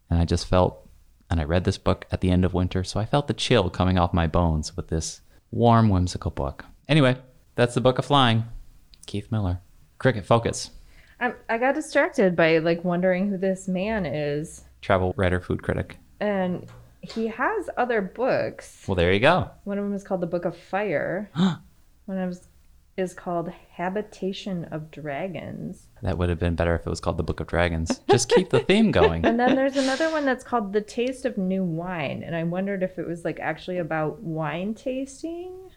And 0.09 0.21
I 0.21 0.25
just 0.25 0.47
felt, 0.47 0.89
and 1.31 1.41
I 1.41 1.45
read 1.45 1.65
this 1.65 1.77
book 1.79 2.07
at 2.11 2.21
the 2.21 2.31
end 2.31 2.45
of 2.45 2.55
winter, 2.55 2.85
so 2.85 3.01
I 3.01 3.05
felt 3.07 3.27
the 3.27 3.35
chill 3.35 3.71
coming 3.71 3.99
off 3.99 4.15
my 4.15 4.27
bones 4.27 4.77
with 4.77 4.89
this 4.89 5.21
warm, 5.51 5.89
whimsical 5.89 6.31
book. 6.31 6.65
Anyway, 6.89 7.17
that's 7.55 7.75
the 7.75 7.81
Book 7.81 7.99
of 7.99 8.05
Flying. 8.07 8.45
Keith 9.09 9.33
Miller. 9.33 9.61
Kricket 9.99 10.25
Focus. 10.25 10.71
I, 11.21 11.33
I 11.49 11.59
got 11.59 11.75
distracted 11.75 12.37
by 12.37 12.59
like 12.59 12.85
wondering 12.85 13.29
who 13.29 13.37
this 13.37 13.67
man 13.67 14.07
is, 14.07 14.63
Travel 14.83 15.13
writer, 15.17 15.41
food 15.41 15.63
critic. 15.65 15.99
and 16.21 16.65
he 17.01 17.27
has 17.29 17.69
other 17.77 18.01
books. 18.03 18.85
Well, 18.87 18.95
there 18.95 19.13
you 19.13 19.19
go. 19.21 19.51
One 19.65 19.79
of 19.79 19.85
them 19.85 19.95
is 19.95 20.05
called 20.05 20.21
The 20.21 20.27
Book 20.27 20.45
of 20.45 20.57
Fire. 20.57 21.31
One 21.35 22.19
of 22.19 22.31
them 22.35 22.41
is 22.97 23.15
called 23.15 23.51
Habitation 23.73 24.65
of 24.67 24.91
Dragons. 24.91 25.87
That 26.03 26.19
would 26.19 26.29
have 26.29 26.39
been 26.39 26.55
better 26.57 26.75
if 26.75 26.87
it 26.87 26.91
was 26.91 27.01
called 27.01 27.17
the 27.17 27.23
Book 27.23 27.41
of 27.41 27.47
Dragons. 27.47 28.01
Just 28.11 28.29
keep 28.29 28.51
the 28.51 28.61
theme 28.61 28.91
going. 28.91 29.25
And 29.27 29.39
then 29.41 29.55
there's 29.57 29.77
another 29.77 30.11
one 30.11 30.25
that's 30.25 30.45
called 30.45 30.73
The 30.73 30.81
Taste 30.81 31.25
of 31.25 31.39
New 31.39 31.65
Wine. 31.65 32.23
And 32.25 32.35
I 32.37 32.43
wondered 32.45 32.83
if 32.83 32.99
it 32.99 33.07
was 33.07 33.25
like 33.25 33.39
actually 33.41 33.79
about 33.79 34.21
wine 34.21 34.75
tasting. 34.75 35.71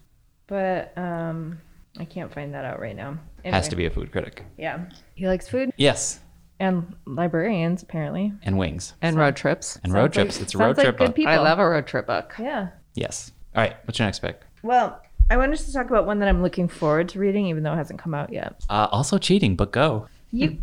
But 0.48 0.98
um 0.98 1.60
I 2.00 2.06
can't 2.06 2.34
find 2.34 2.54
that 2.54 2.66
out 2.66 2.80
right 2.80 2.96
now. 2.96 3.18
Has 3.44 3.68
to 3.70 3.76
be 3.76 3.86
a 3.86 3.90
food 3.90 4.12
critic. 4.12 4.44
Yeah. 4.58 4.86
He 5.16 5.28
likes 5.28 5.48
food 5.48 5.72
Yes. 5.78 6.20
and 6.60 6.96
librarians, 7.06 7.84
apparently. 7.84 8.34
And 8.44 8.58
wings. 8.58 8.94
And 9.02 9.18
road 9.18 9.36
trips. 9.36 9.80
And 9.84 9.94
road 9.94 10.04
like- 10.04 10.14
trips. 10.14 10.40
it's 10.40 10.54
a 10.54 10.58
sounds 10.58 10.62
road 10.62 10.78
like 10.78 10.86
trip. 10.86 10.98
good 10.98 11.06
book. 11.08 11.16
people. 11.16 11.34
I 11.34 11.38
love 11.38 11.60
a 11.60 11.68
road 11.70 11.88
trip 11.88 12.08
book. 12.08 12.34
Yeah. 12.40 12.70
Yes. 12.94 13.32
All 13.56 13.62
right. 13.62 13.76
What's 13.86 14.00
your 14.00 14.08
next 14.08 14.20
pick? 14.20 14.42
Well, 14.64 15.02
I 15.30 15.38
wanted 15.38 15.58
to 15.60 15.74
talk 15.74 15.88
about 15.90 16.06
one 16.06 16.20
that 16.20 16.30
I'm 16.30 16.42
looking 16.42 16.68
forward 16.68 17.10
to 17.10 17.20
reading, 17.20 17.48
even 17.48 17.64
though 17.64 17.74
it 17.74 17.78
hasn't 17.78 18.00
come 18.00 18.14
out 18.14 18.32
yet. 18.32 18.64
Uh, 18.70 18.88
also 18.92 19.18
cheating, 19.18 19.56
but 19.56 19.72
go. 19.72 20.08
You. 20.32 20.60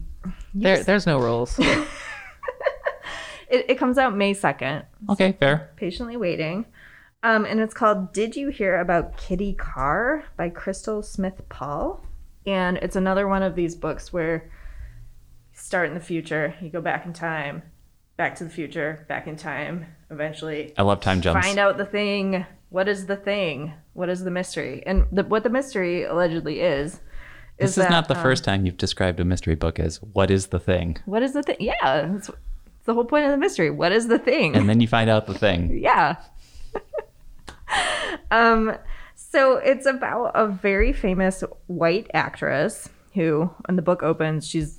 There, 0.54 0.82
there's 0.82 1.06
no 1.06 1.18
rules. 1.18 1.58
It, 3.50 3.64
it 3.70 3.78
comes 3.78 3.96
out 3.96 4.14
May 4.14 4.34
2nd. 4.34 4.84
Okay, 5.08 5.32
fair. 5.40 5.70
Patiently 5.76 6.18
waiting. 6.18 6.66
Um, 7.22 7.44
and 7.44 7.60
it's 7.60 7.74
called 7.74 8.12
Did 8.12 8.36
You 8.36 8.48
Hear 8.48 8.78
About 8.78 9.16
Kitty 9.16 9.54
Karr 9.54 10.24
by 10.36 10.50
Crystal 10.50 11.02
Smith 11.02 11.42
Paul. 11.48 12.04
And 12.46 12.76
it's 12.78 12.96
another 12.96 13.26
one 13.26 13.42
of 13.42 13.56
these 13.56 13.74
books 13.74 14.12
where 14.12 14.50
you 15.52 15.58
start 15.58 15.88
in 15.88 15.94
the 15.94 16.00
future, 16.00 16.54
you 16.60 16.70
go 16.70 16.80
back 16.80 17.04
in 17.04 17.12
time, 17.12 17.62
back 18.16 18.36
to 18.36 18.44
the 18.44 18.50
future, 18.50 19.04
back 19.08 19.26
in 19.26 19.36
time, 19.36 19.86
eventually 20.10 20.72
I 20.78 20.82
love 20.82 21.00
time 21.00 21.20
jumps. 21.20 21.44
find 21.44 21.58
out 21.58 21.76
the 21.76 21.84
thing. 21.84 22.46
What 22.70 22.88
is 22.88 23.06
the 23.06 23.16
thing? 23.16 23.72
What 23.94 24.08
is 24.08 24.22
the 24.22 24.30
mystery? 24.30 24.82
And 24.86 25.06
the, 25.10 25.24
what 25.24 25.42
the 25.42 25.50
mystery 25.50 26.04
allegedly 26.04 26.60
is. 26.60 27.00
This 27.58 27.76
is 27.76 27.90
not 27.90 28.06
the 28.06 28.16
um, 28.16 28.22
first 28.22 28.44
time 28.44 28.64
you've 28.64 28.76
described 28.76 29.18
a 29.18 29.24
mystery 29.24 29.56
book 29.56 29.80
as 29.80 29.96
what 29.96 30.30
is 30.30 30.48
the 30.48 30.60
thing? 30.60 30.98
What 31.06 31.24
is 31.24 31.32
the 31.32 31.42
thing? 31.42 31.56
Yeah, 31.58 32.14
it's, 32.14 32.30
the 32.84 32.94
whole 32.94 33.04
point 33.04 33.26
of 33.26 33.30
the 33.32 33.36
mystery. 33.36 33.70
What 33.70 33.92
is 33.92 34.08
the 34.08 34.18
thing? 34.18 34.54
And 34.54 34.68
then 34.68 34.80
you 34.80 34.88
find 34.88 35.10
out 35.10 35.26
the 35.26 35.34
thing. 35.34 35.78
yeah. 35.82 36.16
Um, 38.30 38.76
so 39.14 39.56
it's 39.56 39.86
about 39.86 40.32
a 40.34 40.46
very 40.46 40.92
famous 40.92 41.42
white 41.66 42.10
actress 42.14 42.88
who, 43.14 43.50
when 43.66 43.76
the 43.76 43.82
book 43.82 44.02
opens, 44.02 44.46
she's 44.46 44.78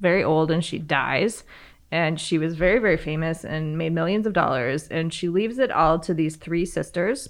very 0.00 0.22
old 0.22 0.50
and 0.50 0.64
she 0.64 0.78
dies. 0.78 1.44
And 1.92 2.20
she 2.20 2.36
was 2.36 2.56
very, 2.56 2.80
very 2.80 2.96
famous 2.96 3.44
and 3.44 3.78
made 3.78 3.92
millions 3.92 4.26
of 4.26 4.32
dollars. 4.32 4.88
And 4.88 5.14
she 5.14 5.28
leaves 5.28 5.58
it 5.58 5.70
all 5.70 6.00
to 6.00 6.12
these 6.12 6.34
three 6.36 6.66
sisters. 6.66 7.28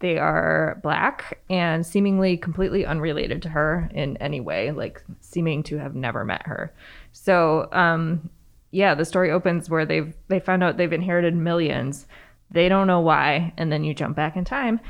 They 0.00 0.18
are 0.18 0.78
black 0.82 1.40
and 1.50 1.84
seemingly 1.84 2.36
completely 2.36 2.86
unrelated 2.86 3.42
to 3.42 3.48
her 3.48 3.90
in 3.92 4.16
any 4.18 4.40
way, 4.40 4.70
like 4.70 5.02
seeming 5.20 5.64
to 5.64 5.78
have 5.78 5.96
never 5.96 6.24
met 6.24 6.46
her. 6.46 6.72
So, 7.12 7.68
um, 7.72 8.30
yeah, 8.70 8.94
the 8.94 9.04
story 9.04 9.32
opens 9.32 9.68
where 9.68 9.84
they've 9.84 10.14
they 10.28 10.38
found 10.38 10.62
out 10.62 10.76
they've 10.76 10.92
inherited 10.92 11.34
millions. 11.34 12.06
They 12.50 12.68
don't 12.68 12.86
know 12.86 13.00
why, 13.00 13.52
and 13.56 13.70
then 13.70 13.84
you 13.84 13.94
jump 13.94 14.16
back 14.16 14.36
in 14.36 14.44
time, 14.44 14.80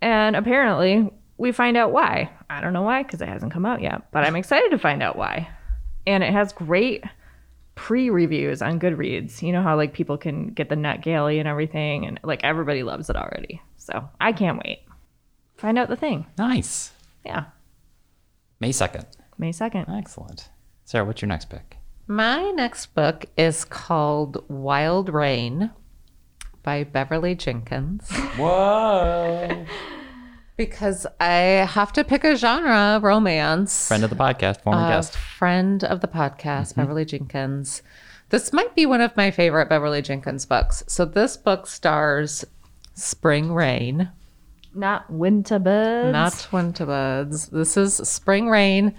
and 0.00 0.36
apparently 0.36 1.10
we 1.38 1.52
find 1.52 1.76
out 1.76 1.92
why. 1.92 2.30
I 2.48 2.60
don't 2.60 2.72
know 2.72 2.82
why 2.82 3.02
because 3.02 3.20
it 3.20 3.28
hasn't 3.28 3.52
come 3.52 3.66
out 3.66 3.80
yet, 3.80 4.10
but 4.12 4.24
I'm 4.24 4.36
excited 4.36 4.70
to 4.70 4.78
find 4.78 5.02
out 5.02 5.16
why. 5.16 5.48
And 6.06 6.22
it 6.22 6.32
has 6.32 6.52
great 6.52 7.04
pre-reviews 7.74 8.62
on 8.62 8.78
Goodreads. 8.78 9.42
You 9.42 9.52
know 9.52 9.62
how 9.62 9.76
like 9.76 9.92
people 9.92 10.18
can 10.18 10.48
get 10.48 10.68
the 10.68 10.74
NetGalley 10.74 11.38
and 11.38 11.48
everything, 11.48 12.06
and 12.06 12.20
like 12.22 12.44
everybody 12.44 12.82
loves 12.82 13.10
it 13.10 13.16
already. 13.16 13.60
So 13.76 14.08
I 14.20 14.32
can't 14.32 14.62
wait. 14.64 14.80
Find 15.56 15.78
out 15.78 15.88
the 15.88 15.96
thing. 15.96 16.26
Nice. 16.38 16.92
Yeah, 17.24 17.46
May 18.60 18.70
2nd. 18.70 19.06
May 19.36 19.52
second. 19.52 19.86
Excellent. 19.88 20.48
Sarah, 20.84 21.04
what's 21.04 21.22
your 21.22 21.28
next 21.28 21.50
pick? 21.50 21.78
My 22.06 22.50
next 22.50 22.94
book 22.94 23.26
is 23.36 23.64
called 23.64 24.44
Wild 24.48 25.08
Rain 25.08 25.70
by 26.62 26.84
Beverly 26.84 27.34
Jenkins. 27.34 28.10
Whoa. 28.36 29.66
Because 30.56 31.06
I 31.18 31.64
have 31.66 31.90
to 31.94 32.04
pick 32.04 32.22
a 32.22 32.36
genre, 32.36 33.00
romance. 33.02 33.88
Friend 33.88 34.04
of 34.04 34.10
the 34.10 34.16
podcast, 34.16 34.60
former 34.60 34.78
Uh, 34.82 34.88
guest. 34.90 35.16
friend 35.16 35.82
of 35.82 36.02
the 36.02 36.06
podcast, 36.08 36.74
Beverly 36.76 37.06
Jenkins. 37.06 37.80
This 38.28 38.52
might 38.52 38.74
be 38.74 38.84
one 38.84 39.00
of 39.00 39.16
my 39.16 39.30
favorite 39.30 39.70
Beverly 39.70 40.02
Jenkins 40.02 40.44
books. 40.44 40.84
So 40.86 41.06
this 41.06 41.38
book 41.38 41.66
stars 41.66 42.44
Spring 42.92 43.54
Rain, 43.54 44.10
Not 44.74 45.10
winter 45.10 45.58
birds. 45.58 46.12
not 46.12 46.48
Winter 46.52 46.84
Buds. 46.84 47.46
This 47.48 47.78
is 47.78 47.94
Spring 47.96 48.50
Rain, 48.50 48.94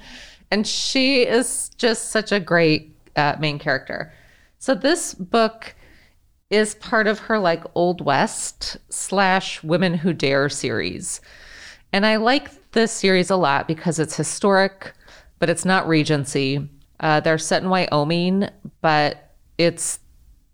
and 0.49 0.65
she 0.65 1.21
is 1.27 1.69
just 1.77 2.09
such 2.09 2.31
a 2.31 2.39
great 2.39 2.95
uh, 3.15 3.35
main 3.39 3.59
character. 3.59 4.11
So 4.57 4.73
this 4.73 5.13
book 5.13 5.75
is 6.51 6.75
part 6.75 7.07
of 7.07 7.17
her 7.17 7.39
like 7.39 7.63
Old 7.73 8.05
West 8.05 8.77
slash 8.89 9.63
Women 9.63 9.95
Who 9.95 10.13
Dare 10.13 10.49
series. 10.49 11.21
And 11.93 12.05
I 12.05 12.17
like 12.17 12.71
this 12.73 12.91
series 12.91 13.29
a 13.29 13.35
lot 13.35 13.67
because 13.67 13.97
it's 13.97 14.15
historic, 14.15 14.93
but 15.39 15.49
it's 15.49 15.65
not 15.65 15.87
Regency. 15.87 16.69
Uh, 16.99 17.21
they're 17.21 17.37
set 17.37 17.63
in 17.63 17.69
Wyoming, 17.69 18.49
but 18.81 19.33
it's 19.57 19.99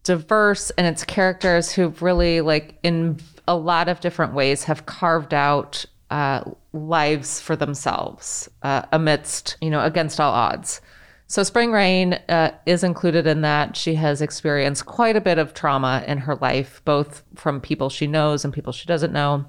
diverse 0.04 0.70
and 0.78 0.88
it's 0.88 1.04
characters 1.04 1.72
who've 1.72 2.02
really 2.02 2.40
like 2.40 2.80
in 2.84 3.20
a 3.48 3.56
lot 3.58 3.90
of 3.90 4.00
different 4.00 4.34
ways 4.34 4.64
have 4.64 4.86
carved 4.86 5.34
out 5.34 5.86
uh, 6.12 6.42
lives 6.72 7.42
for 7.42 7.58
themselves 7.58 8.48
uh, 8.64 8.84
amidst 8.94 9.58
you 9.60 9.70
know 9.70 9.84
against 9.84 10.22
all 10.22 10.32
odds 10.32 10.80
so 11.28 11.44
spring 11.44 11.72
rain 11.72 12.14
uh, 12.30 12.52
is 12.66 12.84
included 12.84 13.28
in 13.28 13.42
that 13.42 13.76
she 13.76 13.96
has 13.96 14.22
experienced 14.22 14.86
quite 14.86 15.16
a 15.16 15.22
bit 15.22 15.38
of 15.38 15.54
trauma 15.54 16.04
in 16.08 16.20
her 16.20 16.36
life 16.36 16.82
both 16.86 17.24
from 17.36 17.62
people 17.62 17.90
she 17.90 18.08
knows 18.08 18.44
and 18.44 18.54
people 18.54 18.74
she 18.74 18.88
doesn't 18.88 19.14
know 19.14 19.46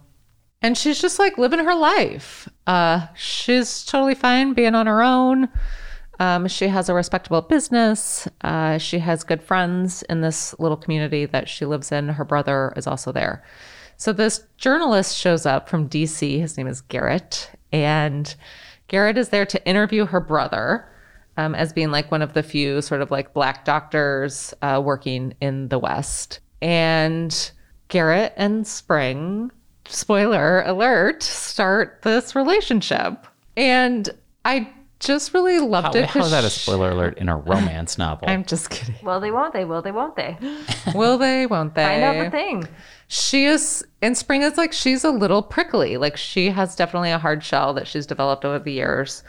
and 0.60 0.76
she's 0.76 1.00
just 1.00 1.18
like 1.18 1.38
living 1.38 1.60
her 1.60 1.74
life 1.74 2.48
uh, 2.66 3.06
she's 3.14 3.84
totally 3.84 4.14
fine 4.14 4.52
being 4.52 4.74
on 4.74 4.86
her 4.86 5.02
own 5.02 5.48
um, 6.20 6.48
she 6.48 6.68
has 6.68 6.88
a 6.88 6.94
respectable 6.94 7.42
business. 7.42 8.26
Uh, 8.40 8.78
she 8.78 8.98
has 8.98 9.22
good 9.22 9.42
friends 9.42 10.02
in 10.04 10.20
this 10.20 10.54
little 10.58 10.76
community 10.76 11.26
that 11.26 11.48
she 11.48 11.64
lives 11.64 11.92
in. 11.92 12.08
Her 12.08 12.24
brother 12.24 12.72
is 12.76 12.86
also 12.86 13.12
there. 13.12 13.44
So 13.96 14.12
this 14.12 14.44
journalist 14.56 15.16
shows 15.16 15.46
up 15.46 15.68
from 15.68 15.88
DC. 15.88 16.40
His 16.40 16.56
name 16.56 16.66
is 16.66 16.80
Garrett. 16.80 17.50
And 17.72 18.34
Garrett 18.88 19.18
is 19.18 19.28
there 19.28 19.46
to 19.46 19.66
interview 19.66 20.06
her 20.06 20.20
brother 20.20 20.88
um, 21.38 21.54
as 21.54 21.72
being 21.72 21.90
like 21.90 22.10
one 22.10 22.20
of 22.20 22.34
the 22.34 22.42
few 22.42 22.82
sort 22.82 23.00
of 23.00 23.10
like 23.10 23.32
black 23.32 23.64
doctors 23.64 24.52
uh, 24.60 24.82
working 24.84 25.32
in 25.40 25.68
the 25.68 25.78
West. 25.78 26.40
And 26.60 27.50
Garrett 27.88 28.34
and 28.36 28.66
Spring, 28.66 29.50
spoiler 29.86 30.62
alert, 30.62 31.22
start 31.22 32.00
this 32.02 32.34
relationship. 32.34 33.26
And 33.56 34.10
I 34.44 34.70
just 35.00 35.32
really 35.32 35.60
loved 35.60 35.94
How, 35.94 36.00
it. 36.00 36.06
how 36.06 36.20
is 36.24 36.30
that 36.32 36.40
a 36.40 36.42
'cause 36.48 36.54
spoiler 36.54 36.90
alert 36.90 37.18
in 37.18 37.28
a 37.28 37.36
romance 37.36 37.98
novel? 37.98 38.28
I'm 38.28 38.44
just 38.44 38.70
kidding. 38.70 38.96
Will 39.04 39.20
they? 39.20 39.30
Won't 39.30 39.52
they? 39.52 39.64
Will 39.64 39.80
they? 39.80 39.92
Won't 39.92 40.16
they? 40.16 40.36
Will 40.92 41.18
they? 41.18 41.46
Won't 41.46 41.76
they? 41.76 41.84
Find 41.84 42.02
out 42.02 42.24
the 42.24 42.30
thing. 42.30 42.66
She 43.06 43.44
is, 43.44 43.84
and 44.02 44.18
Spring 44.18 44.42
is 44.42 44.58
like, 44.58 44.72
she's 44.72 45.04
a 45.04 45.10
little 45.10 45.42
prickly. 45.42 45.96
Like, 45.98 46.16
she 46.16 46.50
has 46.50 46.74
definitely 46.74 47.12
a 47.12 47.18
hard 47.18 47.44
shell 47.44 47.72
that 47.74 47.86
she's 47.86 48.06
developed 48.06 48.44
over 48.44 48.58
the 48.58 48.72
years. 48.72 49.22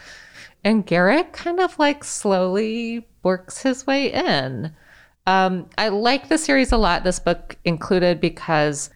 And 0.64 0.86
Garrett 0.86 1.34
kind 1.34 1.60
of 1.60 1.80
like 1.80 2.04
slowly 2.04 3.08
works 3.24 3.62
his 3.64 3.88
way 3.88 4.12
in. 4.12 4.74
Um, 5.26 5.70
I 5.78 5.90
like 5.90 6.28
the 6.28 6.38
series 6.38 6.72
a 6.72 6.78
lot, 6.78 7.04
this 7.04 7.20
book 7.20 7.58
included, 7.64 8.20
because 8.20 8.90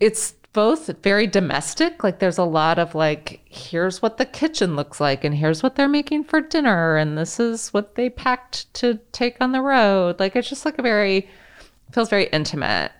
it's 0.00 0.34
both 0.52 0.88
very 1.02 1.26
domestic. 1.26 2.04
Like, 2.04 2.18
there's 2.18 2.38
a 2.38 2.44
lot 2.44 2.78
of 2.78 2.94
like, 2.94 3.40
here's 3.44 4.02
what 4.02 4.18
the 4.18 4.26
kitchen 4.26 4.76
looks 4.76 5.00
like, 5.00 5.24
and 5.24 5.34
here's 5.34 5.62
what 5.62 5.76
they're 5.76 5.88
making 5.88 6.24
for 6.24 6.40
dinner, 6.40 6.96
and 6.96 7.16
this 7.16 7.40
is 7.40 7.74
what 7.74 7.94
they 7.94 8.10
packed 8.10 8.72
to 8.74 8.98
take 9.12 9.36
on 9.40 9.52
the 9.52 9.62
road. 9.62 10.20
Like, 10.20 10.36
it's 10.36 10.48
just 10.48 10.64
like 10.64 10.78
a 10.78 10.82
very, 10.82 11.28
feels 11.92 12.10
very 12.10 12.26
intimate. 12.26 12.92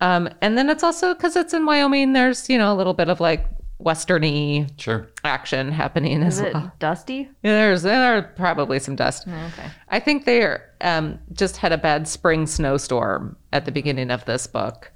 Um, 0.00 0.28
and 0.40 0.58
then 0.58 0.68
it's 0.68 0.82
also 0.82 1.14
because 1.14 1.36
it's 1.36 1.54
in 1.54 1.64
Wyoming, 1.64 2.12
there's, 2.12 2.50
you 2.50 2.58
know, 2.58 2.72
a 2.72 2.76
little 2.76 2.94
bit 2.94 3.08
of 3.08 3.20
like 3.20 3.46
westerny 3.80 4.68
Sure. 4.80 5.08
action 5.24 5.70
happening 5.72 6.22
Is 6.22 6.38
as 6.40 6.46
it 6.46 6.54
well. 6.54 6.72
dusty? 6.78 7.28
Yeah, 7.42 7.52
there's 7.52 7.82
there 7.82 8.16
are 8.18 8.22
probably 8.22 8.78
some 8.78 8.96
dust. 8.96 9.26
Okay. 9.26 9.68
I 9.88 10.00
think 10.00 10.24
they 10.24 10.42
are, 10.42 10.62
um, 10.80 11.18
just 11.32 11.56
had 11.58 11.72
a 11.72 11.78
bad 11.78 12.06
spring 12.08 12.46
snowstorm 12.46 13.36
at 13.52 13.64
the 13.64 13.72
beginning 13.72 14.10
of 14.10 14.24
this 14.24 14.46
book. 14.46 14.90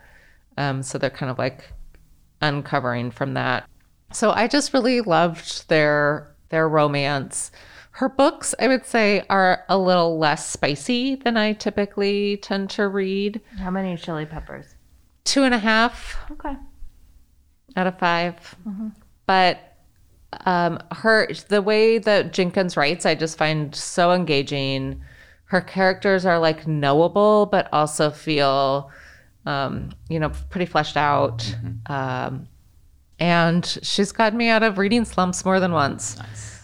Um, 0.57 0.83
so 0.83 0.99
they're 0.99 1.11
kind 1.11 1.31
of 1.31 1.39
like 1.39 1.71
uncovering 2.41 3.11
from 3.11 3.35
that. 3.35 3.69
So 4.13 4.31
I 4.31 4.49
just 4.49 4.73
really 4.73 5.01
loved 5.01 5.69
their 5.69 6.35
their 6.51 6.69
romance. 6.69 7.51
Her 7.91 8.09
books, 8.09 8.55
I 8.61 8.69
would 8.69 8.87
say, 8.87 9.25
are 9.29 9.65
a 9.69 9.77
little 9.77 10.19
less 10.19 10.49
spicy 10.49 11.17
than 11.17 11.37
I 11.37 11.53
typically 11.53 12.37
tend 12.39 12.71
to 12.71 12.87
read. 12.89 13.41
How 13.59 13.71
many 13.71 13.97
chili 13.97 14.25
peppers? 14.25 14.75
Two 15.25 15.43
and 15.43 15.53
a 15.53 15.59
half 15.59 16.17
Okay. 16.31 16.57
Out 17.79 17.87
of 17.87 17.99
5 17.99 18.57
But 19.27 19.59
um, 20.45 20.79
her 20.93 21.29
the 21.49 21.63
way 21.63 21.99
that 21.99 22.33
Jenkins 22.35 22.77
writes, 22.77 23.07
I 23.07 23.15
just 23.15 23.39
find 23.39 23.75
so 23.75 24.13
engaging. 24.13 25.01
Her 25.47 25.61
characters 25.63 26.27
are 26.27 26.39
like 26.39 26.67
knowable, 26.67 27.47
but 27.47 27.69
also 27.73 28.11
feel, 28.11 28.91
um, 29.47 29.91
you 30.11 30.21
know, 30.21 30.31
pretty 30.51 30.67
fleshed 30.67 30.97
out. 30.99 31.55
Um, 31.87 32.47
and 33.19 33.65
she's 33.83 34.13
gotten 34.13 34.37
me 34.39 34.49
out 34.49 34.63
of 34.63 34.77
reading 34.79 35.05
slumps 35.07 35.45
more 35.45 35.59
than 35.61 35.73
once. 35.73 36.19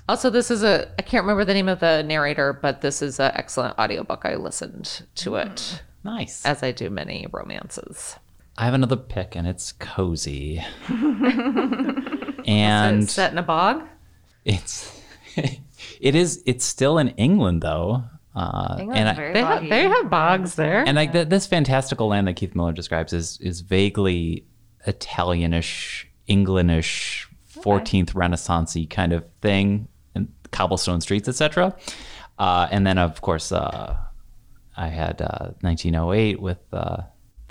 Also, 0.09 0.29
this 0.29 0.51
is 0.51 0.63
a 0.63 0.87
I 0.99 1.03
can't 1.03 1.25
remember 1.25 1.45
the 1.47 1.55
name 1.55 1.69
of 1.69 1.81
the 1.81 2.03
narrator, 2.03 2.53
but 2.53 2.83
this 2.83 3.01
is 3.01 3.19
an 3.19 3.33
excellent 3.35 3.79
audiobook. 3.79 4.23
I 4.27 4.35
listened 4.37 5.03
to 5.17 5.37
it 5.37 5.83
Nice. 6.05 6.45
as 6.45 6.63
I 6.63 6.73
do 6.73 6.91
many 6.91 7.27
romances. 7.33 8.17
I 8.57 8.65
have 8.67 8.75
another 8.75 8.97
pick, 8.97 9.35
and 9.37 9.47
it's 9.47 9.73
cozy. 9.73 10.65
And 12.47 12.97
and 12.97 13.11
set 13.11 13.33
in 13.33 13.39
a 13.39 13.43
bog. 13.43 13.83
it's 14.45 15.01
it 16.01 16.15
is 16.15 16.43
it's 16.45 16.65
still 16.65 16.99
in 16.99 17.09
England 17.11 17.63
though. 17.63 18.05
Uh, 18.35 18.77
England's 18.81 18.99
and 18.99 19.09
I, 19.09 19.33
They 19.33 19.43
have 19.43 19.63
they 19.71 19.83
have 19.89 20.11
bogs 20.11 20.55
there. 20.55 20.85
and 20.87 20.95
like 20.95 21.13
th- 21.13 21.29
this 21.29 21.47
fantastical 21.47 22.09
land 22.09 22.29
that 22.29 22.35
Keith 22.35 22.55
Miller 22.55 22.73
describes 22.73 23.15
is 23.15 23.39
is 23.41 23.63
vaguely 23.63 24.45
Italianish, 24.87 26.05
Englandish, 26.29 27.27
14th 27.55 28.13
Renaissancey 28.13 28.91
kind 28.91 29.15
of 29.15 29.25
thing, 29.41 29.89
and 30.15 30.29
cobblestone 30.51 31.01
streets, 31.01 31.29
etc. 31.29 31.75
Uh, 32.39 32.69
and 32.71 32.87
then 32.87 32.99
of 32.99 33.23
course 33.23 33.53
uh, 33.53 33.97
I 34.77 34.89
had 34.89 35.23
uh, 35.23 35.53
1908 35.63 36.43
with 36.43 36.59
uh, 36.75 36.99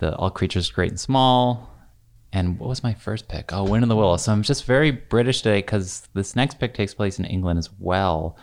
the 0.04 0.16
All 0.18 0.30
Creatures 0.30 0.70
Great 0.70 0.92
and 0.92 1.00
Small. 1.00 1.70
And 2.32 2.60
what 2.60 2.68
was 2.68 2.84
my 2.84 2.94
first 2.94 3.28
pick? 3.28 3.54
Oh, 3.54 3.64
Wind 3.64 3.84
in 3.84 3.90
the 3.90 3.96
Willow. 3.96 4.18
So 4.18 4.32
I'm 4.32 4.44
just 4.44 4.66
very 4.66 4.92
British 4.92 5.42
today 5.42 5.60
because 5.60 6.08
this 6.14 6.36
next 6.36 6.60
pick 6.60 6.74
takes 6.74 6.94
place 6.94 7.20
in 7.20 7.26
England 7.26 7.60
as 7.60 7.70
well. 7.80 8.38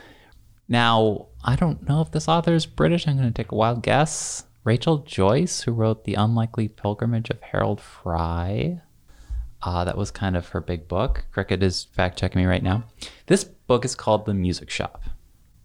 Now, 0.69 1.27
I 1.45 1.57
don't 1.57 1.87
know 1.89 2.01
if 2.01 2.13
this 2.13 2.29
author 2.29 2.55
is 2.55 2.67
British. 2.67 3.07
I'm 3.07 3.17
going 3.17 3.33
to 3.33 3.43
take 3.43 3.53
a 3.53 3.57
wild 3.57 3.83
guess. 3.83 4.45
Rachel 4.63 4.99
Joyce, 4.99 5.63
who 5.63 5.73
wrote 5.73 6.05
The 6.05 6.15
Unlikely 6.15 6.69
Pilgrimage 6.69 7.31
of 7.31 7.41
Harold 7.43 7.81
Fry. 7.81 8.81
Uh, 9.63 9.85
that 9.85 9.99
was 9.99 10.11
kind 10.11 10.37
of 10.37 10.49
her 10.49 10.61
big 10.61 10.87
book. 10.87 11.27
Kricket 11.35 11.63
is 11.63 11.85
fact 11.93 12.19
checking 12.19 12.41
me 12.41 12.47
right 12.47 12.63
now. 12.63 12.85
This 13.27 13.45
book 13.45 13.85
is 13.85 13.95
called 13.95 14.25
The 14.25 14.35
Music 14.35 14.71
Shop, 14.71 15.03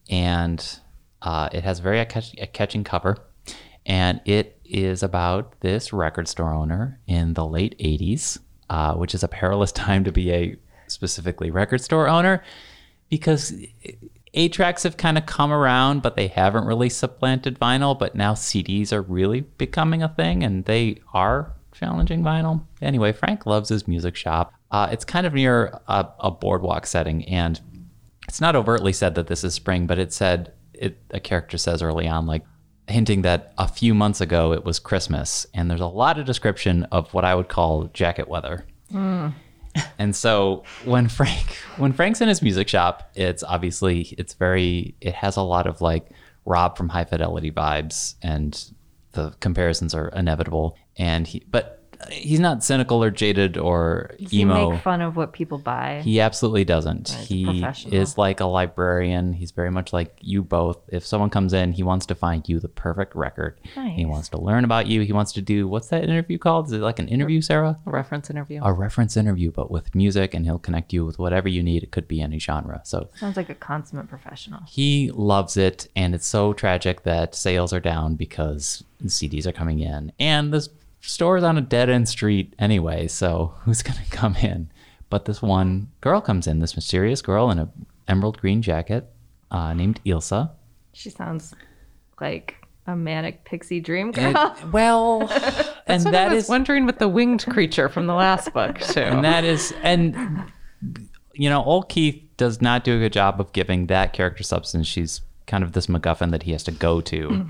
and 0.10 0.80
uh, 1.22 1.50
it 1.52 1.64
has 1.64 1.80
a 1.80 1.82
very 1.84 2.04
catch- 2.06 2.36
a 2.38 2.48
catching 2.48 2.84
cover. 2.84 3.18
And 3.86 4.22
it 4.26 4.60
is 4.66 5.04
about 5.04 5.60
this 5.60 5.94
record 5.94 6.28
store 6.28 6.54
owner 6.54 7.00
in 7.08 7.34
the 7.34 7.46
late 7.46 7.78
80s, 7.80 8.40
uh, 8.70 8.96
which 8.96 9.14
is 9.14 9.24
a 9.24 9.28
perilous 9.28 9.72
time 9.74 10.04
to 10.04 10.12
be 10.12 10.32
a 10.32 10.56
specifically 10.88 11.52
record 11.52 11.82
store 11.82 12.08
owner 12.08 12.44
because 13.10 13.54
eight 14.34 14.54
tracks 14.54 14.84
have 14.84 14.98
kind 14.98 15.18
of 15.18 15.26
come 15.26 15.52
around, 15.52 16.02
but 16.02 16.16
they 16.16 16.28
haven't 16.28 16.66
really 16.66 16.90
supplanted 16.90 17.60
vinyl. 17.60 17.98
But 17.98 18.16
now 18.16 18.34
CDs 18.34 18.92
are 18.92 19.02
really 19.02 19.42
becoming 19.42 20.04
a 20.04 20.10
thing, 20.10 20.44
and 20.44 20.66
they 20.66 21.02
are 21.14 21.54
challenging 21.72 22.24
vinyl. 22.24 22.66
Anyway, 22.82 23.12
Frank 23.12 23.46
loves 23.46 23.70
his 23.70 23.88
music 23.88 24.16
shop. 24.16 24.54
Uh, 24.72 24.90
it's 24.92 25.06
kind 25.06 25.26
of 25.26 25.34
near 25.34 25.80
a, 25.88 26.08
a 26.20 26.32
boardwalk 26.32 26.86
setting, 26.86 27.26
and 27.26 27.60
it's 28.28 28.42
not 28.42 28.56
overtly 28.56 28.94
said 28.94 29.16
that 29.16 29.28
this 29.28 29.44
is 29.44 29.54
spring, 29.54 29.88
but 29.88 30.00
it 30.00 30.14
said 30.14 30.52
it. 30.74 30.98
A 31.12 31.20
character 31.20 31.58
says 31.58 31.82
early 31.82 32.08
on, 32.08 32.26
like 32.26 32.44
hinting 32.88 33.24
that 33.24 33.54
a 33.58 33.68
few 33.68 33.94
months 33.94 34.22
ago 34.22 34.54
it 34.54 34.64
was 34.64 34.80
Christmas, 34.80 35.46
and 35.54 35.70
there's 35.70 35.82
a 35.82 35.88
lot 35.88 36.20
of 36.20 36.26
description 36.26 36.84
of 36.92 37.14
what 37.14 37.26
I 37.26 37.36
would 37.36 37.50
call 37.50 37.86
jacket 37.94 38.28
weather. 38.28 38.66
Hmm. 38.92 39.30
And 39.98 40.16
so 40.16 40.64
when 40.86 41.08
Frank 41.10 41.58
when 41.78 41.92
Frank's 41.92 42.22
in 42.22 42.28
his 42.28 42.42
music 42.42 42.68
shop, 42.68 43.12
it's 43.16 43.44
obviously 43.44 44.16
it's 44.18 44.34
very 44.34 44.96
it 45.02 45.14
has 45.16 45.36
a 45.36 45.42
lot 45.42 45.68
of 45.68 45.82
like 45.82 46.08
Rob 46.46 46.78
from 46.78 46.90
High 46.90 47.06
Fidelity 47.06 47.52
vibes 47.52 48.16
and 48.22 48.72
the 49.12 49.34
comparisons 49.40 49.94
are 49.94 50.10
inevitable 50.10 50.78
and 50.98 51.26
he 51.26 51.44
but 51.50 51.85
he's 52.12 52.40
not 52.40 52.64
cynical 52.64 53.04
or 53.04 53.12
jaded 53.12 53.58
or 53.58 54.16
Does 54.20 54.32
he 54.32 54.42
emo. 54.42 54.72
make 54.72 54.82
fun 54.82 55.02
of 55.02 55.16
what 55.16 55.34
people 55.34 55.58
buy? 55.58 56.02
He 56.04 56.20
absolutely 56.20 56.64
doesn't. 56.66 57.10
He 57.10 57.64
is 57.92 58.18
like 58.18 58.40
a 58.40 58.46
librarian. 58.46 59.34
He's 59.34 59.52
very 59.52 59.72
much 59.72 59.94
like 59.94 60.18
you 60.22 60.44
both. 60.44 60.80
If 60.90 61.06
someone 61.06 61.30
comes 61.30 61.54
in, 61.54 61.74
he 61.74 61.84
wants 61.84 62.06
to 62.08 62.16
find 62.16 62.48
you 62.48 62.60
the 62.60 62.68
perfect 62.70 63.16
record. 63.16 63.60
Nice. 63.76 63.96
He 63.96 64.06
wants 64.06 64.30
to 64.30 64.38
learn 64.40 64.64
about 64.66 64.88
you. 64.88 65.02
He 65.02 65.14
wants 65.14 65.32
to 65.34 65.42
do 65.42 65.68
what's 65.68 65.88
that 65.90 66.04
interview 66.04 66.38
called? 66.38 66.68
Is 66.68 66.74
it 66.74 66.80
like 66.82 67.00
an 67.00 67.08
interview, 67.08 67.42
Sarah? 67.42 67.80
A 67.86 67.92
reference 67.92 68.30
interview. 68.30 68.62
A 68.64 68.74
reference 68.74 69.18
interview, 69.18 69.52
but 69.52 69.72
with 69.72 69.94
music, 69.96 70.34
and 70.34 70.46
he'll 70.46 70.60
connect 70.60 70.94
you 70.94 71.06
with 71.06 71.20
whatever 71.20 71.48
you 71.50 71.64
need. 71.64 71.84
It 71.84 71.92
could 71.92 72.08
be 72.08 72.22
any 72.22 72.40
genre. 72.40 72.82
So 72.84 73.10
Sounds 73.16 73.38
like 73.38 73.50
a 73.50 73.56
consummate 73.56 74.08
professional. 74.10 74.62
he 74.68 75.12
loves 75.12 75.58
it, 75.58 75.88
and 75.96 76.14
it's 76.16 76.28
so 76.28 76.54
tragic 76.54 77.04
that 77.04 77.36
sales 77.36 77.74
are 77.74 77.80
down 77.80 78.16
because 78.16 78.84
CDs 79.06 79.46
are 79.46 79.52
coming 79.52 79.80
in, 79.80 80.12
and 80.20 80.54
this 80.54 80.70
store 81.06 81.38
is 81.38 81.44
on 81.44 81.58
a 81.58 81.62
dead 81.62 81.90
end 81.90 82.08
street 82.10 82.54
anyway. 82.60 83.08
So 83.08 83.54
who's 83.64 83.82
gonna 83.82 84.02
come 84.12 84.36
in? 84.38 84.70
But 85.10 85.26
this 85.26 85.42
one 85.42 85.90
girl 86.02 86.20
comes 86.22 86.48
in, 86.48 86.60
this 86.60 86.76
mysterious 86.76 87.22
girl 87.22 87.50
in 87.52 87.60
a 87.60 87.70
emerald 88.08 88.40
green 88.40 88.62
jacket, 88.62 89.08
uh, 89.52 89.74
named 89.74 90.00
Ilsa. 90.06 90.52
She 90.94 91.10
sounds 91.10 91.54
like 92.20 92.56
a 92.88 92.96
manic 92.96 93.46
pixie 93.46 93.80
dream 93.80 94.12
And- 94.18 94.36
girl. 94.36 94.56
well, 94.72 95.22
and 95.22 95.30
That's 95.88 96.06
what 96.06 96.12
that 96.12 96.32
I 96.32 96.34
was 96.34 96.44
is 96.46 96.50
wondering 96.50 96.86
with 96.86 97.00
the 97.00 97.08
winged 97.10 97.46
creature 97.46 97.90
from 97.90 98.08
the 98.08 98.14
last 98.14 98.54
book 98.54 98.80
too. 98.80 99.00
and 99.02 99.24
that 99.24 99.44
is 99.44 99.74
and 99.84 100.16
you 101.34 101.50
know 101.50 101.64
old 101.64 101.90
keith 101.90 102.22
does 102.38 102.62
not 102.62 102.84
do 102.84 102.96
a 102.96 103.00
good 103.00 103.14
job 103.14 103.40
of 103.42 103.52
giving 103.54 103.88
that 103.88 104.14
character 104.14 104.44
substance 104.44 104.88
she's 104.88 105.22
kind 105.48 105.64
of 105.64 105.72
this 105.74 105.88
macguffin 105.88 106.32
that 106.32 106.44
he 106.44 106.52
has 106.52 106.64
to 106.64 106.72
go 106.72 107.02
to 107.02 107.46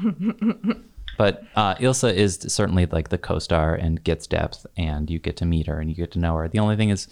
but 1.17 1.43
uh, 1.55 1.75
ilsa 1.75 2.13
is 2.13 2.39
certainly 2.47 2.85
like 2.85 3.09
the 3.09 3.17
co-star 3.17 3.75
and 3.75 4.03
gets 4.03 4.27
depth 4.27 4.65
and 4.77 5.09
you 5.09 5.19
get 5.19 5.37
to 5.37 5.45
meet 5.45 5.67
her 5.67 5.79
and 5.79 5.89
you 5.89 5.95
get 5.95 6.11
to 6.11 6.19
know 6.19 6.35
her. 6.35 6.47
The 6.47 6.59
only 6.59 6.75
thing 6.75 6.89
is 6.89 7.07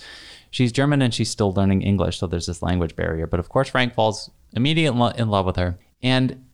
she's 0.52 0.72
german 0.72 1.02
and 1.02 1.14
she's 1.14 1.30
still 1.30 1.54
learning 1.54 1.82
english 1.82 2.20
so 2.20 2.28
there's 2.28 2.48
this 2.48 2.62
language 2.62 2.96
barrier. 2.96 3.28
But 3.28 3.40
of 3.40 3.50
course 3.50 3.70
frank 3.70 3.94
falls 3.94 4.30
immediately 4.54 4.94
in 4.94 5.00
lo- 5.00 5.14
in 5.16 5.30
love 5.30 5.46
with 5.46 5.56
her. 5.56 5.80
And 6.02 6.46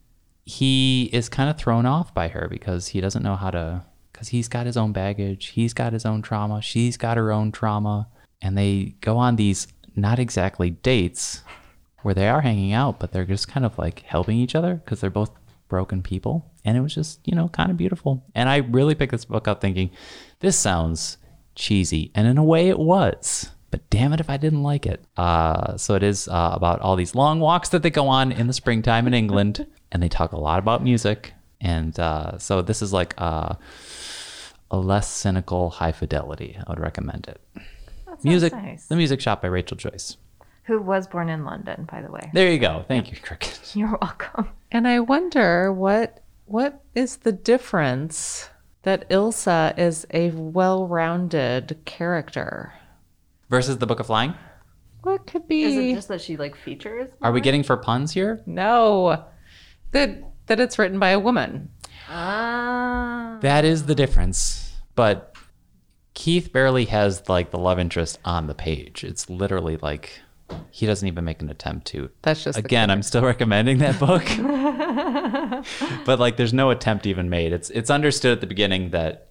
he 0.46 1.10
is 1.14 1.30
kind 1.30 1.50
of 1.50 1.58
thrown 1.58 1.86
off 1.86 2.14
by 2.14 2.28
her 2.30 2.48
because 2.50 2.88
he 2.88 3.02
doesn't 3.02 3.24
know 3.24 3.36
how 3.36 3.52
to 3.52 3.84
because 4.12 4.30
he's 4.30 4.48
got 4.48 4.66
his 4.66 4.78
own 4.78 4.92
baggage 4.92 5.48
he's 5.48 5.74
got 5.74 5.94
his 5.94 6.06
own 6.06 6.22
trauma 6.22 6.62
she's 6.62 6.98
got 6.98 7.18
her 7.18 7.32
own 7.32 7.52
trauma. 7.52 8.08
And 8.42 8.58
they 8.58 8.96
go 9.02 9.18
on 9.18 9.36
these 9.36 9.68
not 9.96 10.18
exactly 10.18 10.70
dates 10.70 11.44
where 12.04 12.14
they 12.14 12.30
are 12.30 12.42
hanging 12.42 12.72
out 12.72 13.00
but 13.00 13.12
they're 13.12 13.26
just 13.26 13.48
kind 13.48 13.66
of 13.66 13.78
like 13.78 14.02
helping 14.02 14.38
each 14.38 14.56
other 14.56 14.76
because 14.76 15.02
they're 15.02 15.10
both 15.10 15.32
broken 15.68 16.02
people 16.02 16.49
and 16.66 16.78
it 16.78 16.82
was 16.82 16.94
just 16.94 17.20
you 17.26 17.36
know 17.36 17.48
kind 17.50 17.72
of 17.72 17.78
beautiful. 17.78 18.24
And 18.36 18.50
i 18.50 18.58
really 18.58 18.96
picked 18.96 19.12
this 19.12 19.26
book 19.26 19.48
up 19.48 19.62
thinking 19.62 19.92
this 20.40 20.58
sounds 20.58 21.18
cheesy. 21.56 22.12
And 22.16 22.28
in 22.28 22.38
a 22.38 22.44
way 22.44 22.70
it 22.70 22.80
was 22.80 23.52
but 23.72 23.88
damn 23.90 24.14
it 24.14 24.20
if 24.20 24.30
i 24.30 24.38
didn't 24.38 24.64
like 24.64 24.86
it. 24.86 25.04
Uh, 25.18 25.78
so 25.78 25.96
it 25.96 26.04
is 26.04 26.28
uh, 26.28 26.52
about 26.54 26.80
all 26.82 26.96
these 26.96 27.16
long 27.16 27.40
walks 27.40 27.70
that 27.70 27.84
they 27.84 27.90
go 27.90 28.08
on 28.08 28.32
in 28.32 28.48
the 28.48 28.54
springtime 28.54 29.08
in 29.08 29.14
england. 29.14 29.66
And 29.92 30.04
they 30.04 30.08
talk 30.08 30.34
a 30.34 30.40
lot 30.40 30.60
about 30.60 30.84
music. 30.84 31.34
And 31.60 32.00
uh, 32.00 32.38
so 32.38 32.62
this 32.62 32.84
is 32.84 32.94
like 32.94 33.16
uh, 33.18 33.56
a 34.70 34.78
less 34.78 35.10
cynical 35.10 35.72
high 35.72 35.92
fidelity 35.92 36.60
i 36.66 36.70
would 36.70 36.80
recommend 36.80 37.28
it. 37.28 37.42
That 38.06 38.24
music 38.24 38.54
nice. 38.54 38.86
the 38.86 38.96
music 38.96 39.20
shop 39.20 39.42
by 39.42 39.48
rachel 39.48 39.78
joyce. 39.78 40.18
Who 40.66 40.80
was 40.80 41.08
born 41.08 41.30
in 41.30 41.44
London, 41.44 41.88
by 41.92 42.04
the 42.04 42.12
way. 42.12 42.30
there 42.34 42.52
you 42.52 42.60
go. 42.60 42.86
Thank 42.88 43.10
you 43.10 43.18
Kricket. 43.18 43.76
You're 43.76 43.98
welcome. 44.00 44.50
And 44.72 44.88
I 44.88 45.00
wonder 45.00 45.74
what 45.74 46.22
what 46.50 46.84
is 46.96 47.18
the 47.18 47.32
difference 47.32 48.50
that 48.84 49.10
Ilsa 49.10 49.78
is 49.78 50.06
a 50.14 50.32
well-rounded 50.32 51.80
character. 51.86 52.74
versus 53.50 53.78
the 53.78 53.86
book 53.86 54.00
of 54.00 54.08
flying 54.08 54.34
What 55.04 55.28
could 55.28 55.48
be? 55.48 55.64
Is 55.64 55.78
it 55.78 55.94
just 55.96 56.08
that 56.08 56.22
she 56.22 56.38
like 56.38 56.56
features? 56.56 57.10
are 57.22 57.32
we 57.32 57.42
getting 57.42 57.64
for 57.64 57.78
puns 57.78 58.12
here 58.12 58.42
no, 58.46 59.26
that 59.92 60.24
that 60.48 60.60
it's 60.60 60.78
written 60.80 61.00
by 61.00 61.10
a 61.10 61.20
woman. 61.20 61.70
Ah. 62.10 63.38
That 63.42 63.64
is 63.64 63.86
the 63.86 63.96
difference. 63.96 64.76
But 64.96 65.36
Keith 66.16 66.52
barely 66.52 66.86
has 66.86 67.30
like 67.30 67.52
the 67.52 67.60
love 67.60 67.80
interest 67.80 68.20
on 68.26 68.48
the 68.48 68.56
page. 68.56 69.04
It's 69.04 69.30
literally 69.30 69.78
like 69.78 70.20
he 70.72 70.86
doesn't 70.86 71.08
even 71.08 71.24
make 71.24 71.42
an 71.42 71.50
attempt 71.50 71.88
to. 71.88 72.10
That's 72.24 72.44
just 72.44 72.58
again. 72.58 72.90
I'm 72.90 73.04
still 73.04 73.22
recommending 73.22 73.78
that 73.78 74.00
book, 74.00 74.24
but 76.06 76.20
like 76.20 76.38
there's 76.38 76.54
no 76.54 76.70
attempt 76.70 77.06
even 77.06 77.30
made. 77.30 77.54
It's 77.54 77.70
it's 77.70 77.90
understood 77.90 78.32
at 78.34 78.42
the 78.42 78.48
beginning 78.48 78.90
that 78.92 79.28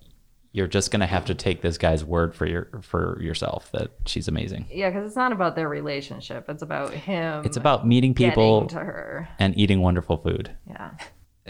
you're 0.52 0.66
just 0.66 0.90
gonna 0.90 1.06
have 1.06 1.24
to 1.26 1.34
take 1.34 1.60
this 1.60 1.76
guy's 1.78 2.04
word 2.04 2.34
for 2.34 2.46
your 2.46 2.68
for 2.82 3.18
yourself 3.20 3.70
that 3.72 3.90
she's 4.06 4.28
amazing. 4.28 4.66
Yeah, 4.70 4.90
because 4.90 5.06
it's 5.06 5.16
not 5.16 5.32
about 5.32 5.56
their 5.56 5.68
relationship. 5.68 6.46
It's 6.48 6.62
about 6.62 6.92
him. 6.92 7.44
It's 7.44 7.56
about 7.56 7.86
meeting 7.86 8.14
people 8.14 8.66
to 8.68 8.76
her. 8.78 9.28
and 9.38 9.56
eating 9.58 9.80
wonderful 9.80 10.16
food. 10.18 10.50
Yeah. 10.68 10.90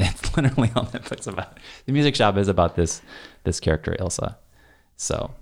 It's 0.00 0.36
literally 0.36 0.70
all 0.76 0.84
that 0.84 1.08
book's 1.08 1.26
about. 1.26 1.58
The 1.86 1.92
music 1.92 2.14
shop 2.14 2.36
is 2.36 2.46
about 2.46 2.76
this 2.76 3.02
this 3.42 3.58
character 3.58 3.96
Ilsa. 3.98 4.36
So 4.96 5.32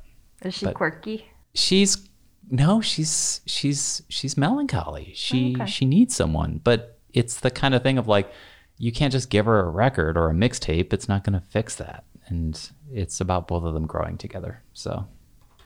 Is 0.42 0.54
she 0.54 0.64
quirky? 0.72 1.26
she's 1.52 2.08
no, 2.50 2.80
she's 2.80 3.42
she's 3.44 4.02
she's 4.08 4.38
melancholy. 4.38 5.12
She 5.14 5.54
Okay. 5.56 5.66
she 5.66 5.84
needs 5.84 6.16
someone, 6.16 6.62
but 6.64 6.98
it's 7.12 7.40
the 7.40 7.50
kind 7.50 7.74
of 7.74 7.82
thing 7.82 7.98
of 7.98 8.08
like 8.08 8.30
you 8.78 8.92
can't 8.92 9.12
just 9.12 9.30
give 9.30 9.46
her 9.46 9.60
a 9.60 9.70
record 9.70 10.16
or 10.16 10.28
a 10.30 10.34
mixtape. 10.34 10.92
It's 10.92 11.08
not 11.08 11.24
going 11.24 11.38
to 11.40 11.46
fix 11.46 11.76
that. 11.76 12.04
And 12.28 12.58
it's 12.90 13.20
about 13.20 13.48
both 13.48 13.64
of 13.64 13.72
them 13.74 13.86
growing 13.86 14.18
together. 14.18 14.62
So 14.72 15.06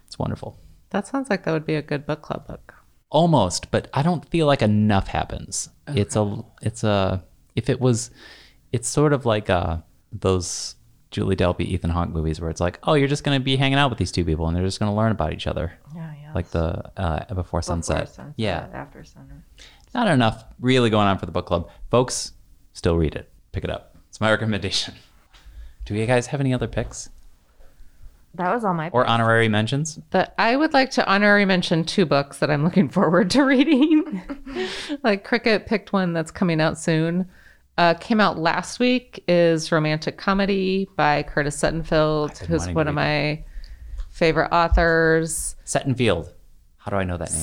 it's 0.07 0.19
wonderful. 0.19 0.59
That 0.91 1.07
sounds 1.07 1.31
like 1.31 1.45
that 1.45 1.53
would 1.53 1.67
be 1.67 1.75
a 1.77 1.83
good 1.83 2.07
book 2.07 2.23
club 2.23 2.47
book. 2.47 2.75
almost 3.11 3.71
but 3.73 3.89
i 3.95 4.03
don't 4.03 4.29
feel 4.31 4.47
like 4.47 4.63
enough 4.63 5.09
happens 5.09 5.69
it's 5.89 6.15
a 6.15 6.45
it's 6.63 6.85
a 6.85 7.25
if 7.57 7.69
it 7.69 7.81
was 7.81 8.11
it's 8.73 8.89
sort 8.89 9.13
of 9.13 9.27
like 9.27 9.51
uh 9.51 9.77
those 10.13 10.77
julie 11.11 11.35
delpy 11.35 11.63
ethan 11.63 11.91
hawke 11.91 12.09
movies 12.11 12.41
where 12.41 12.51
it's 12.51 12.61
like 12.61 12.79
oh 12.85 12.95
you're 12.95 13.09
just 13.09 13.25
going 13.25 13.37
to 13.39 13.43
be 13.43 13.57
hanging 13.57 13.79
out 13.79 13.91
with 13.91 13.99
these 13.99 14.13
two 14.13 14.25
people 14.25 14.47
and 14.47 14.57
they're 14.57 14.65
just 14.65 14.79
going 14.79 14.91
to 14.91 14.95
learn 14.97 15.11
about 15.11 15.33
each 15.33 15.49
other 15.49 15.73
Yeah, 15.95 16.13
yeah. 16.23 16.33
like 16.35 16.51
the 16.51 16.67
uh 16.97 17.35
before 17.35 17.63
sunset 17.63 18.17
yeah 18.37 18.69
After 18.73 19.03
sunset. 19.03 19.39
not 19.93 20.07
enough 20.07 20.45
really 20.61 20.89
going 20.91 21.09
on 21.09 21.19
for 21.19 21.27
the 21.27 21.33
book 21.33 21.47
club 21.47 21.69
folks 21.91 22.33
still 22.81 22.97
read 22.97 23.15
it 23.15 23.29
pick 23.53 23.63
it 23.63 23.69
up 23.69 23.95
it's 24.09 24.23
my 24.23 24.31
recommendation 24.31 24.95
do 25.85 25.95
you 25.95 26.07
guys 26.07 26.29
have 26.29 26.41
any 26.41 26.55
other 26.55 26.67
picks 26.67 27.11
That 28.37 28.55
was 28.55 28.65
all 28.65 28.73
my. 28.73 28.89
or 28.89 29.05
honorary 29.05 29.49
mentions 29.51 29.99
But 30.11 30.33
I 30.39 30.57
would 30.57 30.73
like 30.73 30.91
to 30.93 31.07
honorary 31.07 31.45
mention 31.45 31.85
two 31.85 32.07
books 32.07 32.39
that 32.39 32.51
I'm 32.51 32.65
looking 32.65 32.89
forward 32.97 33.29
to 33.33 33.43
reading. 33.45 34.23
like 35.03 35.29
Kricket 35.29 35.67
picked 35.67 35.93
one 35.93 36.15
that's 36.15 36.31
coming 36.31 36.59
out 36.59 36.79
soon. 36.79 37.29
Uh, 37.77 37.93
came 38.01 38.19
out 38.19 38.39
last 38.39 38.79
week 38.81 39.23
is 39.29 39.71
Romantic 39.71 40.17
Comedy 40.17 40.89
by 40.97 41.23
Curtis 41.25 41.61
Sittenfeld, 41.61 42.39
who's 42.39 42.67
one 42.69 42.89
of 42.89 42.95
read 42.95 43.05
my 43.05 43.45
favorite 44.09 44.49
authors. 44.53 45.55
Sittenfeld 45.67 46.33
how 46.79 46.91
do 46.91 46.97
i 46.97 47.05
know 47.05 47.19
that 47.19 47.31
name 47.31 47.41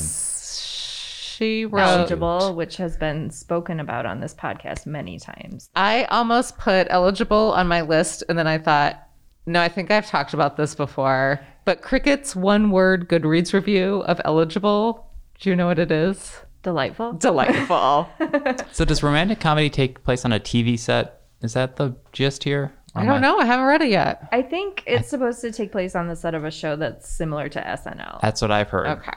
She 1.37 1.65
wrote. 1.65 1.81
eligible, 1.83 2.55
which 2.55 2.77
has 2.77 2.97
been 2.97 3.29
spoken 3.29 3.79
about 3.79 4.07
on 4.07 4.19
this 4.21 4.33
podcast 4.33 4.87
many 4.87 5.19
times. 5.19 5.69
I 5.75 6.05
almost 6.05 6.57
put 6.57 6.87
eligible 6.89 7.51
on 7.51 7.67
my 7.67 7.81
list, 7.81 8.23
and 8.27 8.39
then 8.39 8.47
I 8.47 8.57
thought, 8.57 9.07
no, 9.45 9.61
I 9.61 9.69
think 9.69 9.91
I've 9.91 10.07
talked 10.07 10.33
about 10.33 10.57
this 10.57 10.73
before. 10.73 11.39
But 11.63 11.83
Kricket's 11.83 12.35
one 12.35 12.71
word 12.71 13.07
Goodreads 13.07 13.53
review 13.53 14.03
of 14.07 14.19
eligible. 14.25 15.11
Do 15.39 15.51
you 15.51 15.55
know 15.55 15.67
what 15.67 15.77
it 15.77 15.91
is? 15.91 16.41
Delightful. 16.63 17.13
Delightful. 17.13 18.09
So 18.71 18.83
does 18.83 19.03
romantic 19.03 19.39
comedy 19.39 19.69
take 19.69 20.03
place 20.03 20.25
on 20.25 20.33
a 20.33 20.39
TV 20.39 20.77
set? 20.77 21.21
Is 21.41 21.53
that 21.53 21.75
the 21.75 21.95
gist 22.13 22.43
here? 22.43 22.73
I 22.95 23.05
don't 23.05 23.21
know. 23.21 23.37
I 23.37 23.45
haven't 23.45 23.67
read 23.67 23.83
it 23.83 23.89
yet. 23.89 24.27
I 24.31 24.41
think 24.41 24.83
it's 24.87 25.07
supposed 25.09 25.41
to 25.41 25.51
take 25.51 25.71
place 25.71 25.95
on 25.95 26.07
the 26.07 26.15
set 26.15 26.33
of 26.33 26.43
a 26.43 26.49
show 26.51 26.75
that's 26.75 27.07
similar 27.07 27.47
to 27.49 27.61
SNL. 27.61 28.21
That's 28.21 28.41
what 28.41 28.49
I've 28.49 28.69
heard. 28.69 28.87
Okay. 28.87 29.11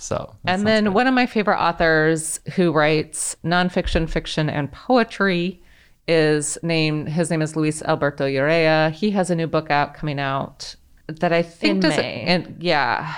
So 0.00 0.34
And 0.46 0.66
then 0.66 0.84
good. 0.84 0.94
one 0.94 1.06
of 1.06 1.14
my 1.14 1.26
favorite 1.26 1.58
authors 1.58 2.40
who 2.54 2.72
writes 2.72 3.36
nonfiction, 3.44 4.08
fiction, 4.08 4.48
and 4.48 4.70
poetry 4.72 5.60
is 6.06 6.56
named, 6.62 7.08
his 7.08 7.30
name 7.30 7.42
is 7.42 7.56
Luis 7.56 7.82
Alberto 7.82 8.24
Urrea. 8.26 8.90
He 8.92 9.10
has 9.10 9.30
a 9.30 9.34
new 9.34 9.46
book 9.46 9.70
out 9.70 9.94
coming 9.94 10.18
out 10.18 10.74
that 11.08 11.32
I 11.32 11.42
think 11.42 11.70
In 11.76 11.80
does 11.80 11.96
May. 11.96 12.22
And 12.22 12.56
yeah, 12.60 13.14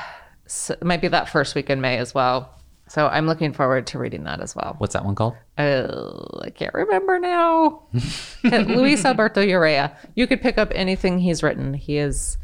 so 0.47 0.75
it 0.75 0.83
might 0.85 1.01
be 1.01 1.09
that 1.09 1.29
first 1.29 1.55
week 1.55 1.71
in 1.71 1.81
May 1.81 1.99
as 1.99 2.15
well. 2.15 2.53
So 2.89 3.07
I'm 3.07 3.27
looking 3.29 3.53
forward 3.53 3.87
to 3.89 3.99
reading 4.01 4.25
that 4.25 4.41
as 4.41 4.57
well. 4.57 4.75
what's 4.79 4.95
that 4.95 5.05
one 5.05 5.15
called? 5.15 5.35
Uh, 5.57 6.41
I 6.43 6.51
can't 6.51 6.75
remember 6.75 7.21
now. 7.21 7.83
Luis 8.43 9.05
Alberto 9.05 9.41
Urrea. 9.43 9.95
You 10.17 10.27
could 10.27 10.41
pick 10.43 10.59
up 10.59 10.73
anything 10.75 11.21
he's 11.21 11.43
written. 11.45 11.75
He 11.75 11.99
is 11.99 12.37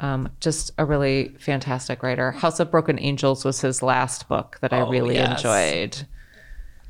um, 0.00 0.28
just 0.40 0.72
a 0.78 0.84
really 0.84 1.34
fantastic 1.38 2.02
writer. 2.02 2.32
House 2.32 2.60
of 2.60 2.70
Broken 2.70 2.98
Angels 2.98 3.44
was 3.44 3.60
his 3.60 3.82
last 3.82 4.28
book 4.28 4.58
that 4.60 4.72
I 4.72 4.80
Oh, 4.80 4.90
really 4.90 5.14
yes. 5.14 5.38
enjoyed. 5.44 6.06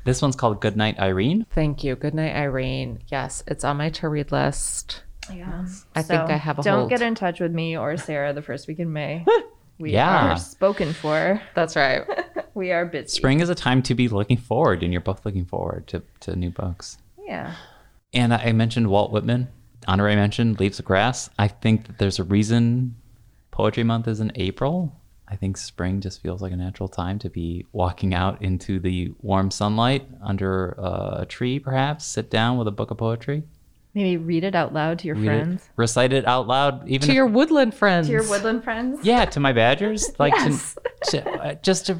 This 0.05 0.21
one's 0.21 0.35
called 0.35 0.61
Goodnight 0.61 0.99
Irene. 0.99 1.45
Thank 1.51 1.83
you. 1.83 1.95
Good 1.95 2.13
night, 2.13 2.35
Irene. 2.35 2.99
Yes, 3.07 3.43
it's 3.47 3.63
on 3.63 3.77
my 3.77 3.89
to 3.91 4.07
read 4.09 4.31
list. 4.31 5.01
Yeah. 5.33 5.65
I 5.95 6.03
think 6.03 6.21
I 6.29 6.37
have 6.37 6.59
a 6.59 6.61
Don't 6.63 6.79
hold. 6.81 6.89
get 6.91 7.01
in 7.01 7.15
touch 7.15 7.39
with 7.39 7.51
me 7.51 7.75
or 7.75 7.97
Sarah 7.97 8.31
the 8.33 8.43
first 8.43 8.67
week 8.67 8.79
in 8.79 8.91
May. 8.93 9.25
We 9.77 9.91
Yeah. 9.91 10.31
are 10.31 10.37
spoken 10.37 10.93
for. 10.93 11.41
That's 11.53 11.75
right. 11.75 12.03
We 12.53 12.71
are 12.71 12.85
busy. 12.85 13.09
Spring 13.09 13.41
is 13.41 13.49
a 13.49 13.55
time 13.55 13.81
to 13.83 13.93
be 13.93 14.07
looking 14.07 14.37
forward, 14.37 14.81
and 14.83 14.93
you're 14.93 15.01
both 15.01 15.25
looking 15.25 15.43
forward 15.43 15.87
to, 15.87 16.01
to 16.21 16.33
new 16.37 16.49
books. 16.49 16.97
Yeah. 17.27 17.55
And 18.13 18.33
I 18.33 18.37
I 18.37 18.51
mentioned 18.53 18.89
Walt 18.89 19.11
Whitman. 19.11 19.49
Honorary 19.87 20.15
mentioned 20.15 20.59
Leaves 20.59 20.79
of 20.79 20.85
Grass. 20.85 21.29
I 21.37 21.47
think 21.47 21.87
that 21.87 21.97
there's 21.97 22.19
a 22.19 22.23
reason 22.23 22.95
Poetry 23.51 23.83
Month 23.83 24.07
is 24.07 24.19
in 24.19 24.31
April. 24.35 24.95
I 25.27 25.35
think 25.35 25.57
spring 25.57 26.01
just 26.01 26.21
feels 26.21 26.41
like 26.41 26.51
a 26.51 26.55
natural 26.55 26.87
time 26.87 27.17
to 27.19 27.29
be 27.29 27.65
walking 27.71 28.13
out 28.13 28.41
into 28.41 28.79
the 28.79 29.13
warm 29.21 29.49
sunlight 29.49 30.07
under 30.21 30.69
a 30.77 31.25
tree, 31.27 31.57
perhaps. 31.59 32.05
Sit 32.05 32.29
down 32.29 32.57
with 32.57 32.67
a 32.67 32.71
book 32.71 32.91
of 32.91 32.97
poetry. 32.97 33.43
Maybe 33.95 34.17
read 34.17 34.43
it 34.43 34.55
out 34.55 34.73
loud 34.73 34.99
to 34.99 35.07
your 35.07 35.15
read 35.15 35.25
friends. 35.25 35.63
it, 35.63 35.69
recite 35.77 36.11
it 36.13 36.27
out 36.27 36.47
loud, 36.47 36.87
even 36.87 37.05
to 37.05 37.11
if- 37.11 37.15
your 37.15 37.25
woodland 37.27 37.73
friends. 37.73 38.07
To 38.07 38.13
your 38.13 38.27
woodland 38.29 38.63
friends. 38.63 38.99
yeah, 39.03 39.23
to 39.25 39.39
my 39.39 39.53
badgers, 39.53 40.11
like 40.19 40.33
Yes. 40.35 40.77
to, 41.07 41.21
to 41.21 41.29
uh, 41.31 41.53
just 41.55 41.85
to, 41.87 41.97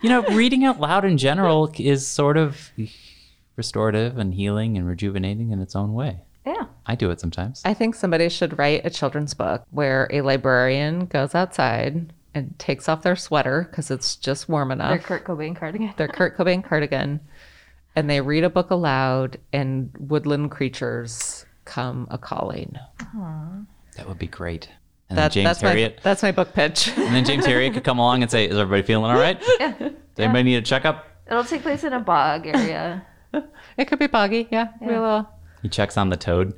you 0.00 0.08
know, 0.08 0.22
reading 0.22 0.64
out 0.64 0.80
loud 0.80 1.04
in 1.04 1.18
general 1.18 1.70
is 1.78 2.06
sort 2.06 2.36
of 2.38 2.70
restorative 3.56 4.18
and 4.18 4.34
healing 4.34 4.76
and 4.78 4.86
rejuvenating 4.88 5.50
in 5.50 5.60
its 5.60 5.76
own 5.76 5.92
way. 5.92 6.22
Yeah. 6.44 6.66
I 6.86 6.94
do 6.94 7.10
it 7.10 7.20
sometimes. 7.20 7.62
I 7.64 7.74
think 7.74 7.94
somebody 7.94 8.28
should 8.28 8.58
write 8.58 8.84
a 8.84 8.90
children's 8.90 9.32
book 9.34 9.64
where 9.70 10.08
a 10.10 10.20
librarian 10.20 11.06
goes 11.06 11.34
outside 11.34 12.12
and 12.34 12.58
takes 12.58 12.88
off 12.88 13.02
their 13.02 13.16
sweater 13.16 13.66
because 13.70 13.90
it's 13.90 14.16
just 14.16 14.48
warm 14.48 14.70
enough. 14.70 14.90
Their 14.90 14.98
Kurt 14.98 15.24
Cobain 15.24 15.56
cardigan. 15.56 15.94
their 15.96 16.08
Kurt 16.08 16.36
Cobain 16.36 16.62
cardigan, 16.62 17.20
and 17.96 18.10
they 18.10 18.20
read 18.20 18.44
a 18.44 18.50
book 18.50 18.70
aloud, 18.70 19.38
and 19.52 19.90
woodland 19.98 20.50
creatures 20.50 21.46
come 21.64 22.06
a 22.10 22.18
calling. 22.18 22.76
That 23.96 24.08
would 24.08 24.18
be 24.18 24.26
great. 24.26 24.68
And 25.08 25.18
That, 25.18 25.32
then 25.32 25.44
James 25.44 25.60
that's 25.60 25.62
my 25.62 25.94
that's 26.02 26.22
my 26.22 26.32
book 26.32 26.52
pitch. 26.54 26.88
and 26.88 27.14
then 27.14 27.24
James 27.24 27.46
Herriot 27.46 27.74
could 27.74 27.84
come 27.84 27.98
along 27.98 28.22
and 28.22 28.30
say, 28.30 28.46
"Is 28.46 28.56
everybody 28.56 28.82
feeling 28.82 29.10
all 29.10 29.18
right? 29.18 29.38
Does 29.58 29.92
anybody 30.18 30.42
need 30.42 30.56
a 30.56 30.62
checkup?" 30.62 31.06
It'll 31.26 31.44
take 31.44 31.62
place 31.62 31.84
in 31.84 31.92
a 31.92 32.00
bog 32.00 32.46
area. 32.46 33.06
it 33.76 33.84
could 33.86 33.98
be 33.98 34.06
boggy, 34.08 34.48
yeah. 34.50 34.68
We 34.80 34.88
will. 34.88 35.28
He 35.64 35.68
checks 35.70 35.96
on 35.96 36.10
the 36.10 36.16
toad. 36.16 36.54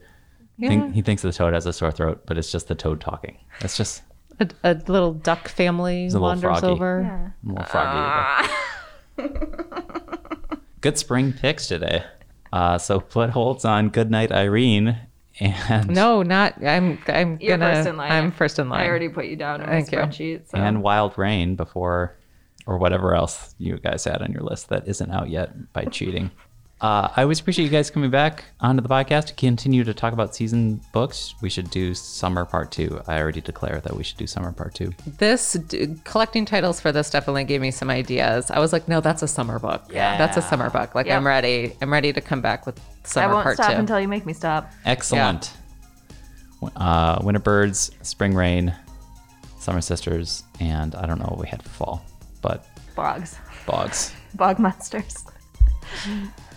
Think, 0.61 0.93
he 0.95 1.01
thinks 1.01 1.23
the 1.23 1.33
toad 1.33 1.55
has 1.55 1.65
a 1.65 1.73
sore 1.73 1.91
throat, 1.93 2.25
but 2.27 2.37
it's 2.37 2.51
just 2.53 2.67
the 2.69 2.75
toad 2.75 3.01
talking. 3.01 3.39
It's 3.61 3.77
just 3.77 4.03
A, 4.41 4.49
a 4.65 4.75
little 4.89 5.13
duck 5.15 5.49
family 5.49 6.03
a 6.07 6.11
little 6.11 6.23
wanders 6.23 6.59
froggy. 6.59 6.67
over. 6.67 7.03
Yeah. 7.03 7.29
a 7.45 7.53
little 7.53 7.65
froggy. 7.67 8.53
Good 10.81 10.99
spring 10.99 11.33
picks 11.33 11.67
today. 11.69 12.05
Uh, 12.53 12.79
so 12.79 13.01
footholds 13.01 13.65
on 13.65 13.89
Goodnight 13.91 14.33
Irene 14.33 14.97
and 15.41 15.89
No, 15.91 16.23
not. 16.23 16.55
I'm. 16.65 16.99
I'm 17.07 17.39
You're 17.41 17.59
gonna. 17.59 17.75
first 17.75 17.89
in 17.89 17.97
line. 17.97 18.13
I'm 18.13 18.33
first 18.33 18.59
in 18.59 18.69
line. 18.69 18.81
I 18.83 18.89
already 18.89 19.09
put 19.09 19.27
you 19.27 19.37
down 19.37 19.61
in 19.61 19.67
Thank 19.69 19.93
you. 19.93 19.99
my 19.99 20.07
spreadsheet. 20.07 20.49
So. 20.49 20.59
and 20.59 20.83
Wild 20.83 21.19
Rain 21.19 21.57
before, 21.57 22.17
or 22.67 22.79
whatever 22.79 23.15
else 23.15 23.55
you 23.59 23.79
guys 23.79 24.05
had 24.05 24.23
on 24.23 24.33
your 24.33 24.43
list 24.43 24.69
that 24.71 24.89
isn't 24.89 25.11
out 25.11 25.29
yet 25.29 25.73
by 25.73 25.85
cheating. 25.85 26.31
Uh, 26.79 27.09
I 27.17 27.23
always 27.23 27.41
appreciate 27.41 27.65
you 27.65 27.71
guys 27.71 27.91
coming 27.91 28.11
back 28.11 28.45
onto 28.61 28.83
the 28.83 28.89
podcast 28.89 29.27
to 29.29 29.35
continue 29.35 29.83
to 29.83 29.95
talk 29.95 30.13
about 30.13 30.35
season 30.35 30.79
books. 30.93 31.35
We 31.41 31.49
should 31.49 31.71
do 31.71 31.95
summer 31.95 32.45
part 32.45 32.71
two. 32.71 33.01
I 33.07 33.19
already 33.19 33.41
declared 33.41 33.83
that 33.85 33.97
we 33.97 34.05
should 34.05 34.19
do 34.19 34.27
summer 34.27 34.53
part 34.53 34.75
two. 34.75 34.93
This 35.17 35.55
d- 35.55 35.97
collecting 36.05 36.45
titles 36.45 36.79
for 36.79 36.93
this 36.93 37.09
definitely 37.09 37.45
gave 37.45 37.63
me 37.63 37.71
some 37.71 37.89
ideas. 37.89 38.51
I 38.51 38.59
was 38.59 38.75
like, 38.75 38.89
no, 38.89 39.01
that's 39.01 39.23
a 39.23 39.29
summer 39.29 39.59
book. 39.59 39.85
Yeah. 39.91 40.19
that's 40.19 40.37
a 40.37 40.43
summer 40.43 40.69
book. 40.69 40.95
Like 40.95 41.07
Yep. 41.07 41.17
I'm 41.17 41.27
ready. 41.27 41.75
I'm 41.81 41.91
ready 41.91 42.13
to 42.13 42.21
come 42.21 42.43
back 42.43 42.67
with 42.67 42.79
summer. 43.05 43.27
I 43.27 43.33
won't 43.33 43.45
part 43.45 43.57
stop 43.57 43.73
two. 43.73 43.79
until 43.79 43.99
you 43.99 44.09
make 44.09 44.27
me 44.27 44.35
stop. 44.35 44.71
Excellent. 44.85 45.55
Uh, 46.77 47.21
Winter 47.23 47.41
Birds, 47.41 47.91
Spring 48.03 48.35
Rain, 48.35 48.75
Summer 49.59 49.81
Sisters, 49.81 50.43
and 50.61 50.95
I 50.95 51.07
don't 51.07 51.19
know 51.19 51.27
what 51.31 51.39
we 51.39 51.47
had 51.49 51.63
for 51.63 51.69
fall, 51.71 52.05
but 52.43 52.67
Bogs. 52.95 53.37
Bogs. 53.67 54.13
Bog 54.35 54.59
monsters. 54.59 55.25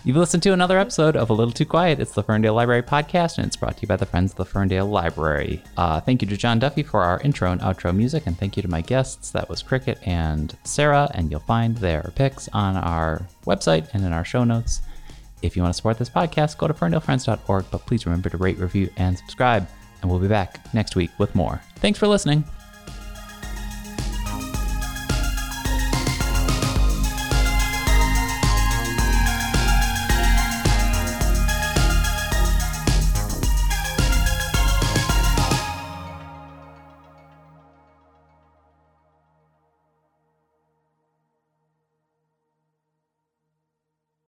You've 0.02 0.16
listened 0.16 0.42
to 0.44 0.54
another 0.54 0.78
episode 0.78 1.14
of 1.14 1.28
A 1.28 1.34
Little 1.34 1.52
Too 1.52 1.66
Quiet. 1.66 2.00
It's 2.00 2.12
the 2.12 2.22
Ferndale 2.22 2.54
Library 2.54 2.82
podcast, 2.82 3.36
and 3.36 3.46
it's 3.46 3.56
brought 3.56 3.76
to 3.76 3.82
you 3.82 3.88
by 3.88 3.96
the 3.96 4.06
Friends 4.06 4.32
of 4.32 4.38
the 4.38 4.46
Ferndale 4.46 4.86
Library. 4.86 5.62
Uh, 5.76 6.00
thank 6.00 6.22
you 6.22 6.28
to 6.28 6.38
John 6.38 6.58
Duffy 6.58 6.82
for 6.82 7.02
our 7.02 7.20
intro 7.20 7.52
and 7.52 7.60
outro 7.60 7.94
music, 7.94 8.26
and 8.26 8.38
thank 8.38 8.56
you 8.56 8.62
to 8.62 8.68
my 8.68 8.80
guests. 8.80 9.30
That 9.30 9.50
was 9.50 9.62
Kricket 9.62 9.98
and 10.06 10.56
Sarah, 10.64 11.10
and 11.12 11.30
you'll 11.30 11.40
find 11.40 11.76
their 11.76 12.12
picks 12.14 12.48
on 12.54 12.78
our 12.78 13.26
website 13.44 13.90
and 13.92 14.02
in 14.02 14.14
our 14.14 14.24
show 14.24 14.42
notes. 14.42 14.80
If 15.42 15.54
you 15.54 15.62
want 15.62 15.74
to 15.74 15.76
support 15.76 15.98
this 15.98 16.08
podcast, 16.08 16.56
go 16.56 16.66
to 16.66 16.72
ferndalefriends.org, 16.72 17.66
but 17.70 17.84
please 17.84 18.06
remember 18.06 18.30
to 18.30 18.38
rate, 18.38 18.56
review, 18.56 18.88
and 18.96 19.18
subscribe. 19.18 19.68
And 20.00 20.10
we'll 20.10 20.20
be 20.20 20.28
back 20.28 20.72
next 20.72 20.96
week 20.96 21.10
with 21.18 21.34
more. 21.34 21.60
Thanks 21.76 21.98
for 21.98 22.08
listening. 22.08 22.44